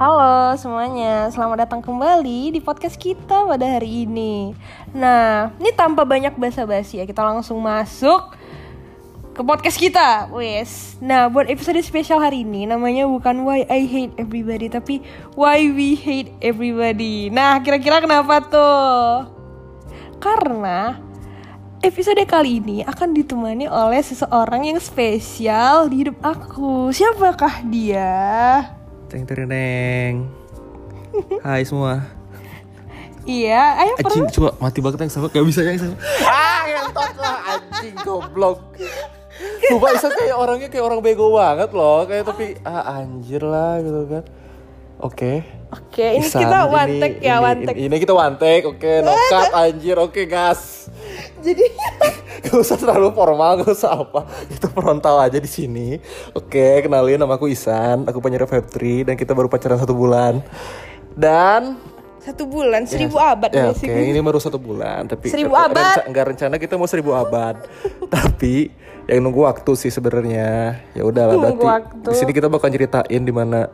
Halo 0.00 0.56
semuanya, 0.56 1.28
selamat 1.28 1.68
datang 1.68 1.84
kembali 1.84 2.56
di 2.56 2.60
podcast 2.64 2.96
kita 2.96 3.44
pada 3.44 3.68
hari 3.68 4.08
ini. 4.08 4.56
Nah, 4.96 5.52
ini 5.60 5.76
tanpa 5.76 6.08
banyak 6.08 6.40
basa-basi 6.40 6.96
ya, 6.96 7.04
kita 7.04 7.20
langsung 7.20 7.60
masuk 7.60 8.32
ke 9.36 9.44
podcast 9.44 9.76
kita, 9.76 10.32
wes. 10.32 10.96
Nah, 11.04 11.28
buat 11.28 11.52
episode 11.52 11.76
spesial 11.84 12.16
hari 12.16 12.48
ini 12.48 12.64
namanya 12.64 13.04
bukan 13.04 13.44
Why 13.44 13.68
I 13.68 13.84
Hate 13.84 14.16
Everybody, 14.16 14.72
tapi 14.72 15.04
Why 15.36 15.68
We 15.68 16.00
Hate 16.00 16.32
Everybody. 16.40 17.28
Nah, 17.28 17.60
kira-kira 17.60 18.00
kenapa 18.00 18.40
tuh? 18.48 19.28
Karena 20.16 20.96
episode 21.84 22.24
kali 22.24 22.56
ini 22.56 22.80
akan 22.88 23.12
ditemani 23.12 23.68
oleh 23.68 24.00
seseorang 24.00 24.64
yang 24.64 24.80
spesial 24.80 25.92
di 25.92 26.08
hidup 26.08 26.16
aku. 26.24 26.88
Siapakah 26.88 27.68
dia? 27.68 28.79
Teng 29.10 29.26
teng 29.26 29.50
teng. 29.50 30.14
Hai 31.42 31.66
semua. 31.66 31.98
Iya, 33.26 33.84
ayo 33.84 33.92
Anjing 34.00 34.26
coba 34.32 34.56
mati 34.58 34.78
banget 34.80 35.04
yang 35.04 35.12
sama 35.12 35.26
gak 35.28 35.44
bisa 35.44 35.60
yang 35.60 35.76
sama. 35.76 35.96
Ah 36.24 36.62
ngentot 36.64 37.14
lah 37.18 37.36
anjing 37.52 37.94
goblok. 38.00 38.58
Sumpah 39.40 39.90
Isa 39.92 40.08
kayak 40.10 40.36
orangnya 40.36 40.68
kayak 40.70 40.84
orang 40.84 41.00
bego 41.00 41.32
banget 41.32 41.72
loh 41.72 42.04
Kayak 42.04 42.28
tapi 42.28 42.60
ah 42.60 43.00
anjir 43.00 43.40
lah 43.40 43.80
gitu 43.80 44.04
kan 44.04 44.24
Oke 45.00 45.46
Oke, 45.70 46.18
ini 46.18 46.26
Isan, 46.26 46.44
kita 46.44 46.58
one 46.66 46.92
take 46.98 47.16
ya, 47.22 47.38
ini- 47.38 47.46
one 47.46 47.60
take. 47.64 47.78
Ini, 47.78 47.86
ini 47.88 47.96
kita 48.02 48.12
one 48.12 48.36
take, 48.36 48.66
oke 48.66 48.92
no 49.00 49.14
cut 49.30 49.48
anjir, 49.54 49.96
oke 49.96 50.22
gas 50.26 50.90
Jadi 51.40 51.64
Gak 52.40 52.56
usah 52.56 52.76
terlalu 52.76 53.08
formal, 53.10 53.60
gak 53.60 53.70
usah 53.70 53.92
apa. 53.98 54.24
Itu 54.46 54.66
frontal 54.68 55.20
aja 55.20 55.36
di 55.36 55.46
sini. 55.46 56.00
Oke, 56.32 56.80
kenalin 56.80 57.16
nama 57.16 57.34
aku 57.34 57.46
Isan. 57.46 58.04
Aku 58.04 58.18
penyiar 58.18 58.44
Feb3 58.44 58.76
Dan 59.02 59.14
kita 59.14 59.30
baru 59.30 59.46
pacaran 59.46 59.76
satu 59.76 59.92
bulan. 59.92 60.40
Dan 61.12 61.76
satu 62.18 62.44
bulan? 62.44 62.84
Seribu 62.84 63.16
abad 63.16 63.48
Ya, 63.48 63.66
nggak 63.66 63.74
oke, 63.74 63.80
sih? 63.80 63.88
ini 63.88 64.20
baru 64.20 64.36
satu 64.36 64.56
bulan, 64.56 65.04
tapi 65.06 65.26
Seribu 65.26 65.50
nggak- 65.50 65.68
abad. 65.68 65.84
renca- 65.96 66.06
nggak 66.06 66.24
rencana 66.26 66.54
kita 66.56 66.74
mau 66.76 66.84
seribu 66.84 67.10
abad, 67.12 67.64
tapi 68.12 68.68
yang 69.06 69.20
nunggu 69.20 69.40
waktu 69.42 69.72
sih 69.74 69.88
sebenarnya. 69.88 70.78
Ya 70.92 71.02
udahlah, 71.02 71.34
Nunggu 71.34 71.58
berarti 71.58 72.06
di 72.06 72.14
sini 72.14 72.30
kita 72.30 72.46
bakal 72.46 72.68
ceritain 72.68 73.20
di 73.20 73.32
mana 73.32 73.66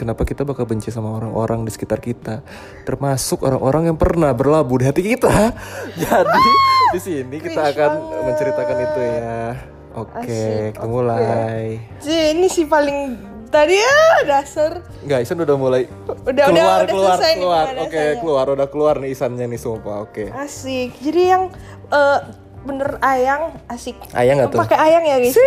kenapa 0.00 0.24
kita 0.24 0.48
bakal 0.48 0.64
benci 0.64 0.88
sama 0.88 1.12
orang-orang 1.12 1.68
di 1.68 1.70
sekitar 1.70 2.00
kita, 2.00 2.40
termasuk 2.88 3.44
orang-orang 3.44 3.92
yang 3.92 3.98
pernah 4.00 4.32
berlabuh 4.32 4.80
di 4.80 4.84
hati 4.88 5.02
kita. 5.04 5.52
Jadi 6.00 6.44
di 6.96 7.00
sini 7.04 7.36
kita 7.36 7.68
akan 7.68 7.90
menceritakan 8.24 8.76
itu 8.80 9.00
ya. 9.04 9.40
Oke, 9.90 10.24
Asik, 10.24 10.80
kita 10.80 10.86
mulai. 10.88 11.76
Ini 12.00 12.46
sih 12.48 12.64
paling 12.64 13.20
tadi 13.50 13.76
ya 13.76 14.00
dasar. 14.24 14.80
Nggak, 15.02 15.20
Isan 15.20 15.42
udah 15.42 15.56
mulai 15.58 15.82
Udah- 16.06 16.16
udah- 16.24 16.46
keluar, 16.48 16.78
udah 16.78 16.86
keluar, 16.88 17.18
keluar. 17.18 17.64
Oke, 17.84 18.02
keluar, 18.22 18.46
udah 18.48 18.66
keluar 18.70 18.94
nih 19.02 19.12
Isannya 19.12 19.50
nih 19.50 19.60
sumpah. 19.60 20.06
Oke. 20.06 20.30
Asik. 20.32 20.96
Jadi 21.02 21.22
yang 21.28 21.50
eh, 21.90 22.18
bener 22.60 23.00
ayang 23.00 23.56
asik. 23.72 23.96
Ayang 24.12 24.36
nggak 24.40 24.52
tuh? 24.52 24.60
Pakai 24.60 24.78
ayang 24.78 25.02
ya 25.08 25.16
guys. 25.16 25.32
Sih, 25.32 25.40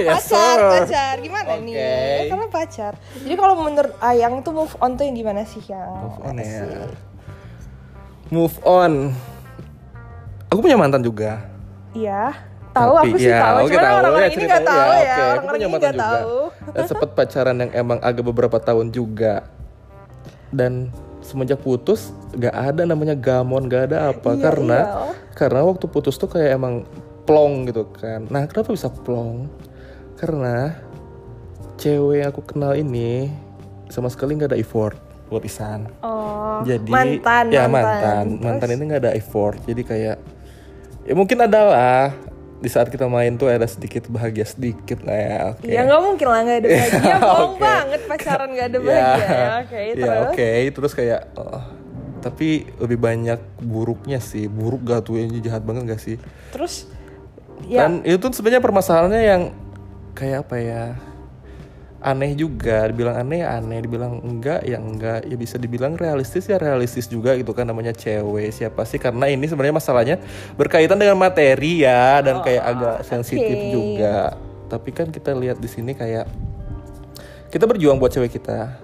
ya. 0.00 0.16
Pacar, 0.16 0.20
sir. 0.24 0.60
pacar. 0.80 1.14
Gimana 1.20 1.50
Oke. 1.56 1.64
nih? 1.68 1.74
Ya, 1.76 2.22
Karena 2.32 2.46
pacar. 2.48 2.92
Jadi 3.20 3.34
kalau 3.36 3.54
menurut 3.60 3.94
ayang 4.00 4.32
tuh 4.40 4.52
move 4.56 4.74
on 4.80 4.96
tuh 4.96 5.04
yang 5.04 5.16
gimana 5.16 5.44
sih 5.44 5.60
yang? 5.68 5.92
Move 6.08 6.18
on 6.24 6.34
ya. 6.40 6.44
Asik. 6.44 6.92
Move 8.32 8.56
on. 8.64 8.92
Aku 10.48 10.58
punya 10.64 10.80
mantan 10.80 11.04
juga. 11.04 11.44
Iya. 11.92 12.32
Tahu 12.74 12.92
aku 12.98 13.16
sih 13.20 13.30
ya, 13.30 13.38
tahu. 13.38 13.70
Cuman 13.70 13.84
tahu. 13.86 13.96
orang-orang 14.02 14.26
Ya, 14.26 14.34
ini 14.34 14.44
nggak 14.50 14.64
tahu 14.66 14.80
ya, 14.82 14.88
ya. 14.88 14.98
oke. 14.98 15.04
Aku 15.14 15.28
Orang-orang 15.30 15.60
ini 15.60 15.76
nggak 15.78 15.94
tahu. 16.00 16.36
Dan 16.74 16.82
sempet 16.90 17.08
pacaran 17.16 17.56
yang 17.60 17.70
emang 17.70 17.98
agak 18.02 18.24
beberapa 18.26 18.58
tahun 18.58 18.86
juga. 18.90 19.46
Dan 20.50 20.90
semenjak 21.24 21.60
putus 21.64 22.12
gak 22.36 22.52
ada 22.52 22.84
namanya 22.84 23.16
gamon, 23.16 23.64
gak 23.66 23.90
ada 23.90 24.12
apa 24.12 24.36
Iya, 24.36 24.42
karena 24.44 24.78
iya. 24.84 25.23
Karena 25.34 25.60
waktu 25.62 25.84
putus 25.84 26.14
tuh 26.14 26.26
kayak 26.26 26.54
emang 26.54 26.86
plong 27.24 27.66
gitu 27.66 27.90
kan. 27.90 28.24
Nah, 28.26 28.46
kenapa 28.46 28.70
bisa 28.70 28.88
plong? 28.88 29.50
Karena 30.14 30.72
cewek 31.74 32.22
yang 32.22 32.30
aku 32.30 32.42
kenal 32.44 32.72
ini 32.72 33.28
sama 33.88 34.06
sekali 34.06 34.34
nggak 34.34 34.50
ada 34.50 34.58
effort 34.58 34.94
buat 35.26 35.42
Isan. 35.42 35.90
Oh. 36.00 36.62
jadi 36.62 36.86
mantan. 36.86 37.50
ya 37.50 37.66
mantan 37.66 38.24
Terus? 38.30 38.42
mantan 38.46 38.68
ini 38.70 38.82
nggak 38.86 39.02
ada 39.02 39.12
effort 39.12 39.58
jadi 39.66 39.82
kayak 39.82 40.16
ya 41.02 41.12
mungkin 41.12 41.42
ada 41.42 41.60
lah 41.66 42.06
di 42.56 42.70
saat 42.70 42.86
kita 42.86 43.10
main 43.10 43.34
tuh 43.34 43.50
ada 43.50 43.66
sedikit 43.66 44.06
bahagia 44.06 44.46
sedikit 44.46 45.02
lah 45.02 45.18
ya 45.18 45.38
oke 45.50 45.66
Iya 45.66 45.80
nggak 45.82 46.00
mungkin 46.00 46.26
lah 46.30 46.40
nggak 46.40 46.58
ada 46.62 46.68
bahagia, 46.78 47.14
bohong 47.18 47.50
Oke. 47.50 47.60
banget 47.60 48.00
pacaran 48.06 48.48
nggak 48.54 48.66
ada 48.70 48.78
Ya, 48.78 48.86
bahagia. 48.86 49.18
ya. 49.18 49.50
Oke, 49.58 49.74
ya 49.74 49.92
terus. 49.98 50.22
oke 50.22 50.50
terus 50.70 50.92
kayak 50.94 51.20
oh, 51.34 51.60
tapi 52.24 52.64
lebih 52.80 52.96
banyak 52.96 53.36
buruknya 53.60 54.16
sih. 54.16 54.48
Buruk 54.48 54.88
gak 54.88 55.04
tuh? 55.04 55.20
Ini 55.20 55.44
jahat 55.44 55.60
banget 55.60 55.92
gak 55.92 56.00
sih? 56.00 56.16
Terus 56.56 56.88
ya. 57.68 57.84
Dan 57.84 58.00
itu 58.00 58.16
tuh 58.16 58.32
sebenarnya 58.32 58.64
permasalahannya 58.64 59.22
yang 59.28 59.42
kayak 60.16 60.48
apa 60.48 60.56
ya? 60.56 60.82
Aneh 62.00 62.32
juga. 62.32 62.88
Dibilang 62.88 63.20
aneh 63.20 63.44
ya 63.44 63.60
aneh 63.60 63.78
dibilang 63.84 64.24
enggak 64.24 64.64
ya 64.64 64.80
enggak. 64.80 65.28
Ya 65.28 65.36
bisa 65.36 65.60
dibilang 65.60 66.00
realistis 66.00 66.48
ya 66.48 66.56
realistis 66.56 67.04
juga 67.12 67.36
gitu 67.36 67.52
kan 67.52 67.68
namanya 67.68 67.92
cewek. 67.92 68.48
Siapa 68.48 68.88
sih? 68.88 68.96
Karena 68.96 69.28
ini 69.28 69.44
sebenarnya 69.44 69.76
masalahnya 69.76 70.16
berkaitan 70.56 70.96
dengan 70.96 71.20
materi 71.20 71.84
ya 71.84 72.24
dan 72.24 72.40
kayak 72.40 72.64
agak 72.64 72.96
sensitif 73.04 73.52
oke. 73.52 73.68
juga. 73.68 74.16
Tapi 74.72 74.90
kan 74.96 75.12
kita 75.12 75.36
lihat 75.36 75.60
di 75.60 75.68
sini 75.68 75.92
kayak 75.92 76.24
kita 77.52 77.68
berjuang 77.68 78.00
buat 78.00 78.10
cewek 78.10 78.40
kita 78.40 78.80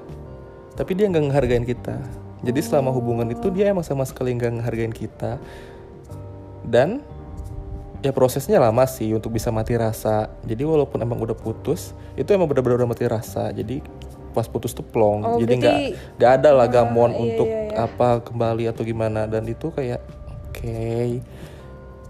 tapi 0.79 0.97
dia 0.97 1.11
nggak 1.13 1.25
ngehargain 1.29 1.67
kita 1.69 2.01
jadi 2.41 2.61
selama 2.65 2.91
hubungan 2.97 3.29
itu 3.29 3.53
dia 3.53 3.69
emang 3.69 3.85
sama 3.85 4.09
sekali 4.09 4.33
nggak 4.33 4.61
ngehargain 4.61 4.95
kita. 4.95 5.37
Dan 6.65 7.05
ya 8.01 8.17
prosesnya 8.17 8.57
lama 8.57 8.89
sih 8.89 9.13
untuk 9.13 9.37
bisa 9.37 9.53
mati 9.53 9.77
rasa. 9.77 10.33
Jadi 10.49 10.65
walaupun 10.65 11.05
emang 11.05 11.21
udah 11.21 11.37
putus 11.37 11.93
itu 12.17 12.29
emang 12.33 12.49
benar-benar 12.49 12.85
udah 12.85 12.89
mati 12.89 13.05
rasa. 13.05 13.53
Jadi 13.53 13.85
pas 14.33 14.49
putus 14.49 14.73
tuh 14.73 14.87
plong. 14.87 15.21
Oh, 15.27 15.37
jadi 15.37 15.53
nggak 15.61 15.77
nggak 16.17 16.33
ada 16.41 16.51
lah 16.55 16.67
gamon 16.71 17.13
iya, 17.13 17.21
untuk 17.21 17.49
iya, 17.51 17.61
iya. 17.69 17.85
apa 17.85 18.25
kembali 18.25 18.65
atau 18.73 18.83
gimana. 18.89 19.29
Dan 19.29 19.45
itu 19.45 19.69
kayak 19.69 20.01
oke. 20.49 21.21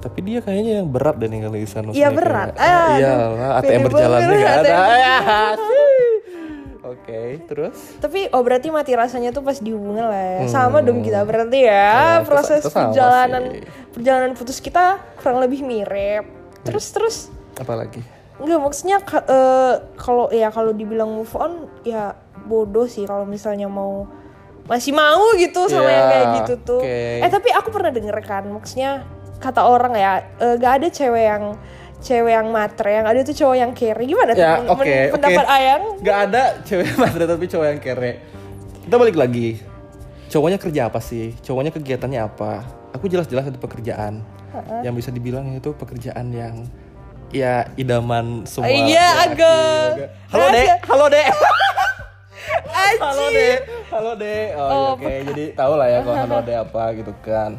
Tapi 0.01 0.19
dia 0.25 0.41
kayaknya 0.41 0.81
yang 0.81 0.89
berat 0.89 1.21
deh 1.21 1.29
di 1.29 1.69
sana 1.69 1.93
Iya, 1.93 2.09
berat. 2.09 2.57
kayak, 2.57 2.73
Aduh, 2.73 2.97
iyalah 2.97 3.51
ATM 3.61 3.81
berjalannya 3.85 4.33
nggak 4.33 4.57
ada 4.65 4.77
Oke 7.01 7.21
terus 7.45 7.97
tapi 7.97 8.29
oh 8.29 8.41
berarti 8.41 8.69
mati 8.69 8.93
rasanya 8.93 9.31
tuh 9.31 9.41
pas 9.41 9.57
di 9.57 9.71
hubungan 9.71 10.07
lah 10.07 10.21
ya. 10.39 10.47
Sama 10.47 10.79
dong 10.79 11.01
kita 11.01 11.23
berarti 11.23 11.59
ya. 11.61 11.89
Hmm. 11.89 11.97
Ya, 11.97 12.15
itu- 12.15 12.27
Proses 12.27 12.59
itu 12.59 12.69
sama 12.69 12.83
perjalanan 12.89 13.43
sih. 13.51 13.63
perjalanan 13.91 14.31
putus 14.33 14.59
kita 14.59 14.85
kurang 15.17 15.39
lebih 15.39 15.61
mirip. 15.61 16.25
Terus 16.61 16.87
terus 16.89 17.17
apalagi 17.57 18.05
Enggak 18.37 18.57
maksudnya 18.59 18.97
eh, 19.03 19.75
kalau 19.97 20.29
ya 20.29 20.49
kalau 20.49 20.71
dibilang 20.71 21.11
move 21.11 21.33
on 21.35 21.53
ya 21.83 22.17
bodoh 22.41 22.85
sih 22.85 23.05
kalau 23.05 23.25
misalnya 23.25 23.67
mau 23.67 24.09
masih 24.65 24.93
mau 24.93 25.35
gitu 25.35 25.67
sama 25.67 25.85
Ya, 25.85 25.93
yang 25.93 26.07
kayak 26.07 26.27
gitu 26.39 26.55
tuh. 26.63 26.81
oke. 26.81 27.21
Eh 27.21 27.29
tapi 27.29 27.49
aku 27.51 27.69
pernah 27.69 27.91
denger 27.91 28.17
kan 28.21 28.45
maksudnya 28.47 29.03
kata 29.37 29.61
orang 29.63 29.93
ya 29.93 30.13
eh, 30.37 30.55
gak 30.55 30.73
ada 30.79 30.89
cewek 30.89 31.25
yang 31.27 31.45
cewek 32.01 32.33
yang 32.33 32.49
matre 32.49 32.91
yang 32.91 33.05
ada 33.05 33.21
tuh 33.21 33.35
cowok 33.35 33.57
yang 33.57 33.71
carry 33.71 34.05
gimana 34.05 34.33
tuh 34.33 34.41
Ya, 34.41 34.53
men- 34.57 34.69
oke. 34.69 34.97
pendapat 35.13 35.47
Ayang? 35.47 35.83
Gak 36.01 36.19
ada 36.27 36.43
cewek 36.63 36.89
matre 36.97 37.25
tapi 37.25 37.45
cowok 37.47 37.67
yang 37.67 37.79
kere. 37.79 38.13
Kita 38.81 38.97
balik 38.97 39.17
lagi. 39.17 39.49
Cowoknya 40.27 40.57
kerja 40.57 40.81
apa 40.87 40.99
sih? 40.99 41.37
Cowoknya 41.41 41.71
kegiatannya 41.71 42.21
apa? 42.21 42.65
Aku 42.93 43.07
jelas-jelas 43.07 43.47
ada 43.47 43.57
pekerjaan. 43.57 44.25
Yang 44.81 44.95
bisa 44.97 45.11
dibilang 45.11 45.47
itu 45.53 45.71
pekerjaan 45.73 46.27
yang 46.29 46.67
ya 47.31 47.69
idaman 47.77 48.43
semua. 48.45 48.67
Iya, 48.67 49.07
agak. 49.25 50.11
Halo 50.29 50.47
dek, 50.51 50.69
halo 50.85 51.07
dek. 51.07 51.27
Anjing. 52.71 52.99
halo 52.99 53.27
dek, 53.31 53.59
halo 53.91 54.13
dek. 54.17 54.49
Oh, 54.51 54.67
iya, 54.67 54.75
Oh, 54.75 54.89
oke. 54.95 55.13
Jadi 55.31 55.45
tau 55.55 55.75
lah 55.75 55.87
ya 55.87 55.99
kalau 56.01 56.19
halo 56.19 56.39
dek 56.41 56.57
apa 56.61 56.83
gitu 56.97 57.13
kan. 57.21 57.51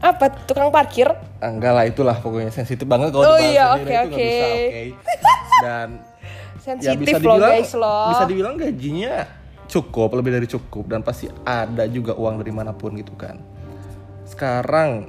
Apa 0.00 0.32
tukang 0.44 0.72
parkir? 0.72 1.12
Ah, 1.38 1.48
Enggak 1.48 1.72
lah 1.72 1.84
itulah 1.84 2.16
pokoknya 2.16 2.48
sensitif 2.48 2.84
banget 2.84 3.12
kalau 3.12 3.24
Oh 3.26 3.36
iya, 3.36 3.72
oke, 3.72 3.80
itu 3.80 3.90
nggak 3.90 4.04
oke. 4.06 4.16
bisa, 4.18 4.46
oke. 4.48 4.82
Dan 5.64 5.88
ya 6.00 6.58
Sensitif 6.60 7.16
bisa 7.16 7.18
loh 7.20 7.36
guys 7.38 7.72
loh. 7.72 8.08
bisa 8.12 8.24
dibilang 8.24 8.54
gajinya 8.54 9.24
cukup 9.64 10.12
lebih 10.12 10.34
dari 10.34 10.44
cukup 10.44 10.84
dan 10.86 11.00
pasti 11.00 11.24
ada 11.40 11.86
juga 11.86 12.12
uang 12.12 12.36
dari 12.36 12.52
mana 12.52 12.76
pun 12.76 12.92
gitu 12.92 13.16
kan 13.16 13.40
sekarang 14.26 15.08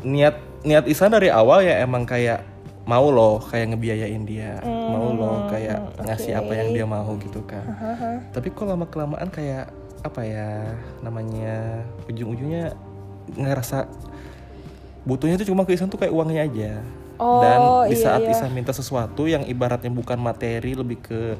niat 0.00 0.36
niat 0.62 0.86
Isan 0.86 1.10
dari 1.10 1.26
awal 1.26 1.64
ya 1.64 1.80
emang 1.80 2.06
kayak 2.06 2.46
mau 2.84 3.10
loh 3.10 3.42
kayak 3.42 3.74
ngebiayain 3.74 4.22
dia 4.22 4.62
mau 4.62 5.10
loh 5.10 5.50
kayak 5.50 5.80
ngasih 6.00 6.38
apa 6.38 6.52
yang 6.54 6.70
dia 6.70 6.86
mau 6.86 7.18
gitu 7.18 7.42
kan 7.42 7.66
tapi 8.30 8.52
kok 8.52 8.64
lama 8.64 8.86
kelamaan 8.86 9.26
kayak 9.26 9.74
apa 10.00 10.20
ya 10.22 10.70
namanya 11.02 11.82
ujung-ujungnya 12.06 12.72
ngerasa 13.34 13.90
butuhnya 15.04 15.40
tuh 15.40 15.48
cuma 15.48 15.64
ke 15.64 15.74
Isan 15.74 15.88
tuh 15.88 16.00
kayak 16.00 16.12
uangnya 16.12 16.44
aja. 16.46 16.72
Oh, 17.20 17.44
dan 17.44 17.60
di 17.92 18.00
iya, 18.00 18.04
saat 18.04 18.24
iya. 18.24 18.32
Isan 18.32 18.56
minta 18.56 18.72
sesuatu 18.72 19.28
yang 19.28 19.44
ibaratnya 19.44 19.92
bukan 19.92 20.16
materi 20.16 20.72
lebih 20.72 21.04
ke 21.04 21.36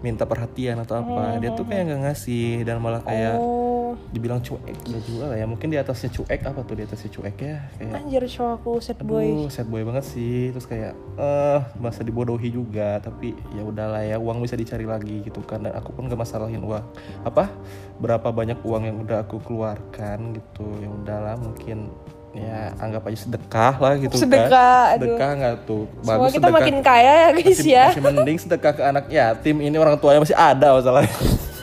minta 0.00 0.24
perhatian 0.24 0.78
atau 0.80 1.02
apa 1.02 1.42
dia 1.42 1.52
tuh 1.52 1.66
kayak 1.66 1.90
nggak 1.90 2.00
ngasih 2.06 2.62
dan 2.62 2.78
malah 2.78 3.02
kayak 3.02 3.36
Oh, 3.36 3.67
dibilang 4.08 4.40
cuek 4.40 4.76
ya 4.88 4.98
juga 5.04 5.24
lah 5.32 5.36
ya 5.36 5.44
mungkin 5.44 5.68
di 5.68 5.76
atasnya 5.76 6.08
cuek 6.08 6.40
apa 6.48 6.60
tuh 6.64 6.74
di 6.80 6.82
atasnya 6.88 7.10
cuek 7.12 7.36
ya 7.44 7.58
kayak 7.76 7.92
anjir 7.92 8.22
cowok 8.24 8.52
aku 8.58 8.72
sad 8.80 9.00
boy. 9.02 9.26
Aduh, 9.26 9.50
sad 9.50 9.68
boy 9.68 9.82
banget 9.84 10.04
sih. 10.06 10.50
Terus 10.54 10.66
kayak 10.68 10.92
eh 11.18 11.60
masa 11.80 12.00
dibodohi 12.06 12.48
juga, 12.52 13.02
tapi 13.02 13.34
ya 13.52 13.62
udahlah 13.64 14.02
ya 14.04 14.16
uang 14.16 14.44
bisa 14.44 14.54
dicari 14.54 14.84
lagi 14.86 15.24
gitu 15.26 15.40
kan. 15.44 15.64
Dan 15.66 15.74
aku 15.74 15.92
pun 15.92 16.06
gak 16.06 16.20
masalahin 16.20 16.62
uang. 16.62 16.84
Apa? 17.26 17.50
Berapa 17.98 18.30
banyak 18.30 18.62
uang 18.62 18.82
yang 18.86 18.96
udah 19.02 19.26
aku 19.26 19.42
keluarkan 19.42 20.38
gitu. 20.38 20.66
Ya 20.78 20.88
udahlah 20.88 21.34
mungkin 21.36 21.90
ya 22.36 22.70
anggap 22.78 23.08
aja 23.08 23.24
sedekah 23.24 23.74
lah 23.80 23.96
gitu 23.96 24.14
Sedekah, 24.20 24.94
kan. 24.94 24.94
aduh. 25.00 25.16
Sedekah 25.16 25.30
nggak 25.32 25.54
tuh? 25.64 25.84
Semoga 26.04 26.28
kita 26.28 26.38
sedekah. 26.38 26.56
makin 26.60 26.76
kaya 26.84 27.12
ya 27.12 27.28
guys 27.32 27.46
masih, 27.56 27.72
ya. 27.72 27.86
masih 27.88 28.04
mending 28.04 28.38
sedekah 28.38 28.72
ke 28.76 28.82
anak 28.84 29.04
yatim. 29.08 29.56
Ini 29.64 29.76
orang 29.80 29.96
tuanya 29.96 30.20
masih 30.22 30.36
ada 30.36 30.76
masalahnya. 30.76 31.10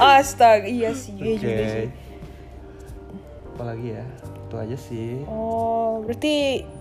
Astaga, 0.00 0.64
iya 0.64 0.90
sih, 0.92 1.12
iya 1.14 1.30
Oke. 1.30 1.38
juga 1.38 1.64
sih. 1.68 1.88
Apalagi 3.50 3.88
ya? 3.92 4.04
Itu 4.42 4.54
aja 4.56 4.76
sih. 4.76 5.12
Oh, 5.26 6.02
berarti 6.02 6.34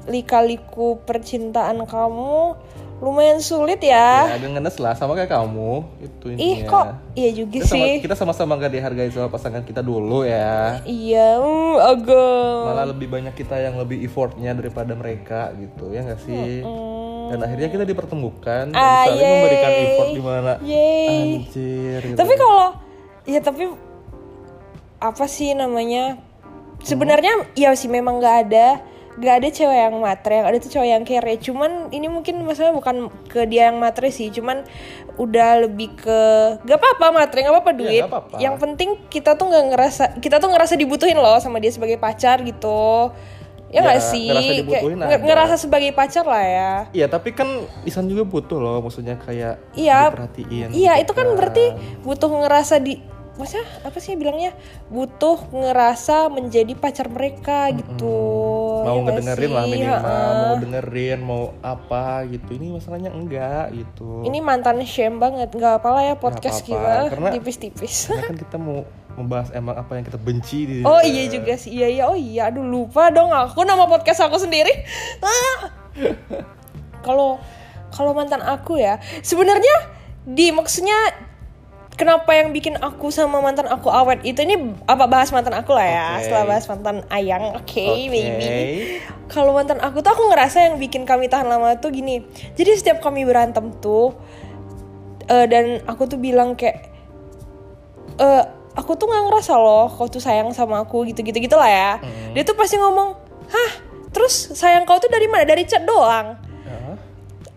lika-liku 0.05 0.97
percintaan 0.99 1.83
kamu 1.83 2.55
lumayan 2.99 3.39
sulit 3.39 3.79
ya? 3.79 4.27
Ya, 4.27 4.35
agak 4.35 4.51
ngenes 4.51 4.75
lah 4.75 4.91
sama 4.91 5.13
kayak 5.13 5.29
kamu 5.29 5.71
itu 5.99 6.25
intinya. 6.29 6.43
Ih, 6.49 6.57
kok 6.65 6.85
iya 7.13 7.29
juga 7.31 7.51
kita 7.53 7.65
sama, 7.65 7.79
sih. 7.81 7.95
kita 8.01 8.15
sama-sama 8.17 8.51
gak 8.57 8.73
dihargai 8.73 9.07
sama 9.07 9.29
pasangan 9.29 9.63
kita 9.63 9.79
dulu 9.79 10.23
ya 10.23 10.83
Iya, 10.83 11.39
hmm, 11.39 11.75
agak. 11.79 12.59
malah 12.65 12.85
lebih 12.85 13.07
banyak 13.07 13.31
kita 13.33 13.55
yang 13.57 13.77
lebih 13.77 14.03
effortnya 14.03 14.51
daripada 14.51 14.91
mereka 14.93 15.55
gitu 15.55 15.87
ya 15.89 16.03
nggak 16.03 16.19
sih 16.19 16.59
dan 17.29 17.39
akhirnya 17.39 17.69
kita 17.69 17.85
dipertemukan 17.85 18.63
dan 18.67 18.75
Ah, 18.75 19.05
saling 19.05 19.15
yeay. 19.15 19.31
memberikan 19.37 19.71
effort 19.79 20.09
di 20.09 20.21
mana 20.21 20.51
anjir 20.59 21.99
gitu. 22.03 22.17
Tapi 22.17 22.33
kalau 22.35 22.67
ya 23.29 23.39
tapi 23.39 23.69
apa 24.99 25.25
sih 25.25 25.53
namanya? 25.53 26.17
Sebenarnya 26.79 27.45
ya 27.53 27.75
sih 27.75 27.87
memang 27.87 28.17
nggak 28.17 28.37
ada 28.47 28.67
nggak 29.19 29.35
ada 29.35 29.47
cewek 29.51 29.79
yang 29.83 29.95
matre, 29.99 30.31
yang 30.31 30.47
ada 30.47 30.57
tuh 30.57 30.71
cewek 30.71 30.89
yang 30.89 31.03
kere. 31.03 31.35
Cuman 31.37 31.91
ini 31.91 32.07
mungkin 32.07 32.39
masalah 32.39 32.71
bukan 32.71 33.11
ke 33.27 33.43
dia 33.45 33.67
yang 33.67 33.75
matre 33.75 34.07
sih, 34.09 34.31
cuman 34.31 34.63
udah 35.19 35.67
lebih 35.67 35.91
ke 35.93 36.19
gak 36.63 36.79
apa-apa 36.79 37.11
matre, 37.11 37.43
nggak 37.43 37.51
apa-apa 37.51 37.71
Iya, 37.75 37.79
duit. 37.83 37.99
nggak 37.99 38.11
apa-apa. 38.15 38.35
Yang 38.39 38.55
penting 38.63 38.89
kita 39.11 39.35
tuh 39.35 39.51
nggak 39.51 39.65
ngerasa 39.75 40.03
kita 40.23 40.39
tuh 40.39 40.47
ngerasa 40.47 40.73
dibutuhin 40.79 41.19
loh 41.19 41.35
sama 41.43 41.59
dia 41.59 41.67
sebagai 41.67 41.99
pacar 41.99 42.39
gitu. 42.41 43.11
Ya 43.69 43.75
Ya, 43.75 43.79
nggak 43.83 44.01
sih? 44.01 44.31
ngerasa 44.31 44.51
dibutuhin 44.55 44.97
ngerasa 45.03 45.55
sebagai 45.59 45.91
pacar 45.91 46.23
lah 46.23 46.41
ya. 46.41 46.71
Iya 46.89 47.05
tapi 47.05 47.35
kan 47.35 47.45
Isan 47.83 48.07
juga 48.07 48.23
butuh 48.23 48.55
loh 48.55 48.79
maksudnya 48.79 49.19
kayak 49.19 49.59
Iya. 49.75 50.09
diperhatiin 50.09 50.67
Iya, 50.71 50.93
gitu 50.95 51.03
itu 51.03 51.11
kan 51.11 51.27
berarti 51.35 51.65
butuh 52.01 52.31
ngerasa 52.31 52.79
di 52.79 53.03
Maksudnya 53.39 53.63
apa 53.81 53.97
sih 53.97 54.13
bilangnya? 54.13 54.51
Butuh 54.87 55.47
ngerasa 55.49 56.27
menjadi 56.27 56.75
pacar 56.75 57.07
mereka 57.07 57.71
gitu. 57.71 58.11
mau 58.79 58.99
Ya 58.99 59.03
ngedengerin 59.07 59.49
lah 59.49 59.63
minimal 59.65 59.95
Ha-ha. 59.95 60.35
mau 60.35 60.55
dengerin 60.59 61.19
mau 61.19 61.43
apa 61.61 62.03
gitu 62.27 62.49
ini 62.53 62.67
masalahnya 62.69 63.09
enggak 63.09 63.71
gitu 63.71 64.23
Ini 64.23 64.39
mantan 64.39 64.83
shame 64.83 65.17
banget. 65.17 65.49
Nggak 65.49 65.79
apalah 65.79 66.03
ya 66.03 66.15
podcast 66.15 66.59
apa-apa, 66.61 66.67
kita 66.67 66.93
karena- 67.09 67.31
tipis-tipis. 67.33 67.95
karena 68.05 68.23
kan 68.25 68.37
kita 68.37 68.57
mau 68.57 68.83
membahas 69.15 69.51
emang 69.51 69.75
apa 69.75 69.91
yang 69.93 70.03
kita 70.03 70.15
benci 70.15 70.59
di 70.63 70.75
Oh 70.89 70.99
iya 70.99 71.23
juga 71.27 71.55
sih. 71.55 71.71
Iya 71.71 71.87
iya. 71.89 72.03
Oh 72.05 72.15
iya. 72.15 72.47
Aduh 72.47 72.61
lupa 72.61 73.07
dong 73.07 73.31
aku 73.31 73.63
nama 73.63 73.83
podcast 73.85 74.19
aku 74.21 74.35
sendiri. 74.35 74.71
Ah. 75.23 75.57
Kalau 76.99 77.39
kalau 77.89 78.11
mantan 78.11 78.39
aku 78.39 78.77
ya, 78.77 78.99
sebenarnya 79.19 79.71
di 80.21 80.51
maksudnya 80.51 80.93
kenapa 81.99 82.31
yang 82.31 82.55
bikin 82.55 82.79
aku 82.79 83.11
sama 83.11 83.43
mantan 83.43 83.67
aku 83.67 83.91
awet 83.91 84.23
itu 84.23 84.39
ini 84.47 84.71
apa 84.87 85.03
bahas 85.11 85.35
mantan 85.35 85.51
aku 85.51 85.75
lah 85.75 85.83
ya. 85.83 86.07
Oke. 86.15 86.23
Setelah 86.23 86.45
bahas 86.47 86.65
mantan 86.71 86.97
Ayang, 87.11 87.59
oke 87.59 87.67
Oke. 87.67 88.07
baby. 88.07 88.47
Kalau 89.27 89.51
mantan 89.51 89.83
aku 89.83 89.99
tuh 89.99 90.15
aku 90.15 90.31
ngerasa 90.31 90.71
yang 90.71 90.79
bikin 90.79 91.03
kami 91.03 91.27
tahan 91.27 91.51
lama 91.51 91.75
tuh 91.75 91.91
gini. 91.91 92.23
Jadi 92.55 92.71
setiap 92.79 93.03
kami 93.03 93.27
berantem 93.27 93.75
tuh 93.83 94.15
eh, 95.27 95.45
dan 95.51 95.83
aku 95.83 96.07
tuh 96.07 96.15
bilang 96.15 96.55
kayak 96.55 96.87
eh 98.15 98.43
aku 98.79 98.95
tuh 98.95 99.11
nggak 99.11 99.23
ngerasa 99.27 99.59
loh 99.59 99.91
kau 99.91 100.07
tuh 100.07 100.23
sayang 100.23 100.55
sama 100.55 100.87
aku 100.87 101.03
gitu-gitu 101.11 101.35
gitu 101.43 101.59
lah 101.59 101.67
ya. 101.67 101.91
Dia 102.31 102.47
tuh 102.47 102.55
pasti 102.55 102.79
ngomong, 102.79 103.11
hah, 103.51 103.71
terus 104.15 104.55
sayang 104.55 104.87
kau 104.87 104.95
tuh 105.03 105.11
dari 105.11 105.27
mana? 105.27 105.43
Dari 105.43 105.67
chat 105.67 105.83
doang. 105.83 106.48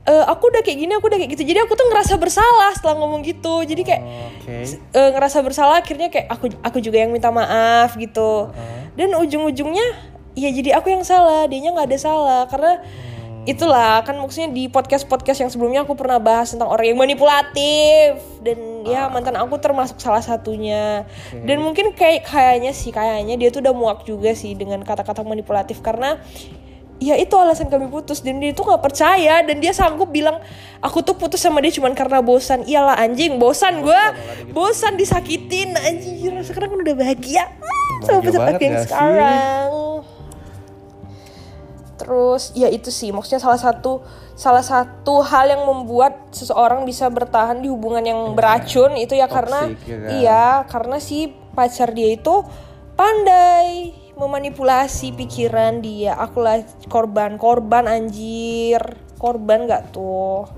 Eh, 0.02 0.24
aku 0.26 0.50
udah 0.50 0.66
kayak 0.66 0.78
gini, 0.82 0.92
aku 0.98 1.06
udah 1.06 1.14
kayak 1.14 1.30
gitu. 1.38 1.46
Jadi 1.46 1.62
aku 1.62 1.78
tuh 1.78 1.86
ngerasa 1.86 2.18
bersalah 2.18 2.74
setelah 2.74 2.98
ngomong 2.98 3.22
gitu. 3.22 3.62
Jadi 3.62 3.86
kayak 3.86 4.02
oke. 4.42 4.54
eh, 4.98 5.10
ngerasa 5.14 5.38
bersalah 5.46 5.78
akhirnya 5.78 6.10
kayak 6.10 6.26
aku 6.26 6.50
aku 6.58 6.82
juga 6.82 6.98
yang 7.06 7.14
minta 7.14 7.30
maaf 7.30 7.94
gitu. 7.94 8.50
Dan 8.98 9.14
ujung-ujungnya 9.14 10.10
ya 10.34 10.50
jadi 10.50 10.74
aku 10.74 10.90
yang 10.90 11.06
salah, 11.06 11.46
dianya 11.46 11.70
nggak 11.70 11.86
ada 11.86 11.98
salah. 12.02 12.42
Karena 12.50 12.82
itulah 13.46 14.02
kan 14.02 14.18
maksudnya 14.18 14.50
di 14.50 14.66
podcast 14.66 15.06
podcast 15.06 15.38
yang 15.38 15.50
sebelumnya 15.54 15.86
aku 15.86 15.94
pernah 15.94 16.18
bahas 16.18 16.50
tentang 16.50 16.66
orang 16.66 16.90
yang 16.90 16.98
manipulatif. 16.98 18.18
Dan 18.42 18.82
ya 18.82 19.06
mantan 19.06 19.38
aku 19.38 19.54
termasuk 19.62 20.02
salah 20.02 20.18
satunya. 20.18 21.06
Dan 21.46 21.62
mungkin 21.62 21.94
kayak 21.94 22.26
kayaknya 22.26 22.74
sih 22.74 22.90
kayaknya 22.90 23.38
dia 23.38 23.54
tuh 23.54 23.62
udah 23.62 23.70
muak 23.70 24.02
juga 24.02 24.34
sih 24.34 24.58
dengan 24.58 24.82
kata-kata 24.82 25.22
manipulatif. 25.22 25.78
Karena 25.78 26.18
ya 27.02 27.18
itu 27.18 27.34
alasan 27.34 27.66
kami 27.66 27.90
putus 27.90 28.22
dan 28.22 28.38
dia 28.38 28.54
tuh 28.54 28.62
nggak 28.62 28.82
percaya 28.82 29.42
dan 29.42 29.58
dia 29.58 29.74
sanggup 29.74 30.08
bilang 30.14 30.38
aku 30.78 31.02
tuh 31.02 31.18
putus 31.18 31.42
sama 31.42 31.58
dia 31.58 31.74
cuman 31.74 31.98
karena 31.98 32.22
bosan. 32.22 32.62
Iyalah 32.62 33.02
anjing 33.02 33.42
bosan 33.42 33.82
gue 33.82 34.02
bosan 34.54 34.94
disakitin 34.94 35.74
anjir 35.74 36.30
sekarang 36.46 36.78
kan 36.78 36.78
udah 36.86 36.94
bahagia. 36.94 37.44
Hmm, 37.50 37.98
sama 38.06 38.18
Bahagia 38.22 38.30
pacar 38.30 38.38
banget 38.38 38.54
aku 38.54 38.62
yang 38.62 38.78
sekarang. 38.86 39.66
Terus 41.98 42.42
ya 42.54 42.68
itu 42.70 42.90
sih. 42.94 43.10
Maksudnya 43.10 43.42
salah 43.42 43.58
satu 43.58 44.06
salah 44.32 44.64
satu 44.64 45.20
hal 45.22 45.54
yang 45.54 45.62
membuat 45.68 46.32
seseorang 46.32 46.88
bisa 46.88 47.06
bertahan 47.12 47.60
di 47.60 47.68
hubungan 47.68 48.02
yang 48.02 48.20
beracun 48.32 48.96
itu 48.96 49.12
ya 49.12 49.28
karena 49.28 49.70
ya 49.84 49.96
kan? 50.00 50.08
iya 50.08 50.46
karena 50.66 50.96
si 50.98 51.30
pacar 51.52 51.92
dia 51.92 52.16
itu 52.16 52.42
pandai 52.96 54.01
memanipulasi 54.16 55.16
pikiran 55.16 55.80
dia. 55.80 56.16
Akulah 56.16 56.60
korban 56.88 57.36
korban 57.40 57.88
anjir. 57.88 58.80
Korban 59.16 59.70
gak 59.70 59.94
tuh? 59.94 60.50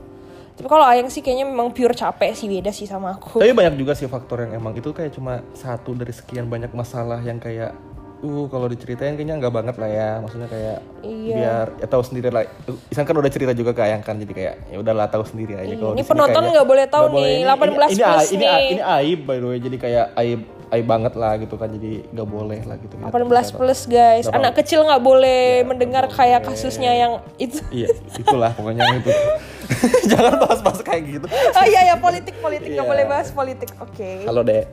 Tapi 0.55 0.67
kalau 0.71 0.87
Ayang 0.87 1.11
sih 1.11 1.19
kayaknya 1.19 1.51
memang 1.51 1.75
pure 1.75 1.93
capek 1.93 2.31
sih 2.33 2.47
beda 2.47 2.71
sih 2.71 2.87
sama 2.87 3.19
aku. 3.19 3.43
Tapi 3.43 3.51
banyak 3.51 3.75
juga 3.75 3.93
sih 3.99 4.07
faktor 4.07 4.47
yang 4.47 4.63
emang 4.63 4.79
itu 4.79 4.95
kayak 4.95 5.13
cuma 5.19 5.43
satu 5.53 5.99
dari 5.99 6.15
sekian 6.15 6.47
banyak 6.47 6.71
masalah 6.71 7.19
yang 7.21 7.43
kayak 7.43 7.75
uh 8.25 8.45
kalau 8.49 8.67
diceritain 8.67 9.13
kayaknya 9.13 9.37
nggak 9.37 9.53
banget 9.53 9.77
lah 9.77 9.87
ya. 9.87 10.11
Maksudnya 10.19 10.49
kayak 10.49 10.79
Iya. 11.01 11.35
biar 11.37 11.67
ya 11.77 11.87
tahu 11.87 12.03
sendiri 12.03 12.29
lah. 12.29 12.49
Isan 12.89 13.05
kan 13.05 13.15
udah 13.15 13.29
cerita 13.29 13.53
juga 13.53 13.71
ke 13.71 13.83
Ayang 13.83 14.01
kan 14.01 14.17
jadi 14.17 14.33
kayak 14.33 14.55
ya 14.67 14.77
udahlah 14.79 15.07
tahu 15.07 15.23
sendiri 15.23 15.55
aja 15.55 15.75
kalau 15.75 15.93
Ini 15.93 16.03
penonton 16.03 16.43
nggak 16.49 16.67
boleh 16.67 16.87
tahu 16.87 17.05
boleh. 17.11 17.21
nih, 17.21 17.37
Ini- 17.39 17.47
18 17.47 17.91
ini, 17.91 18.01
plus 18.01 18.25
ini, 18.27 18.35
ini, 18.35 18.45
nih. 18.49 18.67
ini 18.71 18.83
aib 18.83 19.21
by 19.23 19.37
the 19.37 19.47
way. 19.47 19.59
Jadi 19.61 19.77
kayak 19.77 20.07
aib 20.17 20.41
aib 20.67 20.87
banget 20.89 21.15
lah 21.15 21.33
gitu 21.37 21.55
kan 21.55 21.69
jadi 21.69 21.93
nggak 22.09 22.27
boleh 22.27 22.61
lah 22.65 22.77
gitu. 22.77 22.95
18 22.99 23.53
plus 23.53 23.81
guys. 23.85 24.27
Anak 24.27 24.57
kecil 24.57 24.83
nggak 24.83 24.99
boleh 24.99 25.63
mendengar 25.63 26.09
kayak 26.09 26.43
kasusnya 26.43 26.91
yang 26.91 27.13
itu. 27.37 27.61
Iya 27.71 27.93
itulah 28.17 28.51
pokoknya 28.51 28.83
itu 28.97 29.13
jangan 30.11 30.35
bahas-bahas 30.39 30.81
kayak 30.83 31.03
gitu. 31.09 31.27
Oh 31.31 31.65
iya 31.65 31.93
ya 31.93 31.97
politik 31.97 32.37
politik. 32.39 32.69
Nggak 32.69 32.85
Iya. 32.85 32.93
boleh 32.93 33.05
bahas 33.05 33.29
politik. 33.31 33.71
Oke. 33.79 34.25
Halo 34.25 34.43
deh 34.43 34.65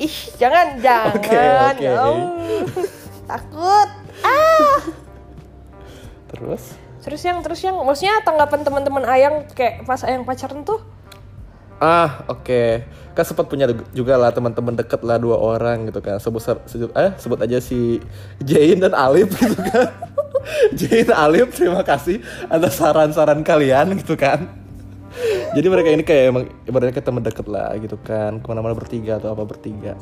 ih 0.00 0.16
jangan 0.34 0.80
jangan. 0.80 1.14
Oke, 1.14 1.38
oke. 1.38 1.88
Oh, 1.94 2.16
takut. 3.30 3.88
Ah. 4.22 4.78
Terus? 6.28 6.62
Terus 7.02 7.22
yang 7.22 7.38
terus 7.42 7.60
yang. 7.60 7.76
Maksudnya 7.78 8.22
tanggapan 8.22 8.60
teman-teman 8.62 9.04
ayang 9.04 9.46
kayak 9.52 9.84
pas 9.84 10.02
ayang 10.02 10.22
pacaran 10.22 10.62
tuh? 10.62 10.80
Ah, 11.78 12.22
oke. 12.26 12.86
Kan 13.12 13.24
sempat 13.26 13.50
punya 13.50 13.66
juga 13.92 14.14
lah 14.14 14.30
teman-teman 14.30 14.72
deket 14.72 15.02
lah 15.02 15.18
dua 15.18 15.34
orang 15.36 15.90
gitu 15.90 15.98
kan. 15.98 16.16
Sebut 16.16 16.40
sebut 16.40 16.90
eh 16.94 17.10
sebut 17.18 17.38
aja 17.38 17.58
si 17.58 17.98
Jain 18.40 18.78
dan 18.78 18.94
Alif 18.94 19.34
gitu 19.34 19.58
kan. 19.60 19.90
Jain 20.78 21.08
Alif 21.12 21.54
terima 21.56 21.82
kasih 21.82 22.20
atas 22.50 22.78
saran-saran 22.78 23.40
kalian 23.42 23.98
gitu 23.98 24.18
kan. 24.18 24.48
Jadi 25.52 25.66
mereka 25.68 25.88
ini 25.92 26.02
kayak 26.02 26.24
emang 26.32 26.44
ibaratnya 26.64 27.04
teman 27.04 27.20
deket 27.20 27.46
lah 27.48 27.76
gitu 27.76 28.00
kan. 28.00 28.40
Ke 28.40 28.46
mana-mana 28.48 28.72
bertiga 28.72 29.20
atau 29.20 29.36
apa 29.36 29.44
bertiga. 29.44 29.94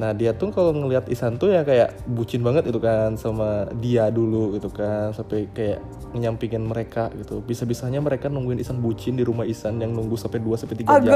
Nah 0.00 0.10
dia 0.10 0.32
tuh 0.32 0.48
kalau 0.48 0.72
ngelihat 0.72 1.06
Isan 1.06 1.36
tuh 1.36 1.52
ya 1.52 1.60
kayak 1.60 1.92
bucin 2.08 2.40
banget 2.40 2.64
gitu 2.64 2.80
kan 2.80 3.14
sama 3.14 3.68
dia 3.76 4.08
dulu 4.08 4.56
gitu 4.56 4.72
kan 4.72 5.12
sampai 5.12 5.44
kayak 5.50 5.84
nyampingin 6.12 6.64
mereka 6.64 7.12
gitu. 7.12 7.38
Bisa-bisanya 7.40 8.00
mereka 8.00 8.26
nungguin 8.26 8.56
Isan 8.58 8.80
bucin 8.80 9.12
di 9.12 9.22
rumah 9.22 9.44
Isan 9.44 9.76
yang 9.76 9.92
nunggu 9.92 10.16
sampai 10.16 10.40
2 10.40 10.56
sampai 10.56 10.76
3 10.80 11.04
jam 11.04 11.12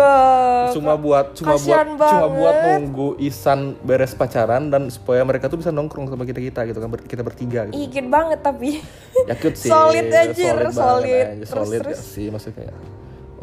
cuma 0.71 0.95
buat 0.95 1.33
cuma 1.33 1.55
buat 1.55 1.61
kasihan 1.61 1.89
cuma 1.95 2.27
buat 2.29 2.55
banget. 2.55 2.73
nunggu 2.77 3.09
Isan 3.19 3.61
beres 3.81 4.13
pacaran 4.13 4.69
dan 4.69 4.89
supaya 4.89 5.23
mereka 5.23 5.47
tuh 5.47 5.57
bisa 5.57 5.71
nongkrong 5.71 6.07
sama 6.07 6.25
kita 6.25 6.41
kita 6.43 6.61
gitu 6.65 6.79
kan 6.79 6.89
ber- 6.89 7.05
kita 7.05 7.23
bertiga 7.23 7.65
gitu 7.67 7.81
Ikit 7.81 8.07
banget 8.07 8.41
tapi 8.41 8.85
ya 9.23 9.35
cute 9.35 9.57
sih 9.57 9.71
Solid 9.73 10.09
aja, 10.09 10.29
banget 10.53 10.75
solid. 10.75 11.25
aja, 11.25 11.37
Terus, 11.39 11.49
solid 11.49 11.81
terus. 11.81 11.97
gak 11.97 12.05
sih 12.07 12.27
maksudnya 12.29 12.55
kayak 12.59 12.75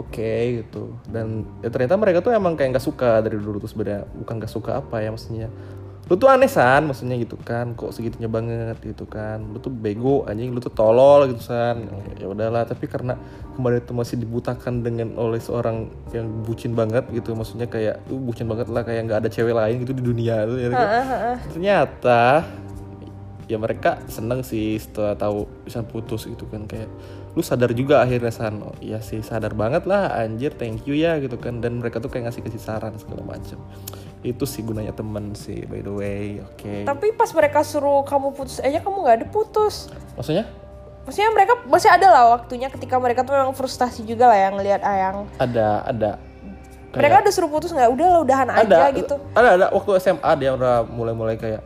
oke 0.02 0.34
gitu. 0.66 0.98
Dan 1.08 1.46
ya 1.62 1.70
ternyata 1.70 1.96
mereka 1.96 2.20
tuh 2.26 2.34
emang 2.34 2.58
kayak 2.58 2.78
nggak 2.78 2.86
suka 2.86 3.22
dari 3.22 3.38
dulu 3.38 3.62
tuh 3.62 3.70
sebenarnya 3.70 4.10
bukan 4.10 4.34
nggak 4.42 4.52
suka 4.52 4.82
apa 4.82 5.00
ya 5.00 5.10
maksudnya. 5.14 5.48
Lu 6.10 6.20
tuh 6.20 6.28
aneh 6.28 6.52
san 6.52 6.92
maksudnya 6.92 7.16
gitu 7.16 7.40
kan 7.40 7.72
kok 7.78 7.96
segitunya 7.96 8.28
banget 8.28 8.76
gitu 8.84 9.08
kan. 9.08 9.46
Lu 9.48 9.64
tuh 9.64 9.72
bego 9.72 10.28
anjing 10.28 10.52
lu 10.52 10.60
tuh 10.60 10.74
tolol 10.74 11.30
gitu 11.32 11.40
san. 11.40 11.88
Ya 12.20 12.28
udahlah 12.28 12.68
tapi 12.68 12.90
karena 12.90 13.16
kemarin 13.56 13.80
itu 13.80 13.94
masih 13.96 14.16
dibutakan 14.20 14.84
dengan 14.84 15.16
oleh 15.16 15.40
seorang 15.40 15.88
yang 16.12 16.28
bucin 16.44 16.76
banget 16.76 17.08
gitu. 17.16 17.32
Maksudnya 17.32 17.72
kayak 17.72 18.04
uh, 18.12 18.20
bucin 18.20 18.50
banget 18.50 18.68
lah 18.68 18.84
kayak 18.84 19.08
nggak 19.08 19.20
ada 19.24 19.30
cewek 19.32 19.56
lain 19.56 19.88
gitu 19.88 19.94
di 19.96 20.04
dunia 20.04 20.44
tuh 20.50 20.58
ya 20.60 20.68
kan? 20.74 20.84
ternyata 21.56 22.44
ya 23.52 23.60
mereka 23.60 24.00
seneng 24.08 24.48
sih 24.48 24.80
setelah 24.80 25.12
tahu 25.20 25.44
bisa 25.68 25.84
putus 25.84 26.24
gitu 26.24 26.48
kan 26.48 26.64
kayak 26.64 26.88
lu 27.32 27.40
sadar 27.40 27.72
juga 27.72 28.04
akhirnya 28.04 28.28
san 28.28 28.60
oh, 28.60 28.76
iya 28.84 29.00
sih 29.00 29.24
sadar 29.24 29.56
banget 29.56 29.88
lah 29.88 30.12
anjir 30.20 30.52
thank 30.52 30.84
you 30.84 30.92
ya 30.92 31.16
gitu 31.24 31.40
kan 31.40 31.64
dan 31.64 31.80
mereka 31.80 32.04
tuh 32.04 32.12
kayak 32.12 32.28
ngasih 32.28 32.44
kasih 32.44 32.60
saran 32.60 32.92
segala 33.00 33.24
macem 33.24 33.56
itu 34.22 34.44
sih 34.46 34.62
gunanya 34.62 34.92
temen 34.92 35.32
sih 35.34 35.64
by 35.66 35.80
the 35.82 35.94
way 35.94 36.44
oke 36.44 36.72
Tapi 36.86 37.16
pas 37.16 37.32
mereka 37.32 37.64
suruh 37.64 38.04
kamu 38.04 38.36
putus 38.36 38.60
aja 38.62 38.78
kamu 38.84 39.02
nggak 39.02 39.16
ada 39.24 39.28
putus. 39.32 39.90
maksudnya 40.20 40.46
Maksudnya 41.02 41.34
mereka 41.34 41.58
masih 41.66 41.90
ada 41.90 42.08
lah 42.14 42.38
waktunya 42.38 42.70
ketika 42.70 43.02
mereka 43.02 43.26
tuh 43.26 43.34
memang 43.34 43.58
frustasi 43.58 44.06
juga 44.06 44.30
lah 44.30 44.38
yang 44.38 44.54
ngelihat 44.62 44.86
Ayang. 44.86 45.26
ada 45.42 45.82
ada 45.82 46.12
Mereka 46.94 47.26
udah 47.26 47.34
suruh 47.34 47.50
putus 47.50 47.72
nggak? 47.74 47.90
Udah 47.90 48.06
lah 48.06 48.20
udahan 48.22 48.48
aja 48.52 48.62
ada 48.68 48.94
gitu. 48.94 49.16
ada 49.34 49.50
ada 49.58 49.66
waktu 49.74 49.98
SMA 49.98 50.32
dia 50.38 50.54
udah 50.54 50.86
mulai-mulai 50.86 51.40
kayak 51.42 51.64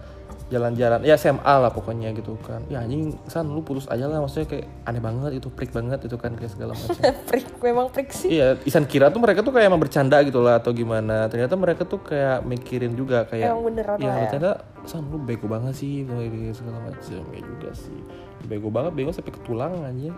jalan-jalan 0.55 1.03
ya 1.03 1.19
SMA 1.19 1.43
lah 1.43 1.67
pokoknya 1.69 2.15
gitu 2.15 2.39
kan 2.39 2.63
ya 2.65 2.79
anjing 2.79 3.11
san 3.27 3.43
lu 3.45 3.59
putus 3.59 3.83
aja 3.85 4.07
lah 4.07 4.23
maksudnya 4.23 4.47
kayak 4.47 4.65
aneh 4.87 5.03
banget 5.03 5.31
itu 5.35 5.51
freak 5.51 5.75
banget 5.75 5.99
itu 6.01 6.15
kan 6.15 6.31
kayak 6.33 6.51
segala 6.55 6.71
macam 6.71 6.95
freak 7.29 7.47
memang 7.59 7.87
freak 7.91 8.09
sih. 8.09 8.29
Iya, 8.31 8.55
Isan 8.63 8.87
kira 8.87 9.11
tuh 9.11 9.19
mereka 9.19 9.43
tuh 9.43 9.51
kayak 9.51 9.67
emang 9.67 9.81
bercanda 9.81 10.21
gitu 10.23 10.39
lah 10.39 10.61
atau 10.61 10.71
gimana. 10.71 11.27
Ternyata 11.27 11.57
mereka 11.57 11.83
tuh 11.83 11.99
kayak 11.99 12.45
mikirin 12.45 12.95
juga 12.95 13.25
kayak 13.25 13.51
Emang 13.51 13.65
beneran 13.67 13.97
ya, 13.99 14.07
ya. 14.07 14.27
ternyata 14.31 14.51
san 14.85 15.03
lu 15.09 15.17
bego 15.17 15.49
banget 15.49 15.73
sih 15.75 16.05
kayak 16.05 16.53
segala 16.55 16.77
macam 16.79 17.21
ya 17.33 17.41
juga 17.41 17.69
sih. 17.75 17.99
Bego 18.45 18.69
banget, 18.69 18.93
bego 18.93 19.09
sampai 19.11 19.33
ke 19.33 19.41
tulang 19.43 19.73
aja. 19.81 20.13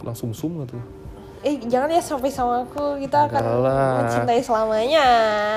Tulang 0.00 0.16
sumsum 0.16 0.64
gitu. 0.64 0.80
Eh 1.44 1.60
jangan 1.68 1.92
ya 1.92 2.00
sampai 2.00 2.32
sama 2.32 2.64
aku 2.64 2.96
kita 2.98 3.28
akan 3.28 3.38
Enggak 3.38 3.60
lah. 3.62 3.92
mencintai 4.02 4.40
selamanya. 4.42 5.06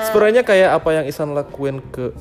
Sebenarnya 0.06 0.42
kayak 0.44 0.70
apa 0.76 0.88
yang 0.94 1.04
Isan 1.08 1.32
lakuin 1.32 1.80
ke 1.90 2.12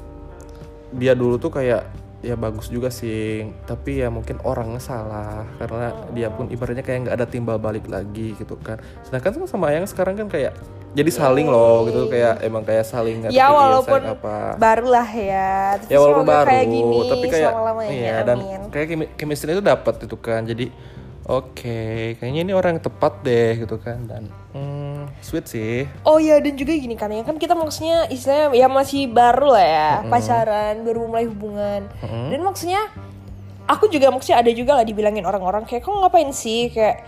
dia 0.91 1.13
dulu 1.13 1.37
tuh 1.37 1.51
kayak 1.51 1.85
ya 2.19 2.35
bagus 2.35 2.67
juga 2.67 2.91
sih. 2.91 3.47
Tapi 3.63 4.03
ya 4.03 4.11
mungkin 4.11 4.41
orangnya 4.43 4.81
salah. 4.83 5.47
Karena 5.55 5.93
dia 6.11 6.27
pun 6.27 6.51
ibaratnya 6.51 6.83
kayak 6.83 7.07
nggak 7.07 7.15
ada 7.15 7.27
timbal 7.27 7.57
balik 7.57 7.87
lagi 7.87 8.35
gitu 8.35 8.59
kan. 8.59 8.79
Sedangkan 9.07 9.39
sama 9.39 9.45
sama 9.47 9.65
Ayang 9.71 9.87
sekarang 9.87 10.19
kan 10.19 10.27
kayak 10.27 10.51
jadi 10.91 11.11
saling 11.13 11.47
loh 11.47 11.85
gitu. 11.87 12.09
Kayak 12.11 12.41
emang 12.43 12.65
kayak 12.65 12.83
saling 12.83 13.23
ngertiin 13.23 13.39
Ya 13.39 13.53
walaupun 13.53 14.01
apa. 14.03 14.57
barulah 14.57 15.07
ya. 15.07 15.77
Tapi 15.79 15.91
ya 15.93 15.97
walaupun 16.01 16.25
baru 16.27 16.47
kayak 16.49 16.67
gini 16.67 16.97
tapi 17.07 17.25
kayak 17.29 17.51
iya 17.87 18.15
dan 18.25 18.37
amin. 18.41 18.61
kayak 18.73 18.87
chemi- 18.89 19.11
chemistry 19.15 19.53
itu 19.55 19.63
dapat 19.63 19.95
itu 20.03 20.17
kan. 20.19 20.43
Jadi 20.43 20.65
oke 21.29 21.79
kayaknya 22.17 22.41
ini 22.41 22.53
orang 22.57 22.77
yang 22.77 22.83
tepat 22.83 23.13
deh 23.21 23.63
gitu 23.63 23.77
kan. 23.79 24.01
Dan 24.09 24.23
hmm, 24.57 24.78
sweet 25.19 25.45
sih. 25.45 25.85
Oh 26.03 26.17
ya 26.17 26.37
dan 26.37 26.53
juga 26.53 26.71
gini 26.71 26.93
kan 26.93 27.09
ya 27.09 27.21
kan 27.21 27.35
kita 27.35 27.53
maksudnya 27.53 28.07
istilahnya 28.07 28.53
ya 28.53 28.67
masih 28.67 29.05
baru 29.05 29.51
lah 29.51 29.65
ya 29.65 29.91
pacaran 30.07 30.81
baru 30.81 31.05
mulai 31.05 31.25
hubungan. 31.25 31.89
Dan 32.01 32.39
maksudnya 32.41 32.81
aku 33.65 33.87
juga 33.87 34.09
maksudnya 34.09 34.41
ada 34.41 34.51
juga 34.51 34.77
lah 34.77 34.85
dibilangin 34.85 35.23
orang-orang 35.23 35.65
kayak 35.65 35.83
kamu 35.83 36.01
ngapain 36.01 36.31
sih? 36.31 36.69
Kayak 36.69 37.05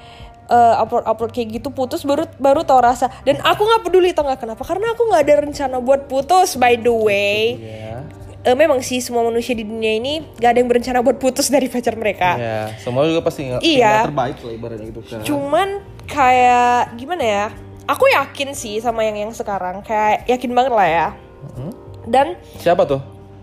eh, 0.47 0.75
upload 0.77 1.05
upload 1.05 1.31
kayak 1.31 1.61
gitu 1.61 1.69
putus 1.69 2.03
baru 2.03 2.27
baru 2.37 2.61
tau 2.61 2.79
rasa. 2.79 3.09
Dan 3.23 3.41
aku 3.41 3.61
nggak 3.63 3.81
peduli 3.87 4.11
tau 4.11 4.25
nggak 4.25 4.41
kenapa? 4.43 4.61
Karena 4.61 4.93
aku 4.93 5.01
nggak 5.07 5.21
ada 5.25 5.35
rencana 5.41 5.77
buat 5.79 6.05
putus 6.05 6.57
by 6.57 6.77
the 6.77 6.91
way. 6.91 7.39
Ya 7.57 8.01
Eh, 8.41 8.57
memang 8.57 8.81
sih 8.81 8.97
semua 9.05 9.21
manusia 9.21 9.53
di 9.53 9.61
dunia 9.61 10.01
ini 10.01 10.25
gak 10.41 10.57
ada 10.57 10.65
yang 10.65 10.65
berencana 10.65 11.05
buat 11.05 11.21
putus 11.21 11.53
dari 11.53 11.69
pacar 11.69 11.93
mereka. 11.93 12.41
Ya 12.41 12.73
semua 12.81 13.05
juga 13.05 13.21
pasti 13.21 13.45
nggak 13.45 13.61
Iya. 13.61 14.09
terbaik 14.09 14.41
lah 14.41 14.53
ibaratnya 14.57 14.85
gitu 14.89 15.01
kan. 15.05 15.21
Cuman 15.21 15.67
kayak 16.09 16.97
gimana 16.97 17.21
ya? 17.21 17.45
Aku 17.91 18.07
yakin 18.07 18.51
sih 18.51 18.79
sama 18.79 19.03
yang 19.03 19.19
yang 19.19 19.31
sekarang 19.31 19.81
kayak 19.81 20.23
yakin 20.25 20.51
banget 20.51 20.71
lah 20.71 20.87
ya. 20.87 21.07
Hmm? 21.53 21.73
Dan 22.03 22.39
siapa 22.55 22.83
tuh 22.83 23.01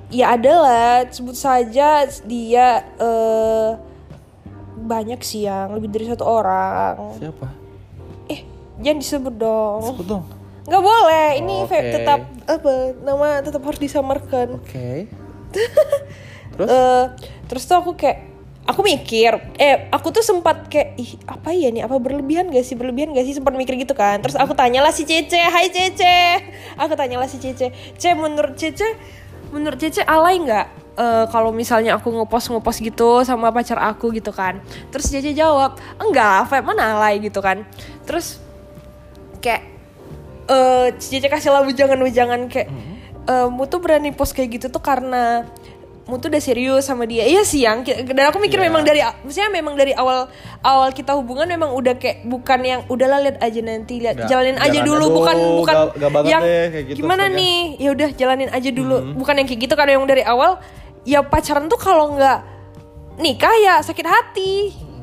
ya 0.08 0.32
adalah 0.32 1.04
sebut 1.06 1.36
saja 1.36 1.88
dia 2.24 2.66
eh 2.96 3.70
banyak 4.78 5.20
sih 5.20 5.44
yang 5.44 5.70
lebih 5.70 5.88
dari 5.88 6.06
satu 6.06 6.24
orang. 6.24 6.96
siapa 7.14 7.46
Eh 8.26 8.40
jangan 8.78 8.98
disebut 8.98 9.34
dong. 9.36 9.80
sebut 9.84 10.06
dong 10.08 10.24
Nggak 10.64 10.80
boleh. 10.82 11.28
Ini 11.38 11.54
Oh, 11.54 11.64
oke. 11.64 11.78
tetap 11.90 12.20
apa 12.46 12.72
nama 13.00 13.26
tetap 13.40 13.60
harus 13.62 13.78
disamarkan. 13.78 14.48
oke 14.54 14.88
terus 16.52 16.68
Eh, 16.68 17.04
terus 17.46 17.62
tuh 17.64 17.76
aku 17.76 17.92
kayak 17.94 18.27
aku 18.68 18.84
mikir 18.84 19.32
eh 19.56 19.88
aku 19.88 20.12
tuh 20.12 20.20
sempat 20.20 20.68
kayak 20.68 21.00
ih 21.00 21.16
apa 21.24 21.56
ya 21.56 21.72
nih 21.72 21.88
apa 21.88 21.96
berlebihan 21.96 22.52
gak 22.52 22.62
sih? 22.68 22.76
Berlebihan 22.76 23.16
gak 23.16 23.24
sih? 23.24 23.40
Sempat 23.40 23.56
mikir 23.56 23.80
gitu 23.80 23.96
kan. 23.96 24.20
Terus 24.20 24.36
aku 24.36 24.52
tanyalah 24.52 24.92
si 24.92 25.08
Cece 25.08 25.40
hai 25.40 25.72
Cece. 25.72 26.44
Aku 26.76 26.92
tanyalah 26.92 27.24
si 27.24 27.40
Cece 27.40 27.72
Ce 27.96 28.08
menurut 28.12 28.54
Cece 28.60 28.84
menurut 29.48 29.80
Cece 29.80 30.04
alay 30.04 30.36
nggak 30.44 30.66
eh, 31.00 31.24
kalau 31.32 31.48
misalnya 31.48 31.96
aku 31.96 32.12
ngepost 32.12 32.52
ngepost 32.52 32.84
gitu 32.84 33.24
sama 33.24 33.48
pacar 33.48 33.80
aku 33.80 34.12
gitu 34.12 34.30
kan? 34.36 34.60
Terus 34.92 35.08
Cece 35.08 35.32
jawab 35.32 35.80
enggak 35.96 36.52
Feb 36.52 36.68
mana 36.68 37.00
alay 37.00 37.24
gitu 37.24 37.40
kan. 37.40 37.64
Terus 38.04 38.36
kayak 39.40 39.64
eh 40.48 40.88
Cici 41.00 41.24
kasih 41.24 41.56
lah 41.56 41.64
bujangan-bujangan 41.64 42.52
kayak 42.52 42.68
eh, 43.32 43.48
mu 43.48 43.64
tuh 43.64 43.80
berani 43.80 44.12
post 44.12 44.36
kayak 44.36 44.60
gitu 44.60 44.66
tuh 44.68 44.84
karena 44.84 45.48
mu 46.08 46.16
tuh 46.16 46.32
udah 46.32 46.40
serius 46.40 46.88
sama 46.88 47.04
dia. 47.04 47.28
Iya 47.28 47.44
sih 47.44 47.68
yang. 47.68 47.84
Dan 47.84 48.24
aku 48.32 48.40
mikir 48.40 48.56
Iya. 48.56 48.72
memang 48.72 48.80
dari 48.80 49.04
maksudnya 49.04 49.52
memang 49.52 49.76
dari 49.76 49.92
awal 49.92 50.32
awal 50.64 50.88
kita 50.96 51.12
hubungan 51.12 51.44
memang 51.44 51.76
udah 51.76 52.00
kayak 52.00 52.24
bukan 52.24 52.60
yang 52.64 52.80
udahlah 52.88 53.20
lihat 53.20 53.36
aja 53.44 53.60
nanti 53.60 54.00
lihat 54.00 54.24
jalanin 54.24 54.56
aja 54.56 54.80
dulu 54.80 55.04
dulu, 55.04 55.16
bukan 55.20 55.36
bukan 55.60 55.76
banget 56.08 56.30
yang 56.32 56.42
deh, 56.42 56.64
kayak 56.72 56.84
gitu 56.88 56.96
gimana 57.04 57.28
astaga. 57.28 57.38
nih? 57.38 57.58
Ya 57.76 57.88
udah 57.92 58.08
jalanin 58.16 58.50
aja 58.50 58.70
dulu. 58.72 58.96
Hmm. 58.96 59.14
bukan 59.20 59.34
yang 59.36 59.46
kayak 59.52 59.60
gitu 59.68 59.74
karena 59.76 59.92
yang 60.00 60.08
dari 60.08 60.24
awal 60.24 60.50
ya 61.04 61.20
pacaran 61.20 61.68
tuh 61.68 61.76
kalau 61.76 62.16
nggak 62.16 62.38
nikah 63.20 63.54
ya 63.60 63.74
sakit 63.84 64.06
hati. 64.08 64.52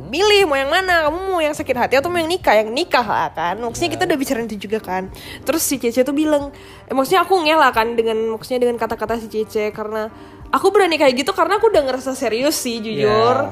Milih 0.05 0.45
mau 0.45 0.53
yang 0.53 0.69
mana 0.69 1.09
kamu 1.09 1.17
mau 1.33 1.41
yang 1.41 1.57
sakit 1.57 1.74
hati 1.75 1.93
atau 1.97 2.13
mau 2.13 2.21
yang 2.21 2.29
nikah? 2.29 2.53
Yang 2.53 2.69
nikah 2.71 3.01
lah 3.01 3.33
kan. 3.33 3.57
Maksudnya 3.57 3.89
kita 3.97 4.03
udah 4.05 4.17
bicarain 4.21 4.45
itu 4.45 4.69
juga 4.69 4.77
kan. 4.77 5.09
Terus 5.41 5.65
si 5.65 5.81
Cece 5.81 6.05
tuh 6.05 6.13
bilang 6.13 6.53
eh, 6.85 6.93
maksudnya 6.93 7.25
aku 7.25 7.41
ngelak 7.41 7.74
kan 7.74 7.97
dengan 7.97 8.17
maksudnya 8.38 8.69
dengan 8.69 8.77
kata-kata 8.77 9.17
si 9.17 9.27
Cece 9.27 9.74
karena 9.74 10.13
aku 10.55 10.71
berani 10.71 10.95
kayak 10.95 11.19
gitu 11.19 11.35
karena 11.35 11.59
aku 11.59 11.67
udah 11.67 11.83
ngerasa 11.83 12.15
serius 12.15 12.55
sih 12.55 12.79
jujur. 12.79 13.35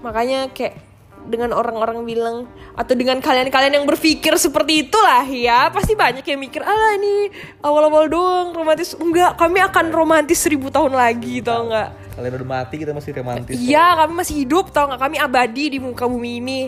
makanya 0.00 0.52
kayak 0.52 0.76
dengan 1.24 1.56
orang-orang 1.56 2.04
bilang 2.04 2.36
atau 2.76 2.92
dengan 2.92 3.16
kalian-kalian 3.16 3.80
yang 3.80 3.86
berpikir 3.88 4.36
seperti 4.36 4.88
itulah 4.88 5.24
ya. 5.24 5.68
Pasti 5.72 5.96
banyak 5.96 6.24
yang 6.24 6.40
mikir 6.40 6.60
alah 6.60 6.96
ini 6.96 7.32
awal-awal 7.64 8.08
doang 8.08 8.48
romantis. 8.52 8.92
Enggak 8.96 9.36
kami 9.40 9.60
akan 9.64 9.86
romantis 9.92 10.44
seribu 10.44 10.68
tahun 10.68 10.92
lagi 10.92 11.40
tau 11.40 11.68
nggak? 11.68 11.88
Kalian 12.16 12.32
udah 12.40 12.48
mati 12.48 12.74
kita 12.78 12.92
masih 12.94 13.10
romantis 13.16 13.56
Iya, 13.58 14.04
kami 14.04 14.12
masih 14.14 14.34
hidup 14.44 14.70
tau 14.70 14.86
nggak? 14.92 15.00
Kami 15.00 15.16
abadi 15.16 15.64
di 15.72 15.78
muka 15.80 16.04
bumi 16.04 16.32
ini. 16.44 16.60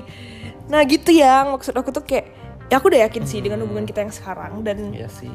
Nah 0.67 0.83
gitu 0.89 1.13
ya, 1.13 1.47
maksud 1.47 1.77
aku 1.77 1.93
tuh 1.93 2.03
kayak 2.03 2.27
ya 2.67 2.81
aku 2.81 2.91
udah 2.91 3.07
yakin 3.07 3.23
sih 3.29 3.39
dengan 3.39 3.63
hubungan 3.63 3.87
kita 3.87 4.03
yang 4.03 4.11
sekarang 4.11 4.65
dan 4.67 4.91
Iya 4.91 5.07
sih 5.07 5.31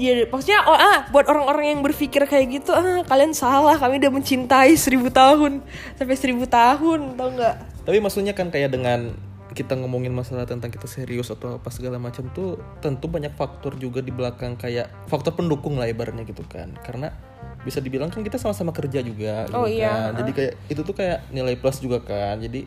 ya 0.00 0.24
maksudnya 0.24 0.64
oh, 0.64 0.72
ah 0.72 1.04
buat 1.12 1.28
orang-orang 1.28 1.76
yang 1.76 1.80
berpikir 1.84 2.24
kayak 2.24 2.62
gitu 2.62 2.72
ah 2.72 3.04
kalian 3.04 3.36
salah 3.36 3.76
kami 3.76 4.00
udah 4.00 4.12
mencintai 4.12 4.72
seribu 4.74 5.12
tahun 5.12 5.60
sampai 5.96 6.16
seribu 6.16 6.48
tahun 6.48 7.16
tau 7.16 7.28
nggak? 7.32 7.54
Tapi 7.84 7.98
maksudnya 7.98 8.32
kan 8.32 8.48
kayak 8.48 8.72
dengan 8.72 9.12
kita 9.52 9.76
ngomongin 9.76 10.16
masalah 10.16 10.48
tentang 10.48 10.72
kita 10.72 10.88
serius 10.88 11.28
atau 11.28 11.60
apa 11.60 11.68
segala 11.68 12.00
macam 12.00 12.24
tuh 12.32 12.56
tentu 12.80 13.04
banyak 13.04 13.36
faktor 13.36 13.76
juga 13.76 14.00
di 14.00 14.08
belakang 14.08 14.56
kayak 14.56 14.88
faktor 15.12 15.36
pendukung 15.36 15.76
lah 15.76 15.84
ibaratnya 15.84 16.24
gitu 16.24 16.40
kan 16.48 16.72
karena 16.80 17.12
bisa 17.62 17.78
dibilang 17.78 18.08
kan 18.08 18.24
kita 18.24 18.40
sama-sama 18.40 18.72
kerja 18.72 19.04
juga 19.04 19.44
gitu 19.46 19.54
Oh, 19.54 19.68
iya. 19.68 20.08
kan 20.08 20.24
jadi 20.24 20.30
kayak 20.32 20.52
itu 20.72 20.80
tuh 20.82 20.96
kayak 20.96 21.28
nilai 21.30 21.54
plus 21.60 21.84
juga 21.84 22.00
kan 22.00 22.40
jadi 22.40 22.64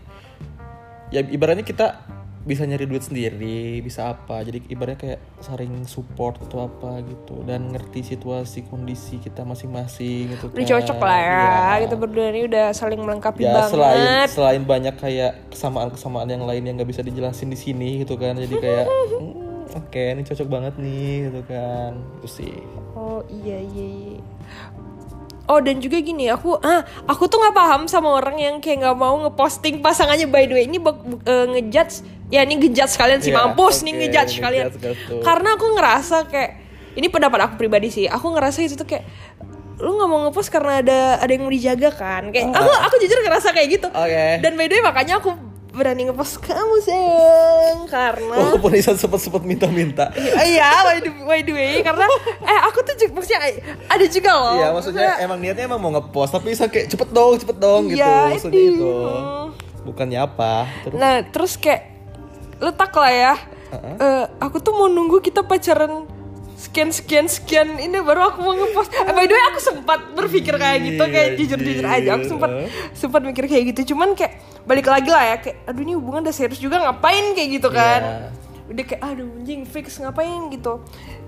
ya 1.10 1.26
ibaratnya 1.26 1.66
kita 1.66 2.06
bisa 2.46 2.62
nyari 2.62 2.86
duit 2.86 3.02
sendiri 3.02 3.82
bisa 3.82 4.06
apa 4.08 4.40
jadi 4.40 4.62
ibaratnya 4.64 4.96
kayak 4.96 5.20
saling 5.40 5.82
support 5.84 6.38
atau 6.40 6.64
apa 6.64 7.02
gitu 7.02 7.42
dan 7.42 7.68
ngerti 7.68 8.06
situasi 8.06 8.62
kondisi 8.64 9.18
kita 9.18 9.42
masing-masing 9.42 10.30
gitu 10.32 10.48
Udah 10.48 10.62
kan 10.62 10.70
cocok 10.72 10.98
lah 11.00 11.18
ya, 11.18 11.34
Iya. 11.34 11.82
kita 11.84 11.96
berdua 11.98 12.26
ini 12.30 12.46
udah 12.46 12.70
saling 12.72 13.02
melengkapi 13.02 13.42
ya 13.42 13.50
banget. 13.52 13.72
selain 13.74 14.26
selain 14.30 14.62
banyak 14.62 14.94
kayak 14.94 15.50
kesamaan-kesamaan 15.50 16.30
yang 16.30 16.46
lain 16.46 16.62
yang 16.62 16.78
nggak 16.78 16.88
bisa 16.88 17.02
dijelasin 17.02 17.50
di 17.50 17.58
sini 17.58 18.02
gitu 18.02 18.14
kan 18.14 18.38
jadi 18.38 18.56
kayak 18.56 18.86
hmm, 19.18 19.34
oke 19.76 20.04
ini 20.14 20.22
cocok 20.22 20.46
banget 20.48 20.74
nih 20.78 21.28
gitu 21.28 21.42
kan 21.44 21.92
itu 22.16 22.30
sih 22.32 22.56
Oh 22.94 23.20
iya 23.28 23.58
iya. 23.60 23.88
iya. 23.90 24.18
Oh 25.46 25.62
dan 25.62 25.78
juga 25.78 25.98
gini 25.98 26.26
aku 26.26 26.58
ah 26.58 26.82
aku 27.06 27.26
tuh 27.26 27.38
nggak 27.38 27.54
paham 27.54 27.82
sama 27.86 28.10
orang 28.12 28.34
yang 28.36 28.56
kayak 28.58 28.82
nggak 28.82 28.98
mau 28.98 29.14
ngeposting 29.20 29.78
pasangannya 29.78 30.26
by 30.26 30.46
the 30.46 30.54
way 30.54 30.66
ini 30.66 30.82
eh, 31.24 31.46
ngejudge 31.48 32.02
ya 32.28 32.42
ini 32.42 32.58
ngejudge 32.58 32.96
kalian 32.96 33.20
sih 33.20 33.30
Iya, 33.30 33.38
mampus 33.40 33.82
nih 33.82 33.92
oke, 33.92 34.00
ngejudge 34.02 34.34
kalian 34.40 34.66
gitu. 34.72 35.22
karena 35.22 35.50
aku 35.54 35.66
ngerasa 35.72 36.18
kayak 36.26 36.52
ini 36.96 37.08
pendapat 37.08 37.40
aku 37.44 37.54
pribadi 37.56 37.88
sih 37.88 38.06
aku 38.06 38.34
ngerasa 38.34 38.62
itu 38.62 38.74
tuh 38.74 38.84
kayak 38.84 39.06
lu 39.76 39.92
nggak 39.94 40.08
mau 40.08 40.20
ngepost 40.24 40.50
karena 40.50 40.80
ada 40.80 41.00
ada 41.20 41.28
yang 41.28 41.44
mau 41.44 41.52
dijaga 41.52 41.92
kan 41.92 42.32
kayak 42.32 42.48
aku 42.50 42.72
aku 42.72 42.96
jujur 42.98 43.20
ngerasa 43.22 43.52
kayak 43.52 43.68
gitu 43.74 43.88
Oke. 43.88 44.40
dan 44.40 44.52
by 44.56 44.66
the 44.66 44.74
way 44.74 44.82
makanya 44.82 45.20
aku 45.20 45.36
berani 45.70 46.08
ngepost 46.08 46.40
kamu 46.40 46.80
sayang 46.80 47.84
karena 47.86 48.32
Walaupun 48.32 48.72
Isan 48.74 48.96
sempet-sempet 48.96 49.44
minta-minta. 49.44 50.08
Iya, 50.40 50.72
by 50.88 50.98
the, 51.04 51.12
by 51.20 51.44
the 51.44 51.52
way, 51.52 51.84
karena 51.84 52.08
eh 52.40 52.60
aku 52.64 52.80
tuh 52.80 52.96
juga 52.96 53.20
maksudnya 53.20 53.44
ada 53.84 54.06
juga 54.08 54.32
loh. 54.32 54.56
Iya 54.56 54.68
maksudnya 54.72 55.20
emang 55.20 55.44
niatnya 55.44 55.68
emang 55.68 55.84
mau 55.84 55.92
ngepost 55.92 56.32
tapi 56.32 56.56
Isan 56.56 56.72
kayak 56.72 56.88
cepet 56.88 57.12
dong 57.12 57.36
cepet 57.36 57.58
dong 57.60 57.92
gitu 57.92 58.00
Iya, 58.00 58.32
maksudnya 58.32 58.56
itu. 58.56 58.72
itu. 58.72 58.96
Bukannya 59.84 60.20
apa? 60.24 60.64
Terus 60.82 60.96
Nah, 60.96 61.16
terus 61.28 61.54
kayak 61.60 61.82
letak 62.66 62.92
lah 62.92 63.12
ya. 63.14 63.34
Eh, 63.76 64.26
aku 64.40 64.58
tuh 64.58 64.74
mau 64.74 64.88
nunggu 64.88 65.20
kita 65.20 65.44
pacaran 65.44 66.08
sekian 66.56 66.88
sekian 66.90 67.28
sekian 67.28 67.68
ini 67.78 68.00
baru 68.00 68.32
aku 68.32 68.40
mau 68.40 68.56
ngepost. 68.56 68.90
Eh, 68.90 69.12
by 69.12 69.28
the 69.28 69.36
way 69.36 69.46
aku 69.52 69.60
sempat 69.60 70.00
berpikir 70.16 70.56
kayak 70.56 70.80
gitu 70.82 71.04
kayak 71.06 71.30
Iya, 71.30 71.38
jujur 71.38 71.60
jujur 71.60 71.86
aja 71.86 71.94
anjir. 71.96 72.12
aku 72.16 72.26
sempat 72.26 72.50
sempat 72.96 73.22
mikir 73.22 73.46
kayak 73.46 73.64
gitu. 73.76 73.94
Cuman 73.94 74.16
kayak 74.16 74.40
balik 74.64 74.88
lagi 74.88 75.10
lah 75.12 75.24
ya 75.24 75.38
kayak 75.38 75.58
aduh 75.68 75.82
ini 75.84 75.94
hubungan 75.94 76.26
udah 76.26 76.34
serius 76.34 76.58
juga 76.58 76.82
ngapain 76.82 77.36
kayak 77.36 77.50
gitu 77.60 77.70
kan. 77.70 78.02
Iya. 78.02 78.45
Udah 78.66 78.82
kayak 78.82 79.02
aduh 79.02 79.30
anjing 79.36 79.62
fix 79.64 79.98
ngapain 79.98 80.50
gitu. 80.50 80.82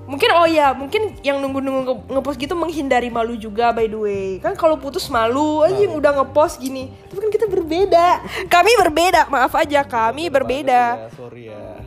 Mungkin 0.04 0.30
oh 0.32 0.48
ya, 0.48 0.72
mungkin 0.72 1.20
yang 1.20 1.38
nunggu-nunggu 1.38 1.84
nge- 1.84 2.08
ngepost 2.10 2.38
gitu 2.38 2.56
menghindari 2.56 3.08
malu 3.08 3.36
juga 3.36 3.70
by 3.70 3.86
the 3.86 4.00
way. 4.00 4.28
Kan 4.40 4.56
kalau 4.56 4.76
putus 4.76 5.06
malu 5.08 5.62
aja 5.62 5.78
yang 5.78 5.94
udah 5.94 6.18
ngepost 6.18 6.58
gini. 6.58 6.90
Tapi 7.06 7.20
kan 7.20 7.30
kita 7.30 7.46
berbeda. 7.46 8.08
Kami 8.48 8.72
berbeda, 8.80 9.28
maaf 9.28 9.54
aja 9.54 9.84
kami 9.84 10.28
berbeda. 10.28 10.82
Ya, 10.98 11.10
sorry 11.12 11.52
ya. 11.52 11.84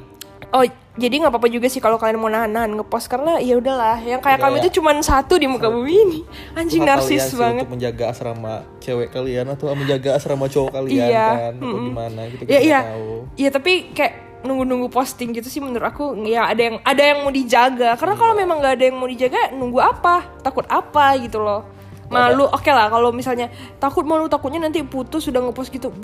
Oh, 0.50 0.66
jadi 0.94 1.14
nggak 1.16 1.30
apa-apa 1.30 1.46
juga 1.46 1.70
sih 1.70 1.78
kalau 1.78 1.94
kalian 1.94 2.18
mau 2.18 2.26
nahan-nahan 2.26 2.74
ngepost 2.74 3.06
karena 3.06 3.38
ya 3.38 3.54
udahlah, 3.54 4.02
yang 4.02 4.18
kayak 4.18 4.36
Udah 4.36 4.50
kami 4.50 4.56
ya. 4.58 4.62
itu 4.66 4.70
cuman 4.76 4.98
satu 4.98 5.38
di 5.38 5.46
muka 5.46 5.70
bumi 5.70 5.94
ini. 5.94 6.20
Anjing 6.52 6.82
Hak 6.82 6.90
narsis 7.00 7.30
banget. 7.32 7.64
Untuk 7.64 7.78
menjaga 7.78 8.04
asrama 8.10 8.66
cewek 8.78 9.08
kalian 9.08 9.46
atau 9.48 9.70
menjaga 9.72 10.10
asrama 10.12 10.44
cowok 10.44 10.74
kalian 10.74 11.06
Iya, 11.06 11.24
kan 11.24 11.52
atau 11.54 11.64
mm-mm. 11.64 11.84
gimana 11.88 12.20
gitu 12.28 12.42
kita 12.42 12.50
Iya, 12.50 12.58
nggak 12.58 12.66
iya. 12.66 12.80
tahu. 12.84 13.10
Iya, 13.32 13.48
tapi 13.48 13.72
kayak 13.94 14.14
nunggu-nunggu 14.40 14.88
posting 14.88 15.36
gitu 15.36 15.52
sih 15.52 15.60
menurut 15.60 15.84
aku 15.84 16.16
ya 16.24 16.48
ada 16.48 16.60
yang 16.60 16.76
ada 16.80 17.02
yang 17.02 17.18
mau 17.24 17.32
dijaga. 17.32 17.96
Karena 18.00 18.14
kalau 18.16 18.32
memang 18.32 18.60
nggak 18.60 18.74
ada 18.80 18.84
yang 18.88 18.96
mau 18.96 19.08
dijaga, 19.08 19.52
nunggu 19.52 19.78
apa? 19.80 20.40
Takut 20.40 20.64
apa 20.68 21.16
gitu 21.20 21.40
loh. 21.40 21.66
Malu, 22.10 22.42
oke 22.50 22.66
lah 22.74 22.90
kalau 22.90 23.14
misalnya 23.14 23.46
takut 23.78 24.02
malu 24.02 24.26
takutnya 24.26 24.58
nanti 24.58 24.82
putus 24.82 25.30
sudah 25.30 25.38
ngepost 25.38 25.70
gitu. 25.70 25.94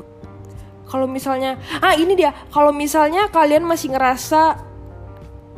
Kalau 0.87 1.11
misalnya, 1.11 1.59
ah 1.83 1.99
ini 1.99 2.15
dia, 2.15 2.31
kalau 2.55 2.71
misalnya 2.71 3.27
kalian 3.35 3.67
masih 3.67 3.91
ngerasa 3.91 4.55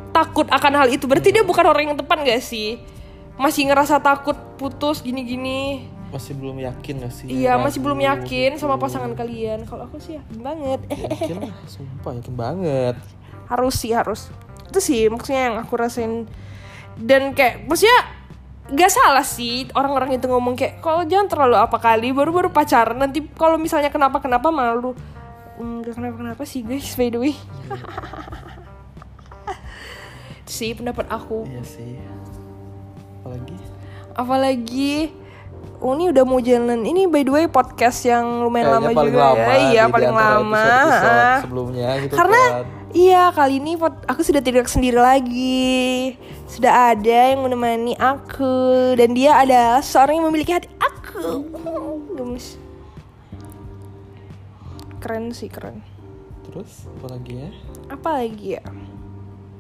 takut 0.08 0.48
akan 0.48 0.72
hal 0.72 0.88
itu, 0.88 1.04
berarti 1.04 1.36
dia 1.36 1.44
bukan 1.44 1.68
orang 1.68 1.92
yang 1.92 1.98
tepat 2.00 2.24
gak 2.24 2.40
sih? 2.40 2.80
Masih 3.36 3.68
ngerasa 3.68 4.00
takut 4.00 4.34
putus 4.56 5.04
gini-gini. 5.04 5.84
Masih 6.08 6.32
belum 6.32 6.56
yakin 6.56 7.04
gak 7.04 7.12
sih? 7.12 7.28
Iya, 7.28 7.60
masih 7.60 7.84
belum 7.84 8.00
Ragu, 8.00 8.24
yakin 8.24 8.56
sama 8.56 8.76
gitu. 8.76 8.82
pasangan 8.88 9.12
kalian. 9.12 9.68
Kalau 9.68 9.84
aku 9.84 10.00
sih 10.00 10.16
yakin 10.16 10.38
banget. 10.40 10.80
Yakin 10.88 11.36
lah, 11.44 11.54
sumpah 11.72 12.12
yakin 12.16 12.34
banget. 12.34 12.96
harus 13.48 13.80
sih 13.80 13.96
harus 13.96 14.28
itu 14.68 14.76
sih 14.76 15.08
maksudnya 15.08 15.48
yang 15.48 15.56
aku 15.56 15.72
rasain 15.80 16.28
dan 17.00 17.32
kayak 17.32 17.64
maksudnya 17.64 17.96
gak 18.68 18.92
salah 18.92 19.24
sih 19.24 19.64
orang-orang 19.72 20.20
itu 20.20 20.28
ngomong 20.28 20.52
kayak 20.52 20.84
kalau 20.84 21.00
jangan 21.08 21.32
terlalu 21.32 21.56
apa 21.56 21.80
kali 21.80 22.12
baru-baru 22.12 22.52
pacaran 22.52 23.00
nanti 23.00 23.24
kalau 23.32 23.56
misalnya 23.56 23.88
kenapa 23.88 24.20
kenapa 24.20 24.52
malu 24.52 24.92
nggak 25.56 25.96
kenapa 25.96 26.16
kenapa 26.20 26.42
sih 26.44 26.60
guys 26.60 26.92
by 26.92 27.08
the 27.08 27.16
way 27.16 27.32
sih 30.44 30.76
pendapat 30.76 31.08
aku 31.08 31.48
Iya 31.48 31.64
sih. 31.64 31.96
Apalagi? 33.24 33.56
apalagi 34.12 34.96
oh 35.78 35.92
ini 35.94 36.10
udah 36.10 36.24
mau 36.26 36.40
jalan. 36.42 36.80
Ini 36.82 37.06
by 37.06 37.22
the 37.22 37.32
way 37.32 37.46
podcast 37.46 38.02
yang 38.06 38.42
lumayan 38.42 38.74
lama 38.74 38.90
Kayaknya 38.90 38.98
paling 38.98 39.14
juga 39.14 39.22
lama 39.24 39.50
ya 39.50 39.58
iya 39.58 39.82
paling 39.86 40.14
lama. 40.14 40.62
episode-episode 40.62 41.18
ah. 41.18 41.38
sebelumnya 41.42 41.88
gitu 42.02 42.14
karena 42.18 42.42
kan. 42.42 42.64
iya 42.94 43.22
kali 43.30 43.54
ini 43.60 43.72
aku 44.06 44.20
sudah 44.24 44.42
tidak 44.42 44.66
sendiri 44.66 44.98
lagi. 44.98 46.14
Sudah 46.48 46.94
ada 46.94 47.18
yang 47.34 47.40
menemani 47.44 47.94
aku. 47.98 48.54
Dan 48.98 49.14
dia 49.14 49.38
adalah 49.38 49.82
seorang 49.84 50.22
yang 50.22 50.26
memiliki 50.30 50.52
hati 50.54 50.68
aku. 50.80 51.46
Gemes. 52.16 52.58
Keren 54.98 55.30
sih 55.30 55.46
keren. 55.46 55.84
Terus 56.48 56.88
apalagi 56.98 57.44
ya? 57.44 57.50
apa 57.88 58.20
lagi 58.20 58.60
ya 58.60 58.62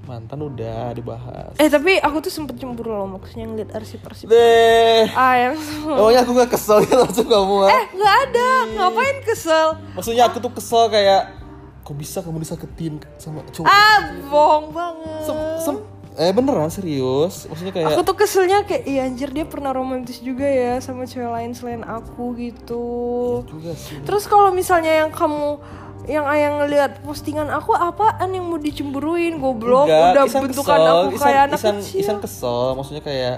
Mantan 0.08 0.40
udah 0.40 0.90
dibahas. 0.90 1.52
eh 1.54 1.68
tapi 1.68 2.00
aku 2.00 2.18
tuh 2.18 2.32
sempet 2.32 2.56
cemburu 2.56 2.88
loh 2.90 3.04
maksudnya 3.06 3.44
ngeliat 3.44 3.70
arsip-arsip 3.70 4.24
Deh. 4.24 5.04
ah 5.12 5.36
yang 5.36 5.54
Oh 5.86 6.08
ya 6.08 6.24
aku 6.24 6.32
gak 6.34 6.48
kesel 6.50 6.80
ya 6.82 6.96
langsung 6.98 7.28
kamu 7.28 7.68
eh 7.68 7.84
nggak 7.92 8.14
ada 8.24 8.48
ngapain 8.72 9.18
kesel 9.20 9.76
Maksudnya 9.92 10.24
aku 10.24 10.40
tuh 10.40 10.48
kesel 10.50 10.88
kayak 10.88 11.36
kok 11.78 11.92
bisa 11.94 12.20
kamu 12.20 12.40
disakitin 12.40 12.96
sama 13.16 13.44
cowok? 13.46 13.64
ah 13.64 14.00
bohong 14.24 14.66
banget 14.70 15.22
Sem- 15.22 15.56
sem- 15.62 15.84
eh 16.16 16.32
beneran 16.32 16.66
serius? 16.66 17.46
Maksudnya 17.46 17.70
kayak 17.70 17.88
Aku 17.90 18.00
tuh 18.02 18.16
keselnya 18.16 18.64
kayak 18.64 18.82
iya 18.84 19.04
anjir 19.04 19.28
dia 19.28 19.44
pernah 19.44 19.70
romantis 19.70 20.18
juga 20.18 20.42
ya 20.42 20.80
sama 20.80 21.04
cewek 21.04 21.28
lain 21.28 21.52
selain 21.52 21.80
aku 21.80 22.34
gitu. 22.34 23.44
juga 23.46 23.70
sih. 23.72 24.02
Terus 24.02 24.24
kalau 24.24 24.50
misalnya 24.50 24.98
yang 24.98 25.12
kamu 25.12 25.62
yang 26.08 26.24
ayang 26.24 26.56
ngeliat 26.58 26.98
postingan 27.00 27.46
aku 27.48 27.70
apaan 27.70 28.28
yang 28.28 28.42
mau 28.42 28.56
dicemburuin 28.56 29.36
goblok 29.36 29.84
Enggak, 29.86 30.08
udah 30.10 30.24
Isan 30.24 30.42
bentukan 30.42 30.64
kesel. 30.74 30.88
aku 30.88 31.08
Isan- 31.10 31.22
kayak 31.22 31.40
anak 31.44 31.58
Isan, 31.58 31.76
kecil. 31.78 31.98
Isan 31.98 32.18
kesel, 32.18 32.60
maksudnya 32.72 33.02
kayak 33.02 33.36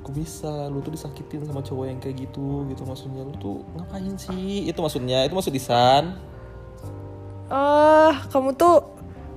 kok 0.00 0.12
bisa 0.14 0.52
lu 0.66 0.78
tuh 0.78 0.90
disakitin 0.90 1.40
sama 1.42 1.60
cowok 1.60 1.84
yang 1.86 1.98
kayak 1.98 2.16
gitu 2.18 2.64
gitu 2.66 2.82
maksudnya 2.82 3.20
lu 3.20 3.32
tuh 3.34 3.64
ngapain 3.74 4.12
sih 4.14 4.64
itu 4.64 4.76
maksudnya 4.76 5.24
itu 5.24 5.32
maksud 5.32 5.52
Isan 5.52 6.16
Ah, 7.48 8.14
kamu 8.28 8.54
tuh 8.54 8.78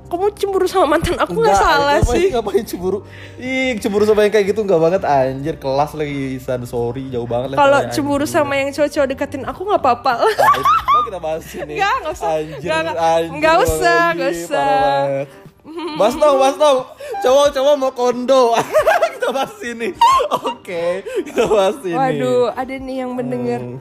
kamu 0.06 0.30
cemburu 0.32 0.66
sama 0.66 0.86
mantan 0.88 1.16
aku 1.16 1.34
nggak 1.36 1.56
salah 1.56 1.98
ngapain- 1.98 2.14
sih. 2.14 2.28
ngapain 2.30 2.64
cemburu 2.64 3.00
ih 3.36 3.74
cemburu 3.78 4.04
sama 4.04 4.22
yang 4.22 4.32
kayak 4.32 4.46
gitu 4.48 4.62
nggak 4.62 4.78
banget 4.78 5.02
anjir 5.02 5.56
kelas 5.56 5.92
lagi 5.94 6.14
Isan 6.36 6.62
sorry 6.64 7.10
jauh 7.10 7.26
banget 7.26 7.52
lah 7.52 7.58
Kalau 7.58 7.80
cemburu 7.90 8.22
anjir. 8.22 8.36
sama 8.36 8.54
yang 8.56 8.70
cowok-cowok 8.70 9.08
deketin 9.08 9.44
aku 9.44 9.62
nggak 9.64 9.80
apa-apa 9.80 10.14
lah. 10.20 10.34
Mau 10.94 11.02
kita 11.04 11.18
bahas 11.18 11.42
ini 11.50 11.74
Nggak, 11.76 11.96
nggak 12.00 12.14
usah. 12.14 12.30
Anjir, 12.32 12.58
Nggak, 12.62 12.80
nggak. 12.80 12.96
anjir, 13.00 13.32
Nggak 13.34 13.56
usah, 13.60 14.02
nggak 14.14 14.32
usah. 14.32 15.02
Bahas 15.96 16.16
dong, 16.16 16.36
bahas 16.38 16.56
dong 16.56 16.78
Cowok-cowok 17.20 17.74
mau 17.74 17.92
kondo 17.92 18.44
Kita 19.16 19.28
bahas 19.32 19.56
ini 19.64 19.90
Oke 20.30 20.86
Kita 21.24 21.44
bahas 21.48 21.80
ini 21.82 21.96
Waduh, 21.96 22.52
ada 22.52 22.74
nih 22.76 22.96
yang 23.00 23.12
mendengar. 23.12 23.58
Hmm. 23.58 23.80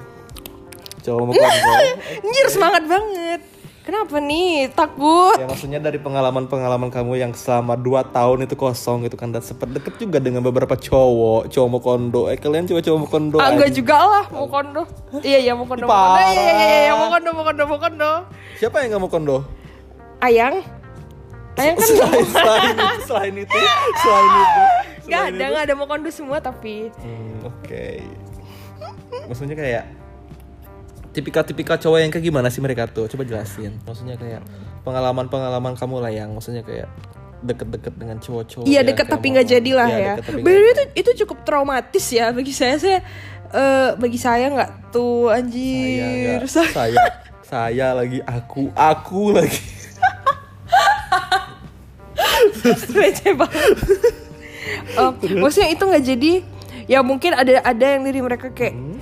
Cowok 0.99 1.23
mau 1.23 1.33
kondo 1.35 1.71
Anjir 2.23 2.47
semangat 2.49 2.83
banget. 2.87 3.41
Kenapa 3.83 4.14
nih? 4.16 4.71
Takut. 4.71 5.35
Ya 5.35 5.45
maksudnya 5.45 5.77
dari 5.77 5.99
pengalaman-pengalaman 5.99 6.87
kamu 6.87 7.18
yang 7.18 7.33
selama 7.33 7.75
2 7.75 8.14
tahun 8.14 8.47
itu 8.47 8.55
kosong 8.55 9.03
gitu 9.03 9.18
kan 9.18 9.35
Dan 9.35 9.42
sempet 9.42 9.75
deket 9.75 9.99
juga 9.99 10.16
dengan 10.16 10.38
beberapa 10.40 10.73
cowok 10.73 11.51
Cowok 11.51 11.68
mau 11.68 11.83
kondo 11.83 12.31
Eh 12.31 12.38
kalian 12.38 12.62
cowok-cowok 12.64 12.99
mau 13.01 13.11
kondo 13.11 13.37
Ah, 13.37 13.51
enggak 13.51 13.75
juga 13.75 13.97
lah, 13.99 14.25
mau 14.31 14.47
kondo. 14.47 14.87
Iya, 15.18 15.38
iya 15.40 15.53
mau 15.53 15.66
kondo, 15.66 15.83
mau 15.83 15.90
kondo. 15.90 16.14
Iya, 16.14 16.31
iya, 16.31 16.53
iya, 16.55 16.79
iya, 16.81 16.92
mau 16.95 17.09
kondo, 17.11 17.29
mau 17.29 17.42
kondo, 17.42 17.62
mau 17.66 17.79
kondo. 17.81 18.12
Siapa 18.55 18.77
yang 18.81 18.88
gak 18.88 19.03
mau 19.03 19.11
kondo? 19.11 19.37
Ayang? 20.21 20.55
Ayang 21.53 21.75
kan 21.75 21.85
selain, 21.85 22.25
selain 22.25 22.73
itu 22.73 22.87
Selain 23.05 23.35
itu 23.35 23.59
Selain 23.99 24.31
itu 24.31 24.62
Gak 25.03 25.11
selain 25.11 25.35
ada, 25.35 25.42
itu. 25.42 25.53
gak 25.53 25.64
ada 25.66 25.75
mau 25.75 25.87
kondo 25.87 26.09
semua 26.09 26.38
tapi 26.38 26.88
Hmm, 27.03 27.42
Oke. 27.45 28.01
Maksudnya 29.27 29.53
kayak 29.53 29.85
tipikal-tipikal 31.12 31.77
cowok 31.77 31.98
yang 31.98 32.11
kayak 32.11 32.25
gimana 32.25 32.48
sih 32.48 32.59
mereka 32.59 32.85
tuh? 32.87 33.07
Coba 33.07 33.22
jelasin. 33.22 33.77
Maksudnya 33.83 34.16
kayak 34.16 34.42
pengalaman-pengalaman 34.83 35.72
kamu 35.75 35.96
lah 35.98 36.11
yang 36.11 36.33
maksudnya 36.33 36.61
kayak 36.61 36.88
deket-deket 37.40 37.94
dengan 37.94 38.16
cowok-cowok. 38.16 38.64
Iya 38.64 38.81
deket 38.83 39.07
tapi 39.09 39.27
nggak 39.31 39.46
lah 39.72 39.87
Iya, 39.87 39.98
ya. 39.98 40.12
deket 40.14 40.25
tapi 40.25 40.38
By 40.38 40.46
the 40.46 40.53
nggak 40.53 40.62
way, 40.62 40.72
itu 40.72 40.83
itu 40.96 41.11
cukup 41.22 41.38
traumatis 41.42 42.07
ya 42.09 42.31
bagi 42.31 42.51
saya. 42.51 42.75
Saya 42.77 42.98
eh, 43.48 43.90
bagi 43.94 44.16
saya 44.16 44.46
nggak 44.48 44.70
tuh 44.88 45.27
saya, 45.27 45.38
anjir. 45.38 46.38
nggak- 46.38 46.48
Saya- 46.48 46.72
saya 46.72 47.05
saya 47.42 47.88
lagi 47.92 48.18
aku 48.22 48.72
aku 48.72 49.22
lagi 49.31 49.61
receh 52.92 53.35
banget. 53.35 53.77
Eh, 54.92 55.11
maksudnya 55.37 55.68
itu 55.68 55.83
nggak 55.83 56.05
jadi. 56.07 56.33
Ya 56.87 57.03
mungkin 57.03 57.33
ada 57.33 57.61
ada 57.61 57.87
yang 57.88 58.03
dari 58.03 58.20
mereka 58.20 58.51
kayak 58.51 58.72
Hmm. 58.72 58.98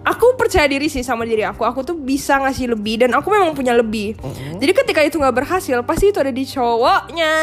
Aku 0.00 0.34
percaya 0.34 0.64
diri 0.64 0.86
sih 0.86 1.00
sama 1.00 1.22
diri 1.22 1.42
aku. 1.42 1.62
Aku 1.62 1.80
tuh 1.80 1.94
bisa 1.94 2.36
ngasih 2.36 2.72
lebih 2.72 3.00
dan 3.00 3.12
aku 3.12 3.28
memang 3.28 3.52
punya 3.52 3.72
lebih. 3.72 4.16
Hmm. 4.18 4.56
Jadi 4.56 4.72
ketika 4.74 5.00
itu 5.00 5.16
nggak 5.16 5.36
berhasil, 5.36 5.76
pasti 5.82 6.08
itu 6.08 6.18
ada 6.18 6.30
di 6.30 6.44
cowoknya. 6.44 7.36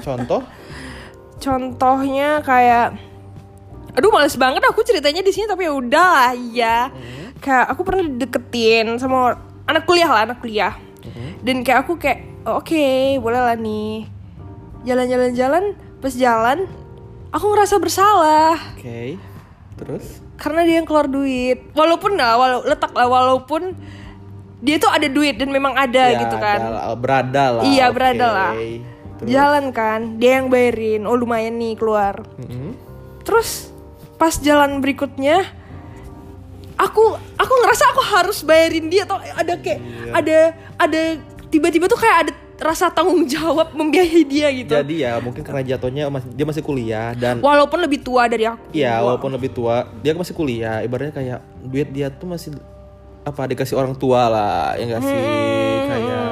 contoh 0.00 0.40
Contohnya 1.36 2.40
kayak 2.40 2.96
aduh 3.94 4.10
males 4.10 4.34
banget 4.34 4.64
aku 4.64 4.82
ceritanya 4.82 5.20
di 5.20 5.30
sini 5.30 5.46
tapi 5.46 5.68
ya 5.68 5.72
udah 5.72 6.06
lah 6.08 6.32
ya 6.34 6.90
Hmm. 6.90 7.30
kayak 7.38 7.66
aku 7.68 7.80
pernah 7.84 8.02
deketin 8.08 8.98
sama 8.98 9.38
anak 9.64 9.86
kuliah 9.86 10.08
lah 10.08 10.24
anak 10.24 10.42
kuliah 10.42 10.74
Hmm. 11.04 11.38
dan 11.44 11.62
kayak 11.62 11.84
aku 11.84 11.94
kayak 11.94 12.26
"Oh, 12.42 12.58
oke 12.58 12.74
boleh 13.20 13.38
lah 13.38 13.54
nih 13.54 14.08
jalan-jalan-jalan 14.82 15.78
pas 16.00 16.10
jalan 16.10 16.66
aku 17.30 17.44
ngerasa 17.44 17.76
bersalah 17.78 18.56
Oke. 18.74 19.14
Terus? 19.78 20.23
Karena 20.44 20.60
dia 20.62 20.76
yang 20.76 20.84
keluar 20.84 21.08
duit 21.08 21.72
walaupun 21.72 22.12
lah 22.14 22.36
walau 22.36 22.60
letak 22.62 22.92
lah 22.92 23.08
walaupun 23.08 23.72
dia 24.60 24.76
tuh 24.76 24.88
ada 24.88 25.04
duit 25.06 25.34
dan 25.34 25.48
memang 25.48 25.72
ada 25.74 26.04
Ya, 26.06 26.20
gitu 26.20 26.36
kan 26.36 26.58
ada- 26.58 26.92
berada 26.94 27.44
lah. 27.50 27.62
Iya, 27.64 27.84
oke. 27.86 27.94
berada 27.94 28.26
lah. 28.28 28.52
Terus? 29.14 29.30
jalan 29.30 29.64
kan 29.70 30.00
dia 30.16 30.38
yang 30.38 30.48
bayarin 30.48 31.02
oh 31.02 31.14
lumayan 31.14 31.54
nih 31.54 31.74
keluar 31.74 32.20
Mm-mm. 32.36 32.74
terus 33.22 33.70
pas 34.14 34.34
jalan 34.36 34.78
berikutnya 34.78 35.48
aku 36.74 37.02
aku 37.34 37.52
ngerasa 37.56 37.84
aku 37.88 38.02
harus 38.10 38.42
bayarin 38.42 38.86
dia 38.86 39.06
atau 39.06 39.16
ada 39.16 39.54
kayak 39.56 39.78
Iya. 39.78 40.10
ada 40.12 40.38
ada 40.76 41.00
tiba-tiba 41.46 41.86
tuh 41.86 41.96
kayak 41.96 42.16
ada 42.20 42.32
rasa 42.56 42.86
tanggung 42.88 43.26
jawab 43.26 43.72
membiayai 43.72 44.22
dia 44.22 44.48
gitu 44.48 44.72
Jadi 44.72 45.02
ya 45.02 45.18
mungkin 45.18 45.42
karena 45.42 45.62
jatuhnya 45.66 46.06
mas- 46.06 46.28
dia 46.28 46.42
masih 46.42 46.60
kuliah 46.60 47.10
dan 47.12 47.38
walaupun 47.38 47.78
lebih 47.78 48.00
tua 48.00 48.26
dari 48.26 48.44
aku 48.44 48.62
Iya, 48.70 49.00
walaupun 49.00 49.30
lebih 49.30 49.50
tua, 49.50 49.88
dia 50.00 50.12
masih 50.12 50.32
kuliah. 50.32 50.80
Ibaratnya 50.80 51.12
kayak 51.12 51.38
duit 51.62 51.88
dia 51.88 52.08
tuh 52.08 52.26
masih 52.26 52.54
apa 53.22 53.42
dikasih 53.46 53.74
orang 53.74 53.94
tua 53.94 54.28
lah, 54.28 54.76
ya 54.76 54.84
enggak 54.84 55.02
sih? 55.02 55.16
Hmm. 55.16 55.82
Kayak 55.84 56.28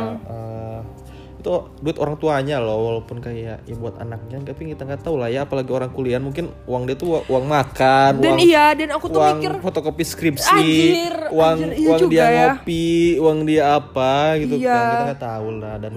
itu 1.42 1.50
duit 1.78 1.98
orang 1.98 2.14
tuanya 2.14 2.57
loh, 2.57 2.78
walaupun 2.87 3.18
kayak 3.18 3.66
ya 3.66 3.74
buat 3.74 3.98
anaknya, 3.98 4.38
tapi 4.46 4.70
kita 4.70 4.87
nggak 4.87 5.02
tahu 5.02 5.18
lah 5.18 5.26
ya, 5.26 5.42
apalagi 5.42 5.68
orang 5.68 5.90
kuliah 5.90 6.16
mungkin 6.16 6.55
uang 6.64 6.87
dia 6.87 6.94
tuh 6.94 7.26
uang 7.26 7.44
makan, 7.44 8.22
dan 8.22 8.33
uang 8.33 8.40
iya 8.40 8.70
dan 8.72 8.94
aku 8.94 9.07
tuh 9.07 9.18
uang 9.18 9.37
mikir 9.37 9.52
fotokopi 9.59 10.05
skripsi, 10.07 10.55
Anjir, 10.55 11.14
uang 11.28 11.57
anjir, 11.59 11.70
iya 11.74 11.88
uang 11.90 12.00
dia 12.07 12.22
ya. 12.22 12.31
ngopi, 12.55 12.87
uang 13.18 13.38
dia 13.42 13.62
apa 13.72 14.12
gitu 14.38 14.55
Iya. 14.55 14.70
kan 14.70 14.87
kita 14.87 15.05
nggak 15.05 15.22
tahu 15.24 15.46
lah 15.59 15.74
dan 15.76 15.92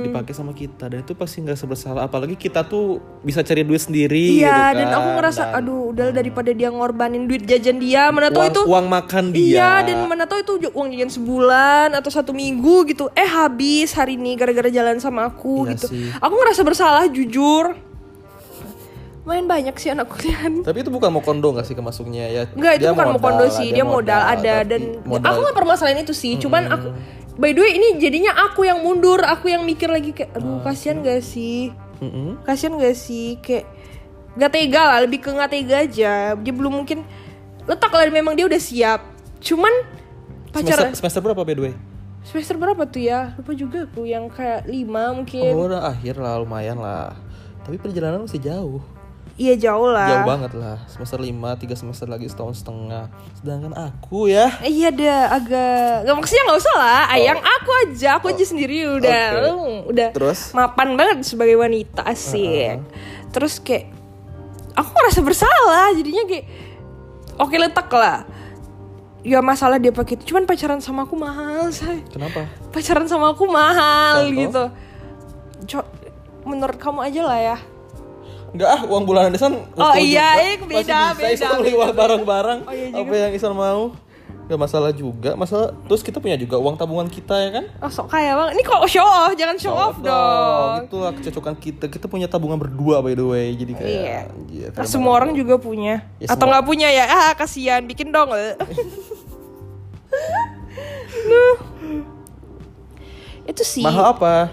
dipakai 0.00 0.32
sama 0.32 0.50
kita 0.50 0.84
dan 0.88 0.98
itu 0.98 1.12
pasti 1.12 1.36
nggak 1.38 1.54
sebersalah 1.54 2.02
apalagi 2.02 2.34
kita 2.34 2.64
tuh 2.64 2.98
bisa 3.20 3.40
cari 3.40 3.62
duit 3.62 3.78
sendiri 3.78 4.40
iya 4.40 4.72
gitu 4.72 4.80
dan 4.80 4.88
aku 4.90 5.06
kan. 5.06 5.14
ngerasa 5.14 5.42
Dan 5.44 5.56
aduh 5.60 5.80
udah 5.92 6.06
daripada 6.10 6.50
dia 6.50 6.68
ngorbanin 6.68 7.24
duit 7.24 7.44
jajan 7.44 7.76
dia 7.76 8.08
mana 8.08 8.26
tahu 8.28 8.48
itu 8.48 8.62
uang 8.64 8.86
makan 8.88 9.24
dia 9.30 9.46
Iya 9.54 9.70
dan 9.84 9.98
mana 10.04 10.24
tahu 10.24 10.40
itu 10.40 10.52
uang 10.72 10.88
jajan 10.90 11.10
sebulan 11.12 11.88
atau 11.92 12.08
satu 12.08 12.32
minggu 12.32 12.88
gitu 12.88 13.12
Eh 13.12 13.28
habis 13.28 13.92
hari 13.92 14.16
ini 14.16 14.34
gara-gara 14.34 14.66
jalan 14.66 14.87
sama 14.96 15.28
aku 15.28 15.68
Iya 15.68 15.76
gitu. 15.76 15.86
sih. 15.92 16.08
Aku 16.16 16.32
ngerasa 16.32 16.64
bersalah 16.64 17.04
jujur. 17.06 17.76
Main 19.28 19.44
banyak 19.44 19.76
sih 19.76 19.92
anak 19.92 20.08
kuliahan 20.08 20.60
tapi 20.68 20.80
itu 20.80 20.88
bukan 20.88 21.12
mau 21.12 21.20
kondo 21.20 21.52
gak 21.52 21.68
sih 21.68 21.76
kemasuknya? 21.76 22.32
Ya 22.32 22.42
Enggak 22.48 22.80
itu 22.80 22.88
dia 22.88 22.96
bukan 22.96 23.06
mau 23.12 23.20
modal 23.20 23.24
kondo 23.28 23.46
sih 23.52 23.68
Dia 23.76 23.84
modal, 23.84 24.20
ada 24.24 24.54
tapi 24.64 24.70
dan 24.72 24.82
modal 25.04 25.28
Aku 25.28 25.38
gak 25.44 25.52
permasalahin 25.52 26.00
itu 26.00 26.16
sih 26.16 26.40
Cuman 26.40 26.64
aku 26.64 26.96
By 27.36 27.52
the 27.52 27.60
way 27.60 27.76
ini 27.76 28.00
jadinya 28.00 28.32
aku 28.48 28.64
yang 28.64 28.80
mundur 28.80 29.20
Aku 29.20 29.52
yang 29.52 29.68
mikir 29.68 29.92
lagi 29.92 30.16
kayak 30.16 30.32
Ah, 30.32 30.40
Aduh 30.40 30.64
kasihan 30.64 31.04
gak 31.04 31.20
sih? 31.20 31.76
Mm-mm. 32.00 32.40
Kasihan 32.40 32.72
gak 32.80 32.96
sih? 32.96 33.36
Kayak 33.44 33.68
Gak 34.32 34.48
tega 34.48 34.82
lah 34.88 34.98
Lebih 35.04 35.20
ke 35.20 35.28
gak 35.28 35.52
tega 35.52 35.76
aja. 35.84 36.32
Dia 36.32 36.52
belum 36.56 36.72
mungkin 36.80 37.04
Letak 37.68 37.92
lah 37.92 38.08
memang 38.08 38.32
dia 38.32 38.48
udah 38.48 38.56
siap. 38.56 39.04
Cuman 39.44 39.70
Pacar 40.56 40.88
semester, 40.88 41.04
semester 41.04 41.20
berapa 41.20 41.44
by 41.44 41.52
the 41.52 41.62
way 41.68 41.74
Semester 42.28 42.60
berapa 42.60 42.84
tuh 42.84 43.00
ya? 43.00 43.32
Lupa 43.40 43.56
juga 43.56 43.88
aku 43.88 44.04
yang 44.04 44.28
kayak 44.28 44.68
lima 44.68 45.16
mungkin. 45.16 45.48
oh 45.56 45.64
udah 45.64 45.88
akhir 45.88 46.20
lah 46.20 46.36
lumayan 46.36 46.76
lah. 46.76 47.16
Tapi 47.64 47.80
perjalanan 47.80 48.28
masih 48.28 48.36
jauh. 48.36 48.84
Iya 49.40 49.56
jauh 49.56 49.88
lah. 49.88 50.12
jauh 50.12 50.28
banget 50.28 50.52
lah. 50.52 50.76
Semester 50.92 51.24
5 51.24 51.32
tiga 51.62 51.72
semester 51.72 52.04
lagi 52.04 52.28
setahun 52.28 52.60
setengah. 52.60 53.08
Sedangkan 53.32 53.72
aku 53.72 54.28
ya. 54.28 54.60
Eh, 54.60 54.68
Iya 54.68 54.92
deh 54.92 55.08
agak 55.08 56.04
Gak 56.04 56.16
maksudnya 56.20 56.42
gak 56.52 56.60
usah 56.60 56.74
lah. 56.76 57.02
Ayang 57.16 57.40
aku 57.40 57.70
aja. 57.88 58.20
Aku 58.20 58.28
aja 58.28 58.44
sendiri 58.44 58.84
udah 59.00 59.24
Oh. 59.48 59.64
Hmm, 59.64 59.78
Udah 59.88 60.12
Terus? 60.12 60.52
Mapan 60.52 61.00
banget 61.00 61.24
sebagai 61.24 61.56
wanita 61.56 62.04
sih. 62.12 62.76
Terus 63.32 63.56
kayak 63.64 63.88
Aku 64.76 64.92
ngerasa 64.92 65.24
bersalah. 65.24 65.96
Jadinya 65.96 66.28
kayak 66.28 66.44
Oke 67.40 67.56
letak 67.56 67.88
lah 67.88 68.26
Ya 69.28 69.38
masalah 69.38 69.76
dia 69.76 69.92
pakai 69.92 70.16
itu. 70.16 70.24
Cuman 70.26 70.44
pacaran 70.44 70.80
sama 70.80 71.04
aku 71.04 71.12
mahal 71.14 71.68
say. 71.70 72.00
kenapa? 72.08 72.48
Pacaran 72.68 73.04
sama 73.04 73.30
aku 73.30 73.44
mahal 73.44 74.24
Contoh? 74.24 74.40
gitu. 74.40 74.64
Co- 75.68 75.90
Menurut 76.42 76.76
kamu 76.76 77.04
aja 77.04 77.22
lah 77.22 77.38
ya. 77.38 77.56
Enggak 78.48 78.68
ah 78.70 78.82
uang 78.82 79.04
bulanan 79.04 79.28
Isan 79.30 79.60
Oh 79.76 79.92
iya, 79.94 80.32
juga. 80.32 80.40
eh, 80.40 80.54
Masih 80.56 80.68
beda, 80.80 81.00
bisa 81.12 81.28
beda, 81.44 81.48
beli 81.60 81.72
barang-barang 81.92 82.58
Oh, 82.64 82.72
iya 82.72 82.88
apa 82.96 83.12
yang 83.18 83.32
Isan 83.34 83.52
mau? 83.52 83.92
Gak 84.48 84.56
masalah 84.56 84.88
juga. 84.90 85.36
Masalah 85.36 85.76
terus 85.84 86.00
kita 86.00 86.16
punya 86.16 86.32
juga 86.34 86.56
uang 86.56 86.72
tabungan 86.74 87.04
kita 87.04 87.36
ya 87.36 87.50
kan? 87.52 87.64
Oh 87.78 87.92
sok 87.92 88.08
kaya 88.08 88.32
bang 88.32 88.56
Ini 88.56 88.62
kok 88.64 88.80
show 88.88 89.04
off? 89.04 89.36
Jangan 89.36 89.56
show, 89.60 89.76
off 89.76 90.00
dong. 90.00 90.88
Itu 90.88 90.96
lah 90.96 91.12
kecocokan 91.12 91.54
kita. 91.54 91.84
Kita 91.86 92.08
punya 92.08 92.24
tabungan 92.24 92.56
berdua 92.56 93.04
by 93.04 93.12
the 93.12 93.26
way. 93.26 93.52
Jadi 93.52 93.72
kayak 93.74 93.92
Iya. 93.92 94.18
anjir, 94.32 94.68
Nah, 94.72 94.88
semua 94.88 95.12
orang 95.12 95.36
juga 95.36 95.60
punya. 95.60 96.08
Ya, 96.16 96.24
atau 96.26 96.40
semua- 96.40 96.48
nggak 96.50 96.64
punya 96.64 96.88
ya? 96.88 97.04
Ah 97.04 97.32
kasihan. 97.34 97.84
Bikin 97.84 98.08
dong. 98.08 98.32
Nah. 101.28 101.56
itu 103.48 103.62
sih. 103.64 103.84
Mahal 103.84 104.12
apa? 104.16 104.52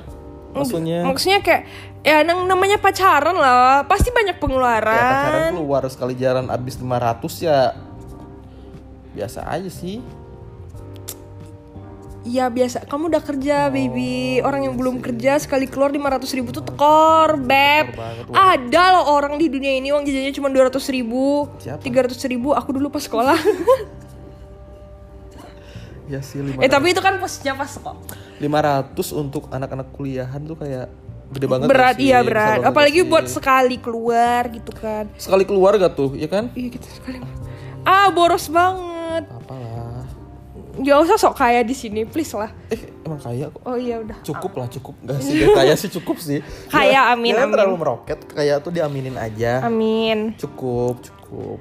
Maksudnya? 0.56 1.04
Maksudnya 1.04 1.40
kayak 1.44 1.64
ya 2.06 2.24
yang 2.24 2.48
namanya 2.48 2.80
pacaran 2.80 3.36
lah. 3.36 3.84
Pasti 3.90 4.10
banyak 4.14 4.40
ya, 4.40 4.42
pacaran 4.42 4.42
pengeluaran 4.42 5.52
keluar 5.52 5.84
sekali 5.92 6.14
jalan 6.16 6.48
habis 6.48 6.80
500 6.80 7.44
ya 7.44 7.76
biasa 9.16 9.40
aja 9.48 9.72
sih. 9.72 10.00
Iya 12.26 12.50
biasa. 12.50 12.90
Kamu 12.90 13.14
udah 13.14 13.22
kerja 13.22 13.70
baby. 13.70 14.42
Oh, 14.42 14.50
orang 14.50 14.66
iya 14.66 14.74
yang 14.74 14.76
belum 14.82 14.98
kerja 14.98 15.38
sekali 15.38 15.70
keluar 15.70 15.94
500 15.94 16.26
ribu 16.42 16.50
tuh 16.50 16.66
tekor 16.66 17.38
beb. 17.38 17.94
Banget, 17.94 18.26
ada 18.34 18.84
loh 18.98 19.14
orang 19.14 19.38
di 19.38 19.46
dunia 19.46 19.78
ini 19.78 19.94
uang 19.94 20.02
jajannya 20.10 20.34
cuma 20.34 20.50
200 20.50 20.74
ribu. 20.90 21.46
Siapa? 21.62 21.86
300 21.86 22.18
ribu 22.34 22.50
aku 22.58 22.74
dulu 22.74 22.90
pas 22.90 23.06
sekolah 23.06 23.38
Ya 26.08 26.20
sih 26.20 26.38
500. 26.38 26.60
eh 26.60 26.70
tapi 26.70 26.88
itu 26.90 27.00
kan 27.00 27.18
posnya 27.18 27.54
pas 27.54 27.72
kok 27.72 27.96
500 28.38 28.94
untuk 29.16 29.50
anak-anak 29.50 29.90
kuliahan 29.92 30.40
tuh 30.40 30.54
kayak 30.56 30.86
gede 31.28 31.48
banget 31.48 31.66
berat 31.66 31.82
gak 31.88 31.98
sih? 31.98 32.06
iya 32.06 32.20
berat 32.22 32.60
apalagi 32.64 32.94
gak 32.94 33.02
sih? 33.02 33.10
buat 33.10 33.26
sekali 33.28 33.76
keluar 33.78 34.42
gitu 34.48 34.72
kan 34.72 35.10
sekali 35.16 35.44
keluar 35.44 35.74
gak 35.76 35.94
tuh, 35.94 36.14
ya 36.14 36.28
kan? 36.28 36.54
iya 36.54 36.70
gitu 36.70 36.86
sekali 36.86 37.18
ah 37.84 38.08
boros 38.10 38.46
banget 38.48 39.26
Apalah. 39.28 40.06
Gak 40.76 40.98
usah 41.02 41.16
sok 41.16 41.36
kaya 41.36 41.64
di 41.64 41.72
sini 41.72 42.04
please 42.04 42.30
lah 42.32 42.52
Eh, 42.68 42.76
emang 43.02 43.16
kaya 43.18 43.48
kok. 43.48 43.64
oh 43.64 43.74
iya 43.74 43.96
udah 43.98 44.20
Cukup 44.22 44.52
lah, 44.56 44.68
cukup. 44.68 44.92
Gak 45.02 45.20
sih, 45.20 45.34
dia 45.34 45.48
kaya 45.50 45.72
sih 45.74 45.88
cukup 45.90 46.20
sih. 46.20 46.44
Kaya, 46.68 47.10
amin, 47.10 47.32
Jangan 47.32 47.42
amin. 47.42 47.54
terlalu 47.56 47.76
meroket, 47.80 48.20
kaya 48.28 48.60
tuh 48.60 48.70
diaminin 48.70 49.16
aja. 49.16 49.64
amin 49.64 50.36
cukup 50.36 51.00
cukup 51.00 51.15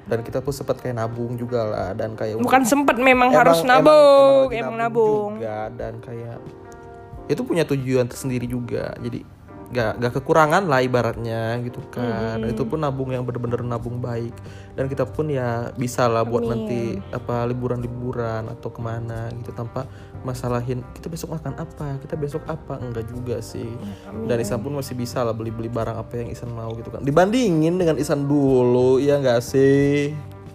dan 0.05 0.20
kita 0.20 0.38
pun 0.44 0.53
sempat 0.53 0.77
kayak 0.79 1.00
nabung 1.00 1.35
juga 1.35 1.61
lah 1.64 1.88
dan 1.96 2.12
kayak 2.14 2.37
bukan 2.37 2.62
sempet 2.62 2.96
memang 2.96 3.33
Emang- 3.33 3.40
harus 3.40 3.59
emang- 3.61 3.81
nabung 3.81 4.44
lagi 4.46 4.59
emang, 4.61 4.77
nabung, 4.77 5.33
juga 5.40 5.59
dan 5.72 5.94
kayak 6.05 6.37
itu 7.24 7.40
punya 7.40 7.64
tujuan 7.64 8.05
tersendiri 8.05 8.44
juga. 8.44 8.92
Jadi 9.00 9.24
gak, 9.74 9.98
gak 9.98 10.12
kekurangan 10.22 10.70
lah 10.70 10.80
ibaratnya 10.80 11.58
gitu 11.66 11.82
kan. 11.90 12.38
Dan 12.38 12.54
itu 12.54 12.62
pun 12.62 12.78
nabung 12.78 13.10
yang 13.10 13.26
bener-bener 13.26 13.66
nabung 13.66 13.98
baik. 13.98 14.30
Dan 14.78 14.87
kita 14.87 15.02
pun 15.04 15.26
ya 15.28 15.74
bisa 15.74 16.06
lah 16.06 16.22
buat 16.22 16.46
nanti 16.46 17.02
apa 17.10 17.42
liburan-liburan 17.50 18.46
atau 18.46 18.70
ke 18.70 18.78
mana 18.78 19.28
gitu 19.42 19.50
tanpa 19.50 19.90
masalahin 20.22 20.87
kita 20.94 21.10
besok 21.10 21.34
makan 21.34 21.58
apa? 21.58 21.98
Kita 21.98 22.14
besok 22.14 22.46
apa? 22.46 22.78
Enggak 22.78 23.10
juga 23.10 23.42
sih. 23.42 23.68
Dan 24.30 24.38
Isan 24.38 24.62
pun 24.62 24.78
masih 24.78 24.94
bisa 24.94 25.26
lah 25.26 25.34
beli-beli 25.34 25.68
barang 25.68 25.98
apa 25.98 26.22
yang 26.22 26.30
Isan 26.30 26.54
mau 26.54 26.70
gitu 26.78 26.94
kan. 26.94 27.02
Dibandingin 27.02 27.74
dengan 27.74 27.98
Isan 27.98 28.30
dulu 28.30 29.02
ya 29.02 29.18
enggak 29.18 29.42
sih 29.42 30.14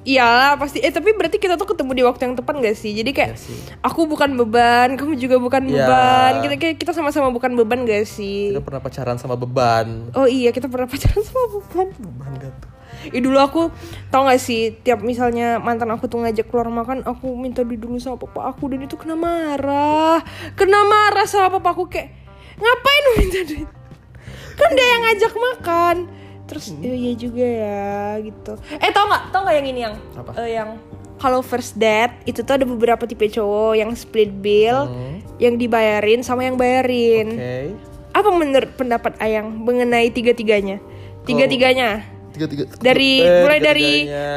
Iyalah 0.10 0.58
pasti. 0.58 0.82
Eh 0.82 0.90
tapi 0.90 1.14
berarti 1.14 1.38
kita 1.38 1.54
tuh 1.54 1.70
ketemu 1.70 1.92
di 1.94 2.04
waktu 2.04 2.22
yang 2.24 2.34
tepat 2.34 2.58
gak 2.58 2.74
sih? 2.74 2.92
Jadi 2.92 3.14
kayak 3.14 3.32
Iya 3.32 3.38
sih. 3.38 3.58
aku 3.80 4.10
bukan 4.10 4.34
beban 4.34 4.98
kamu 4.98 5.14
juga 5.16 5.38
bukan 5.38 5.62
Iya. 5.64 5.86
beban. 5.86 6.34
Kita 6.42 6.56
kayak 6.58 6.76
kita 6.82 6.92
sama-sama 6.92 7.30
bukan 7.30 7.54
beban 7.54 7.86
gak 7.86 8.04
sih? 8.04 8.50
Kita 8.50 8.66
pernah 8.66 8.82
pacaran 8.82 9.16
sama 9.16 9.38
beban. 9.38 10.10
Oh 10.18 10.26
iya 10.26 10.50
kita 10.50 10.66
pernah 10.66 10.90
pacaran 10.90 11.22
sama 11.22 11.44
beban. 11.52 11.88
Beban 11.94 12.32
gak 12.38 12.54
tuh? 12.58 12.72
Ih 13.00 13.22
dulu 13.22 13.38
aku 13.38 13.62
tau 14.10 14.26
gak 14.26 14.42
sih 14.42 14.74
tiap 14.76 15.00
misalnya 15.00 15.56
mantan 15.56 15.88
aku 15.88 16.10
tuh 16.10 16.20
ngajak 16.20 16.50
keluar 16.50 16.68
makan 16.68 17.06
aku 17.06 17.32
minta 17.32 17.62
duit 17.62 17.78
dulu 17.78 17.96
sama 17.96 18.18
papa 18.18 18.50
aku 18.50 18.66
dan 18.68 18.82
itu 18.82 18.98
kena 18.98 19.14
marah. 19.14 20.26
Kena 20.58 20.84
marah 20.84 21.24
sama 21.24 21.54
papa 21.54 21.72
aku 21.72 21.86
kayak 21.86 22.10
ngapain 22.58 23.06
minta 23.16 23.40
duit? 23.46 23.70
Kan 24.58 24.70
dia 24.74 24.88
yang 24.90 25.02
ngajak 25.06 25.34
makan 25.34 25.96
terus 26.50 26.74
"Oh 26.74 26.82
iya 26.90 27.14
juga 27.14 27.46
ya 27.46 27.88
gitu 28.20 28.58
eh 28.74 28.90
tau 28.90 29.06
nggak 29.06 29.24
tau 29.30 29.46
nggak 29.46 29.56
yang 29.56 29.68
ini 29.70 29.80
yang 29.86 29.96
Apa? 30.18 30.32
eh, 30.42 30.50
yang 30.58 30.70
kalau 31.20 31.40
first 31.40 31.76
date 31.76 32.16
itu 32.26 32.42
tuh 32.42 32.56
ada 32.56 32.66
beberapa 32.66 33.04
tipe 33.04 33.30
cowok 33.30 33.78
yang 33.78 33.92
split 33.94 34.34
bill 34.34 34.90
Hmm. 34.90 35.22
yang 35.38 35.56
dibayarin 35.56 36.20
sama 36.20 36.44
yang 36.44 36.58
bayarin 36.58 37.38
oke 37.38 37.88
apa 38.10 38.30
menurut 38.34 38.74
pendapat 38.74 39.14
Ayang 39.22 39.54
mengenai 39.54 40.10
tiga-tiganya? 40.10 40.82
Tiga-tiganya. 41.24 42.02
tiga 42.02 42.19
tiga 42.46 42.64
Dari 42.72 43.12
eh, 43.20 43.42
mulai 43.42 43.60
dari 43.60 43.90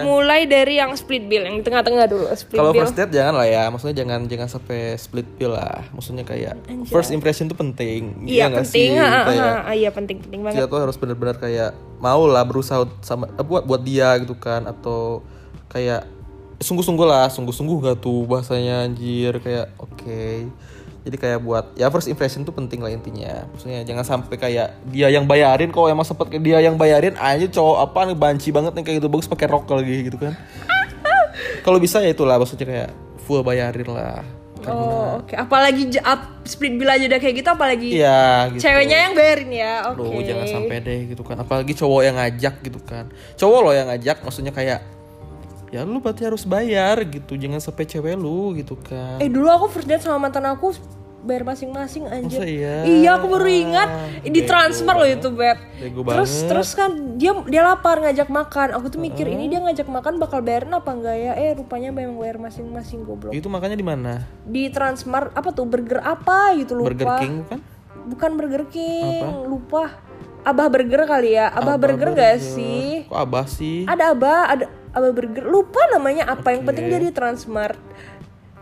mulai 0.03 0.41
dari 0.45 0.75
yang 0.75 0.91
split 0.93 1.23
bill 1.23 1.45
yang 1.45 1.61
tengah-tengah 1.61 2.07
dulu 2.07 2.27
split 2.33 2.57
kalau 2.57 2.73
first 2.73 2.95
date 2.95 3.13
jangan 3.13 3.37
lah 3.37 3.47
ya 3.47 3.63
maksudnya 3.69 3.97
jangan 3.97 4.21
jangan 4.25 4.49
sampai 4.49 4.79
split 4.97 5.29
bill 5.37 5.53
lah 5.53 5.85
maksudnya 5.91 6.25
kayak 6.25 6.57
Anjay. 6.65 6.89
first 6.89 7.11
impression 7.11 7.47
tuh 7.47 7.55
penting 7.55 8.25
Iya 8.25 8.49
nggak 8.49 8.65
penting, 8.65 8.91
sih? 8.91 8.99
ha, 8.99 9.07
ha, 9.07 9.21
Kayak 9.23 9.45
ha, 9.61 9.73
iya 9.73 9.91
penting 9.93 10.17
penting 10.19 10.41
banget. 10.41 10.57
kita 10.59 10.67
tuh 10.67 10.81
harus 10.81 10.97
benar-benar 10.97 11.37
kayak 11.37 11.71
mau 11.99 12.25
lah 12.25 12.43
berusaha 12.43 12.83
sama 12.99 13.29
eh, 13.31 13.45
buat 13.45 13.63
buat 13.63 13.83
dia 13.83 14.17
gitu 14.19 14.35
kan 14.35 14.65
atau 14.65 15.21
kayak 15.69 16.03
sungguh-sungguh 16.63 17.05
lah 17.05 17.27
sungguh-sungguh 17.29 17.77
gak 17.83 17.99
tuh 17.99 18.25
bahasanya 18.25 18.87
anjir 18.87 19.37
kayak 19.39 19.75
oke 19.77 20.23
jadi 21.03 21.17
kayak 21.19 21.39
buat 21.43 21.75
ya 21.75 21.91
first 21.91 22.07
impression 22.07 22.47
tuh 22.47 22.55
penting 22.55 22.79
lah 22.79 22.89
intinya 22.89 23.47
maksudnya 23.51 23.83
jangan 23.83 24.07
sampai 24.07 24.39
kayak 24.39 24.79
dia 24.87 25.11
yang 25.11 25.27
bayarin 25.27 25.75
kok 25.75 25.91
emang 25.91 26.07
sempet 26.07 26.31
kayak 26.31 26.45
dia 26.47 26.59
yang 26.63 26.79
bayarin 26.79 27.19
aja 27.19 27.51
cowok 27.51 27.77
apa 27.83 28.01
nih 28.07 28.17
banci 28.17 28.49
banget 28.55 28.73
nih 28.73 28.83
kayak 28.83 28.97
gitu 29.03 29.09
bagus 29.11 29.27
pakai 29.27 29.47
rok 29.51 29.67
lagi 29.67 30.07
gitu 30.07 30.17
kan 30.17 30.33
kalau 31.67 31.83
bisa 31.83 31.99
ya 31.99 32.15
itulah 32.15 32.39
maksudnya 32.39 32.67
kayak 32.67 32.91
full 33.21 33.43
bayarin 33.43 33.91
lah 33.91 34.23
Oh 34.63 35.19
oke, 35.19 35.35
apalagi 35.35 35.91
j- 35.91 36.05
up- 36.07 36.47
split 36.47 36.79
bill 36.79 36.87
aja 36.87 37.11
udah 37.11 37.19
kayak 37.19 37.43
gitu, 37.43 37.51
apalagi 37.51 37.99
iya 37.99 38.47
gitu 38.47 38.63
ceweknya 38.63 39.11
yang 39.11 39.13
bayarin 39.19 39.51
ya. 39.51 39.91
Oke. 39.91 40.07
Loh, 40.07 40.23
jangan 40.23 40.47
sampai 40.47 40.79
deh 40.79 41.01
gitu 41.11 41.27
kan. 41.27 41.35
Apalagi 41.35 41.75
cowok 41.75 42.01
yang 42.07 42.15
ngajak 42.15 42.63
gitu 42.63 42.79
kan. 42.87 43.11
Cowok 43.35 43.59
lo 43.59 43.71
yang 43.75 43.91
ngajak 43.91 44.23
maksudnya 44.23 44.55
kayak 44.55 44.87
ya 45.73 45.83
lu 45.83 45.99
berarti 45.99 46.29
harus 46.29 46.45
bayar 46.45 47.01
gitu. 47.09 47.35
Jangan 47.35 47.59
sampai 47.59 47.89
cewek 47.89 48.15
lu 48.15 48.53
gitu 48.55 48.77
kan. 48.77 49.17
Eh 49.19 49.33
dulu 49.33 49.49
aku 49.49 49.67
first 49.73 49.89
date 49.89 50.05
sama 50.05 50.21
mantan 50.21 50.45
aku 50.45 50.77
bayar 51.23 51.47
masing-masing 51.47 52.05
anjir. 52.11 52.43
Masa 52.43 52.51
iya? 52.51 52.83
Iya 52.83 53.11
aku 53.17 53.31
baru 53.31 53.47
ingat 53.47 53.89
Ah, 53.89 54.27
di 54.27 54.43
transfer 54.43 54.91
loh 54.91 55.07
itu 55.07 55.31
beb. 55.31 55.55
Terus 55.79 56.03
banget. 56.03 56.49
terus 56.51 56.71
kan 56.75 56.91
dia 57.17 57.33
dia 57.47 57.63
lapar 57.63 58.03
ngajak 58.03 58.29
makan. 58.29 58.75
Aku 58.77 58.91
tuh 58.91 59.01
mikir 59.01 59.31
ini 59.31 59.49
dia 59.49 59.63
ngajak 59.63 59.87
makan 59.87 60.19
bakal 60.19 60.43
bayarin 60.43 60.75
apa 60.75 60.91
enggak 60.93 61.17
ya? 61.17 61.33
Eh 61.39 61.55
rupanya 61.57 61.89
memang 61.89 62.19
bayar 62.21 62.37
masing-masing 62.37 63.07
goblok. 63.07 63.33
Itu 63.33 63.47
makanya 63.49 63.79
di 63.79 63.87
mana? 63.87 64.27
Di 64.45 64.69
Transmart 64.69 65.33
apa 65.33 65.55
tuh 65.55 65.65
burger 65.65 66.03
apa 66.03 66.53
gitu 66.59 66.77
lupa. 66.77 66.91
Burger 66.91 67.09
King 67.23 67.35
kan? 67.49 67.59
Bukan 68.03 68.31
Burger 68.35 68.65
King, 68.67 69.47
lupa. 69.47 69.95
Abah 70.43 70.67
Burger 70.67 71.07
kali 71.07 71.39
ya. 71.39 71.55
Abah, 71.55 71.79
Burger 71.79 72.19
gak 72.19 72.43
sih? 72.43 73.07
Kok 73.07 73.15
abah 73.15 73.47
sih? 73.47 73.87
Ada 73.87 74.11
Abah, 74.11 74.41
ada 74.51 74.67
Abah 74.93 75.11
Burger. 75.11 75.45
Lupa 75.45 75.81
namanya 75.89 76.29
apa. 76.29 76.53
Yang 76.53 76.63
penting 76.69 76.85
dia 76.87 77.01
di 77.01 77.11
Transmart. 77.11 77.81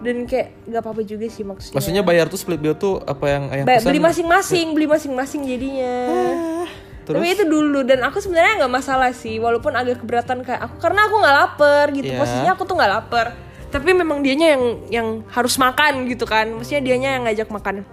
Dan 0.00 0.24
kayak 0.24 0.64
gak 0.64 0.80
apa-apa 0.80 1.04
juga 1.04 1.28
sih 1.28 1.44
maksudnya. 1.44 1.76
Maksudnya 1.76 2.00
bayar 2.00 2.32
tuh 2.32 2.40
split 2.40 2.56
bill 2.56 2.72
tuh 2.72 3.04
apa 3.04 3.24
yang 3.28 3.44
ayah 3.52 3.64
Ba- 3.68 3.76
pesan? 3.76 3.88
beli 3.92 4.00
masing-masing, 4.00 4.66
beli 4.72 4.88
masing-masing 4.88 5.40
jadinya. 5.44 5.96
Ah, 6.08 6.66
Terus 7.04 7.20
Tapi 7.20 7.28
itu 7.36 7.44
dulu 7.44 7.84
dan 7.84 8.00
aku 8.00 8.16
sebenarnya 8.16 8.64
nggak 8.64 8.72
masalah 8.72 9.12
sih, 9.12 9.36
walaupun 9.36 9.76
agak 9.76 10.00
keberatan 10.00 10.40
kayak 10.40 10.62
aku 10.62 10.80
karena 10.80 11.04
aku 11.04 11.14
nggak 11.20 11.36
lapar 11.36 11.84
gitu. 11.92 12.12
Iya. 12.12 12.16
Posisinya 12.16 12.52
aku 12.56 12.64
tuh 12.64 12.76
nggak 12.80 12.92
lapar. 12.96 13.26
Tapi 13.68 13.90
memang 13.92 14.24
dianya 14.24 14.56
yang 14.56 14.64
yang 14.88 15.08
harus 15.28 15.60
makan 15.60 16.08
gitu 16.08 16.24
kan. 16.24 16.48
Maksudnya 16.48 16.80
dianya 16.80 17.20
yang 17.20 17.28
ngajak 17.28 17.48
makan. 17.52 17.84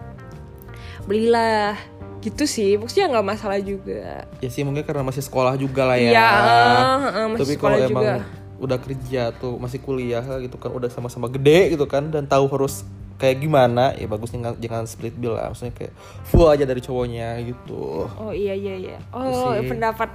Belilah 1.04 1.76
gitu 2.20 2.44
sih. 2.44 2.76
Maksudnya 2.76 3.10
nggak 3.10 3.28
masalah 3.28 3.58
juga. 3.58 4.26
ya 4.38 4.48
sih 4.48 4.62
mungkin 4.62 4.82
karena 4.82 5.02
masih 5.02 5.22
sekolah 5.22 5.54
juga 5.56 5.84
lah 5.84 5.96
ya. 5.96 6.10
Iya, 6.10 6.30
eh, 6.30 6.86
eh, 7.16 7.26
masih 7.28 7.42
Tapi 7.44 7.54
kalau 7.56 7.78
emang 7.78 8.04
juga. 8.04 8.16
udah 8.58 8.78
kerja 8.78 9.22
tuh 9.34 9.54
masih 9.56 9.80
kuliah 9.80 10.22
gitu 10.40 10.56
kan 10.56 10.72
udah 10.72 10.88
sama-sama 10.88 11.28
gede 11.28 11.72
gitu 11.72 11.86
kan 11.86 12.08
dan 12.08 12.26
tahu 12.26 12.46
harus 12.48 12.82
kayak 13.16 13.38
gimana 13.40 13.94
ya 13.94 14.06
bagusnya 14.06 14.38
nggak- 14.44 14.60
jangan 14.60 14.84
split 14.84 15.14
bill 15.14 15.34
lah 15.34 15.48
maksudnya 15.48 15.74
kayak 15.74 15.94
full 16.24 16.46
aja 16.46 16.64
dari 16.64 16.78
cowoknya 16.80 17.38
gitu 17.44 18.06
Oh 18.12 18.30
iya 18.30 18.54
iya 18.54 18.76
iya. 18.78 18.98
Itu 19.00 19.14
Oh 19.16 19.54
sih. 19.54 19.66
pendapat 19.68 20.10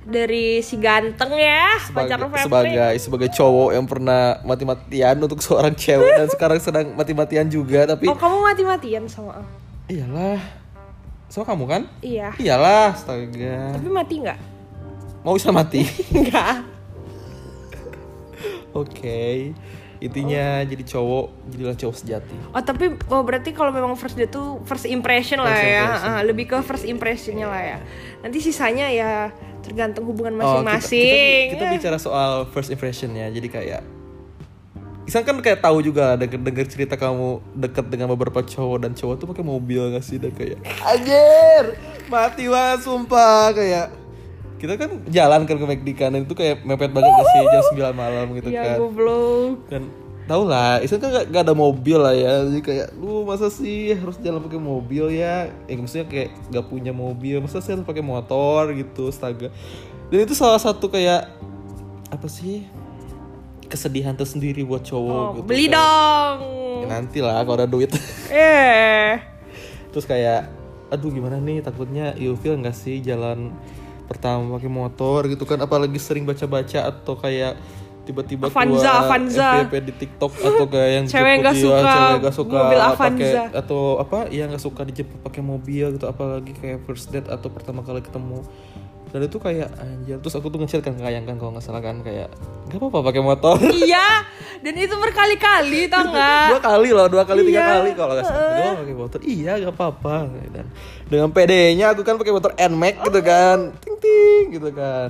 dari 0.00 0.58
si 0.58 0.74
ganteng 0.74 1.34
ya 1.34 1.74
pacar 1.86 2.16
sebagai, 2.16 2.32
Febri. 2.32 2.40
sebagai 2.40 2.94
sebagai 2.98 3.28
cowok 3.30 3.70
yang 3.72 3.84
pernah 3.84 4.22
mati-matian 4.42 5.16
untuk 5.18 5.38
seorang 5.38 5.74
cewek 5.76 6.16
dan 6.16 6.28
sekarang 6.28 6.58
sedang 6.58 6.86
mati-matian 6.92 7.46
juga 7.46 7.84
tapi 7.84 8.06
Oh 8.06 8.16
kamu 8.16 8.36
mati-matian 8.42 9.04
sama 9.04 9.36
aku. 9.36 9.52
iyalah 9.88 10.38
so 11.28 11.40
kamu 11.40 11.64
kan 11.64 11.82
Iya. 12.00 12.32
iyalah 12.36 12.92
astaga 12.92 13.74
Tapi 13.74 13.88
mati 13.88 14.14
nggak? 14.18 14.38
mau 15.20 15.32
bisa 15.32 15.50
mati 15.50 15.84
Enggak. 16.16 16.64
oke 18.70 19.52
intinya 19.98 20.62
jadi 20.62 20.78
cowok 20.84 21.26
jadilah 21.50 21.74
cowok 21.74 21.96
sejati 21.96 22.36
Oh 22.48 22.62
tapi 22.62 22.86
oh 23.04 23.20
berarti 23.20 23.50
kalau 23.50 23.68
memang 23.68 23.92
first 23.92 24.14
date 24.14 24.30
tuh 24.30 24.62
first 24.62 24.86
impression 24.86 25.36
lah 25.36 25.50
First 25.50 25.66
ya, 25.66 25.82
impression. 25.82 26.06
Ah, 26.08 26.20
lebih 26.22 26.44
ke 26.46 26.56
first 26.60 26.84
impressionnya 26.84 27.46
lah 27.46 27.62
ya. 27.66 27.78
Nanti 28.20 28.38
sisanya 28.38 28.86
ya 28.88 29.34
tergantung 29.58 30.06
hubungan 30.06 30.38
Oh, 30.38 30.62
kita- 30.62 30.70
masing-masing. 30.70 31.44
kita, 31.50 31.64
kita, 31.66 31.74
bicara 31.74 31.98
soal 31.98 32.46
first 32.48 32.70
impression 32.70 33.10
ya 33.10 33.26
jadi 33.28 33.48
kayak 33.50 33.82
Isan 35.08 35.24
kan 35.24 35.40
kayak 35.40 35.64
tahu 35.64 35.80
juga 35.80 36.20
denger, 36.20 36.36
denger 36.36 36.66
cerita 36.68 36.94
kamu 37.00 37.40
deket 37.56 37.88
dengan 37.88 38.12
beberapa 38.12 38.44
cowok 38.44 38.84
dan 38.84 38.92
cowok 38.92 39.14
tuh 39.16 39.26
pakai 39.32 39.40
mobil 39.40 39.88
gak 39.96 40.04
sih? 40.04 40.20
Dan 40.20 40.36
kayak 40.36 40.60
anjir! 40.84 41.80
mati 42.12 42.44
banget 42.44 42.84
sumpah. 42.84 43.56
Kayak 43.56 43.88
kita 44.58 44.74
kan 44.74 44.90
jalan 45.06 45.46
kan 45.46 45.56
ke 45.56 45.64
McD 45.64 45.88
kan 45.94 46.10
itu 46.18 46.34
kayak 46.34 46.60
mepet 46.66 46.90
banget 46.90 47.08
gak 47.08 47.28
sih? 47.30 47.40
Jam 47.46 47.94
9 47.94 47.94
malam 47.94 48.26
gitu 48.36 48.48
ya 48.50 48.74
kan. 48.74 48.76
goblok. 48.82 49.58
dan 49.70 49.82
tau 50.28 50.44
lah 50.44 50.82
Isan 50.84 51.00
kan 51.00 51.08
gak, 51.08 51.32
gak 51.32 51.42
ada 51.46 51.54
mobil 51.54 51.96
lah 51.96 52.12
ya. 52.12 52.44
Jadi 52.44 52.60
kayak 52.60 52.88
lu 52.98 53.24
masa 53.24 53.48
sih 53.48 53.94
harus 53.94 54.20
jalan 54.20 54.44
pakai 54.44 54.60
mobil 54.60 55.08
ya? 55.14 55.48
Eh 55.70 55.76
maksudnya 55.78 56.04
kayak 56.04 56.36
gak 56.52 56.66
punya 56.66 56.92
mobil 56.92 57.40
masa 57.40 57.64
sih 57.64 57.72
harus 57.72 57.86
pakai 57.86 58.04
motor? 58.04 58.74
Gitu 58.74 59.08
astaga. 59.08 59.48
Dan 60.12 60.18
itu 60.24 60.34
salah 60.34 60.58
satu 60.58 60.92
kayak 60.92 61.32
apa 62.08 62.28
sih 62.28 62.64
kesedihan 63.68 64.12
tersendiri 64.12 64.60
buat 64.62 64.82
cowok 64.82 65.12
Oh, 65.12 65.28
gitu 65.34 65.46
beli 65.46 65.66
Kayak, 65.66 65.76
dong. 65.76 66.36
ya 66.78 66.86
nanti 66.90 67.18
lah 67.20 67.40
kalau 67.40 67.56
ada 67.56 67.66
duit 67.66 67.92
Eh. 68.30 69.20
terus 69.88 70.04
kayak 70.04 70.48
aduh 70.88 71.08
gimana 71.08 71.36
nih 71.36 71.60
takutnya 71.60 72.12
ilfil 72.14 72.56
nggak 72.56 72.72
sih 72.72 72.98
jalan 72.98 73.52
pertama 74.04 74.56
pakai 74.56 74.68
motor 74.68 75.20
gitu 75.26 75.44
kan 75.44 75.58
apalagi 75.58 75.96
sering 75.96 76.24
baca-baca 76.24 76.88
atau 76.88 77.12
kayak 77.14 77.60
tiba-tiba 78.02 78.48
Avanza, 78.48 78.72
keluar 78.72 79.04
Avanza. 79.04 79.48
FYP 79.62 79.74
di 79.82 79.92
TikTok 79.94 80.32
atau 80.32 80.64
kayak 80.66 80.90
yang 80.90 81.04
Cewek 81.04 81.34
nggak 81.38 81.52
suka 81.54 81.76
cewek 81.84 82.16
nggak 82.18 82.34
suka 82.34 82.56
mobil 82.58 82.80
Avanza. 82.80 83.42
atau 83.52 83.80
apa 83.98 84.18
ya 84.28 84.48
nggak 84.48 84.62
suka 84.62 84.80
dijemput 84.82 85.20
pakai 85.20 85.42
mobil 85.42 85.84
gitu 85.92 86.06
apalagi 86.06 86.56
kayak 86.56 86.80
first 86.82 87.12
date 87.12 87.28
atau 87.28 87.52
pertama 87.52 87.84
kali 87.84 88.00
ketemu 88.00 88.40
dan 89.08 89.20
itu 89.24 89.36
kayak 89.36 89.68
anjir 89.76 90.16
terus 90.20 90.34
aku 90.36 90.48
tuh 90.48 90.60
ngechat 90.60 90.84
kan 90.84 90.92
kayak 90.94 91.24
kan 91.24 91.36
kalau 91.36 91.50
nggak 91.52 91.64
salah 91.64 91.80
kan 91.80 92.04
kayak 92.04 92.28
nggak 92.68 92.78
apa-apa 92.78 92.98
pakai 93.08 93.22
motor. 93.24 93.56
Iya, 93.80 94.28
dan 94.60 94.74
itu 94.74 94.92
berkali-kali 94.92 95.88
tau 95.88 96.04
nggak? 96.04 96.46
dua 96.52 96.60
kali 96.72 96.88
loh 96.92 97.06
dua 97.08 97.24
kali 97.24 97.40
tiga 97.44 97.60
Iya. 97.60 97.68
kali 97.74 97.90
kalau 97.96 98.12
nggak 98.12 98.26
salah. 98.28 98.52
Gua 98.52 98.70
pakai 98.78 98.94
motor. 98.94 99.18
Iya 99.24 99.52
gak 99.58 99.74
apa-apa. 99.74 100.16
Dan 100.52 100.66
dengan 101.08 101.28
PD-nya 101.32 101.86
aku 101.90 102.04
kan 102.04 102.16
pakai 102.16 102.32
motor 102.32 102.52
Nmax 102.52 102.94
gitu 103.00 103.20
kan. 103.22 103.58
Ting 103.80 103.96
ting 103.96 104.44
gitu 104.52 104.68
kan. 104.70 105.08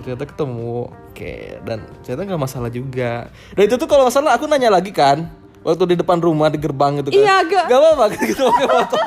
Ternyata 0.00 0.24
ketemu. 0.24 0.78
Oke 1.10 1.34
dan 1.64 1.78
ternyata 2.04 2.22
nggak 2.28 2.42
masalah 2.42 2.70
juga. 2.70 3.26
Dan 3.56 3.62
itu 3.64 3.74
tuh 3.74 3.88
kalau 3.88 4.06
masalah 4.06 4.36
aku 4.36 4.46
nanya 4.46 4.70
lagi 4.70 4.92
kan 4.92 5.26
waktu 5.66 5.82
di 5.90 5.96
depan 5.98 6.22
rumah 6.22 6.46
di 6.46 6.62
gerbang 6.62 7.02
gitu 7.02 7.10
kan. 7.10 7.18
Iya, 7.18 7.32
agak. 7.42 7.64
gak 7.66 7.78
apa-apa 7.80 8.04
gitu 8.30 8.42
pakai 8.46 8.68
motor. 8.70 9.04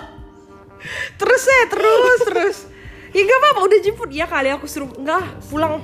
Terus 1.16 1.44
ya, 1.44 1.62
terus, 1.68 2.20
terus. 2.26 2.58
Ya 3.10 3.22
gak 3.22 3.40
apa-apa, 3.40 3.60
udah 3.64 3.80
jemput. 3.80 4.10
Ya 4.10 4.26
kali 4.26 4.50
aku 4.50 4.66
suruh 4.66 4.90
enggak 4.94 5.22
pulang. 5.46 5.82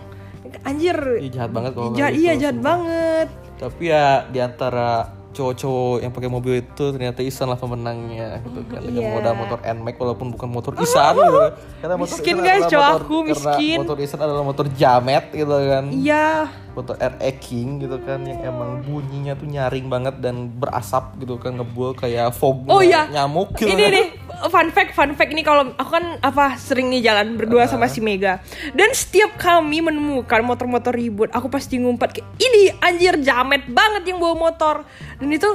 Anjir. 0.61 0.95
Ih, 1.17 1.29
jahat 1.29 1.49
banget 1.49 1.71
kalau 1.73 1.89
Jahat, 1.91 2.11
kayak 2.11 2.21
iya 2.21 2.31
gitu, 2.31 2.41
jahat 2.43 2.57
banget. 2.59 3.27
tapi 3.55 3.83
ya 3.85 4.05
di 4.25 4.39
antara 4.39 4.89
cowok-cowok 5.31 5.95
yang 5.99 6.11
pakai 6.11 6.27
mobil 6.27 6.53
itu 6.57 6.85
ternyata 6.91 7.19
Isan 7.19 7.47
lah 7.47 7.55
pemenangnya 7.55 8.39
gitu 8.41 8.63
kan 8.65 8.79
dengan 8.79 8.99
Iya. 9.01 9.11
modal 9.11 9.33
motor 9.33 9.59
Nmax 9.59 9.95
walaupun 9.97 10.27
bukan 10.31 10.47
motor 10.49 10.71
Isan 10.77 11.11
gitu 11.13 11.33
kan. 11.33 11.51
karena 11.77 11.95
motor 11.97 12.15
Miskin, 12.15 12.35
Isan 12.35 12.45
guys, 12.45 12.63
cowok 12.65 12.89
aku 12.93 13.15
miskin. 13.25 13.77
motor 13.79 13.97
Isan 13.97 14.19
adalah 14.21 14.43
motor 14.43 14.65
Jamet 14.69 15.25
gitu 15.29 15.51
kan 15.51 15.83
Iya. 15.89 16.27
Motor 16.75 16.95
RE 16.95 17.31
King 17.39 17.79
gitu 17.79 17.97
kan 17.99 18.21
yang 18.21 18.43
emang 18.43 18.83
bunyinya 18.83 19.33
tuh 19.33 19.47
nyaring 19.47 19.87
banget 19.87 20.19
dan 20.19 20.51
berasap 20.51 21.15
gitu 21.17 21.39
kan 21.39 21.55
ngebul 21.55 21.95
kayak 21.95 22.29
fog 22.29 22.67
Oh 22.67 22.83
iya. 22.83 23.07
nyamuk 23.07 23.55
gitu 23.55 23.71
Ini 23.71 23.81
kan. 23.81 23.93
nih 23.95 24.05
fun 24.45 24.67
fact, 24.69 24.91
fun 24.91 25.15
fact 25.15 25.31
ini 25.31 25.41
kalau 25.41 25.71
aku 25.73 25.89
kan 25.89 26.19
apa 26.19 26.59
sering 26.59 26.91
nih 26.91 27.01
jalan 27.01 27.33
berdua 27.33 27.65
sama 27.65 27.87
si 27.87 28.03
Mega. 28.03 28.43
Dan 28.71 28.91
setiap 28.91 29.33
kami 29.35 29.79
menemukan 29.79 30.43
motor-motor 30.43 30.91
ribut, 30.91 31.31
aku 31.31 31.47
pasti 31.47 31.79
ngumpat 31.79 32.11
kayak 32.11 32.27
ini 32.37 32.69
anjir 32.77 33.15
jamet 33.17 33.63
banget 33.65 34.03
yang 34.05 34.19
bawa 34.19 34.35
motor. 34.35 34.83
Dan 35.17 35.31
itu 35.31 35.47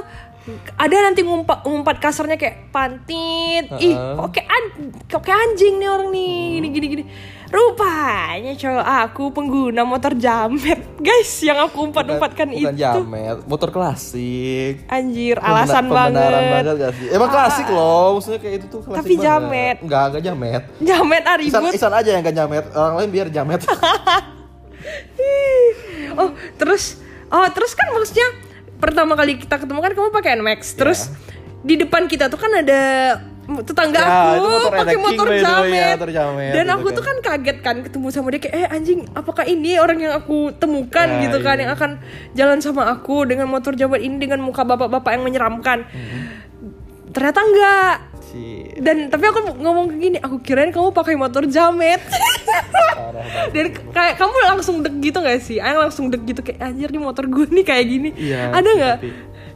ada 0.73 0.95
nanti 0.97 1.21
ngumpat 1.21 1.61
ngumpat 1.61 2.01
kasarnya 2.01 2.33
kayak 2.33 2.73
pantit. 2.73 3.69
Ih, 3.77 3.93
kok 3.93 4.29
kayak 4.33 4.49
an 4.49 4.63
kok 5.05 5.21
kayak 5.21 5.37
anjing 5.39 5.77
nih 5.77 5.85
orang 5.87 6.09
nih. 6.09 6.33
Gini 6.57 6.67
gini 6.73 6.87
gini. 6.89 7.03
Rupanya 7.51 8.55
cowok 8.55 8.87
aku 9.03 9.23
pengguna 9.35 9.83
motor 9.83 10.15
jamet. 10.15 10.79
Guys, 11.03 11.27
yang 11.43 11.59
aku 11.59 11.91
umpat-umpatkan 11.91 12.47
bukan 12.47 12.71
itu. 12.71 12.79
Jamet 12.79 13.43
motor 13.43 13.69
klasik 13.75 14.87
Anjir, 14.87 15.35
alasan 15.43 15.91
banget. 15.91 16.31
banget 16.31 16.75
gak 16.79 16.91
sih? 16.95 17.07
Emang 17.11 17.27
klasik 17.27 17.67
loh, 17.67 18.15
maksudnya 18.15 18.39
kayak 18.39 18.55
itu 18.63 18.67
tuh 18.71 18.79
klasik 18.87 19.03
Tapi 19.03 19.13
banget. 19.19 19.25
jamet. 19.27 19.75
Enggak, 19.83 20.03
enggak 20.07 20.23
jamet. 20.23 20.63
Jamet 20.79 21.23
ah 21.27 21.35
Isan. 21.43 21.61
Isan 21.75 21.91
aja 21.91 22.09
yang 22.15 22.23
gak 22.23 22.37
jamet, 22.39 22.65
orang 22.71 22.95
lain 23.03 23.09
biar 23.11 23.27
jamet. 23.27 23.61
oh 26.19 26.29
terus 26.57 26.99
oh 27.31 27.47
terus 27.53 27.71
kan 27.77 27.87
maksudnya 27.93 28.27
pertama 28.81 29.13
kali 29.13 29.37
kita 29.37 29.61
ketemu 29.61 29.79
kan 29.79 29.91
kamu 29.93 30.09
pakai 30.09 30.31
Nmax 30.41 30.73
terus 30.75 30.99
di 31.61 31.77
depan 31.77 32.09
kita 32.09 32.27
tuh 32.27 32.41
kan 32.41 32.49
ada 32.49 32.81
tetangga 33.61 33.99
Ya, 33.99 34.19
aku 34.33 34.69
pakai 34.73 34.97
motor 34.97 35.27
ya, 35.27 35.41
jamet. 35.41 35.93
motor 35.93 36.09
jamet 36.09 36.51
dan 36.51 36.63
gitu 36.63 36.73
aku 36.73 36.85
kan. 36.85 36.93
tuh 36.93 37.03
kan 37.03 37.17
kaget 37.21 37.57
kan 37.59 37.75
ketemu 37.81 38.07
sama 38.09 38.27
dia 38.29 38.39
kayak 38.39 38.55
eh 38.55 38.67
anjing 38.69 38.99
apakah 39.11 39.43
ini 39.43 39.75
orang 39.75 39.99
yang 39.99 40.13
aku 40.13 40.37
temukan 40.53 41.07
Ya, 41.09 41.19
gitu 41.23 41.37
kan 41.39 41.55
iya. 41.55 41.61
yang 41.61 41.71
akan 41.71 41.91
jalan 42.31 42.59
sama 42.59 42.87
aku 42.87 43.25
dengan 43.25 43.45
motor 43.45 43.73
jamet 43.73 43.99
ini 43.99 44.15
dengan 44.17 44.39
muka 44.39 44.61
bapak-bapak 44.61 45.11
yang 45.11 45.23
menyeramkan 45.23 45.83
Mm-hmm. 45.83 46.23
ternyata 47.09 47.39
enggak 47.41 47.95
dan 48.77 48.97
tapi 49.07 49.25
aku 49.25 49.39
ngomong 49.57 49.91
gini 49.93 50.15
aku 50.17 50.39
kirain 50.39 50.69
kamu 50.69 50.89
pakai 50.89 51.15
motor 51.15 51.43
jamet 51.43 51.99
dan 53.51 53.65
kayak 53.89 54.15
kamu 54.15 54.35
langsung 54.47 54.79
deg 54.79 54.95
gitu 55.01 55.19
gak 55.19 55.41
sih 55.41 55.57
Ayang 55.57 55.83
langsung 55.83 56.07
deg 56.07 56.23
gitu 56.23 56.39
kayak 56.41 56.63
anjir 56.63 56.87
nih 56.87 57.01
motor 57.01 57.25
gue 57.25 57.45
nih 57.45 57.65
kayak 57.65 57.85
gini 57.85 58.09
Iya. 58.13 58.51
ada 58.53 58.69
nggak 58.69 58.97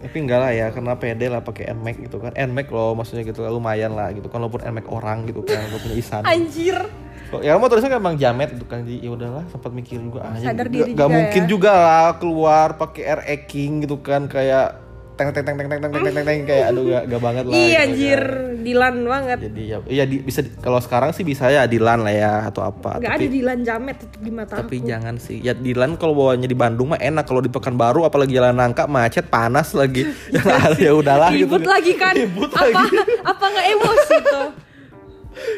Tapi, 0.05 0.17
enggak 0.19 0.39
lah 0.39 0.51
ya 0.51 0.67
karena 0.69 0.93
pede 0.95 1.25
lah 1.27 1.41
pakai 1.41 1.73
Nmax 1.73 1.95
gitu 1.99 2.17
kan. 2.19 2.31
Nmax 2.31 2.67
loh 2.69 2.93
maksudnya 2.93 3.23
gitu 3.23 3.41
lumayan 3.43 3.91
lah 3.91 4.09
gitu 4.11 4.25
kan 4.25 4.39
walaupun 4.39 4.61
Nmax 4.61 4.85
orang 4.87 5.17
gitu 5.25 5.41
kan 5.41 5.65
walaupun 5.65 5.81
punya 5.83 5.97
Isan. 5.97 6.21
anjir 6.23 6.77
Kok- 7.25 7.41
Ya 7.41 7.57
motor 7.57 7.81
kan 7.81 7.89
emang 7.91 8.15
jamet 8.15 8.53
gitu 8.53 8.63
kan 8.63 8.85
jadi 8.85 9.01
ya 9.01 9.09
udahlah 9.09 9.43
sempat 9.49 9.73
mikir 9.73 9.97
juga 9.97 10.21
ah, 10.23 10.37
Sadar 10.37 10.69
diri 10.69 10.93
nggak 10.93 11.01
juga 11.01 11.05
mungkin 11.09 11.41
ya. 11.41 11.49
juga 11.49 11.71
lah 11.73 12.09
keluar 12.15 12.77
pakai 12.77 13.03
RE 13.17 13.37
King 13.45 13.81
gitu 13.81 13.97
kan 13.97 14.29
kayak 14.29 14.84
teng 15.15 15.31
teng 15.31 15.43
teng 15.47 15.55
teng 15.55 15.67
teng 15.67 15.79
teng 15.79 15.91
teng 15.91 16.03
teng 16.03 16.25
teng 16.27 16.39
kayak 16.43 16.65
aduh 16.71 16.83
gak, 16.91 17.03
gak 17.07 17.21
banget 17.23 17.43
lah 17.47 17.53
iya 17.55 17.65
gitu 17.65 17.79
anjir. 17.83 18.21
Kan. 18.21 18.53
Dilan 18.65 18.95
banget. 19.05 19.39
Jadi 19.45 19.63
ya 19.69 19.77
iya 19.85 20.03
di, 20.09 20.15
bisa 20.25 20.41
kalau 20.57 20.79
sekarang 20.81 21.13
sih 21.13 21.21
bisa 21.21 21.53
ya 21.53 21.69
Dilan 21.69 22.01
lah 22.01 22.13
ya 22.13 22.31
atau 22.49 22.65
apa. 22.65 22.97
Ada 22.97 23.13
tapi 23.13 23.29
Dilan 23.29 23.59
jamet 23.61 23.95
tetep 24.01 24.19
di 24.25 24.31
mata 24.33 24.53
tapi 24.57 24.81
aku. 24.81 24.89
jangan 24.89 25.15
sih. 25.21 25.37
Ya 25.39 25.53
Dilan 25.53 25.95
kalau 26.01 26.17
bawanya 26.17 26.49
di 26.49 26.57
Bandung 26.57 26.91
mah 26.91 26.99
enak. 26.99 27.23
Kalau 27.29 27.45
di 27.45 27.49
Pekanbaru 27.53 28.09
apalagi 28.09 28.33
jalan 28.33 28.57
nangka 28.57 28.89
macet 28.89 29.29
panas 29.29 29.71
lagi. 29.77 30.03
Ya 30.35 30.41
ada, 30.41 30.75
ya 30.89 30.91
udahlah 30.91 31.29
ribut 31.31 31.61
gitu. 31.61 31.69
lagi 31.69 31.93
kan. 31.95 32.13
Ribut 32.17 32.51
apa 32.51 32.65
lagi. 32.67 32.87
apa 33.31 33.43
nggak 33.45 33.67
emosi 33.77 34.15
tuh 34.25 34.47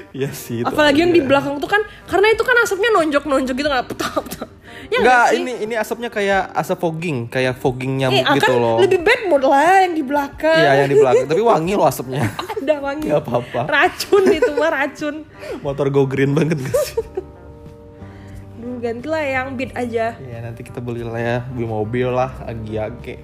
ya 0.09 0.29
sih 0.29 0.61
itu 0.61 0.67
apalagi 0.67 1.01
yang 1.01 1.13
di 1.13 1.21
belakang 1.21 1.57
tuh 1.57 1.69
kan 1.69 1.79
karena 2.05 2.33
itu 2.33 2.41
kan 2.41 2.57
asapnya 2.59 2.89
nonjok 2.91 3.23
nonjok 3.23 3.55
gitu 3.55 3.69
nggak 3.69 3.87
petap 3.87 4.25
ya 4.27 4.45
Enggak, 4.87 5.03
nggak 5.03 5.25
ini 5.35 5.51
ini 5.63 5.75
asapnya 5.75 6.07
kayak 6.07 6.53
asap 6.53 6.77
fogging, 6.79 7.27
kayak 7.27 7.57
fogging 7.57 7.97
eh, 7.97 7.99
nyamuk 8.03 8.23
akan 8.23 8.35
gitu 8.37 8.53
loh. 8.55 8.75
lebih 8.79 8.99
bad 9.01 9.21
mood 9.25 9.43
lah 9.43 9.83
yang 9.83 9.93
di 9.93 10.03
belakang 10.03 10.59
Iya, 10.59 10.71
yang 10.79 10.89
di 10.89 10.97
belakang, 10.97 11.25
tapi 11.27 11.41
wangi 11.41 11.73
loh 11.73 11.87
asapnya. 11.87 12.23
ada 12.61 12.75
wangi 12.77 13.07
Gak 13.07 13.21
apa-apa. 13.21 13.61
racun 13.67 14.23
itu 14.27 14.51
mah 14.53 14.69
racun 14.71 15.15
Motor 15.65 15.87
go 15.89 16.03
green 16.05 16.31
banget 16.31 16.61
gak 16.61 16.77
sih? 16.83 16.99
Duh, 18.59 18.77
gantilah 18.79 19.23
yang 19.23 19.47
beat 19.53 19.71
aja 19.73 20.13
ya 20.13 20.37
nanti 20.39 20.61
kita 20.61 20.79
beli 20.79 21.01
lah 21.01 21.19
ya, 21.19 21.37
beli 21.47 21.65
mobil 21.65 22.07
lah, 22.07 22.33
agi-agi. 22.43 23.17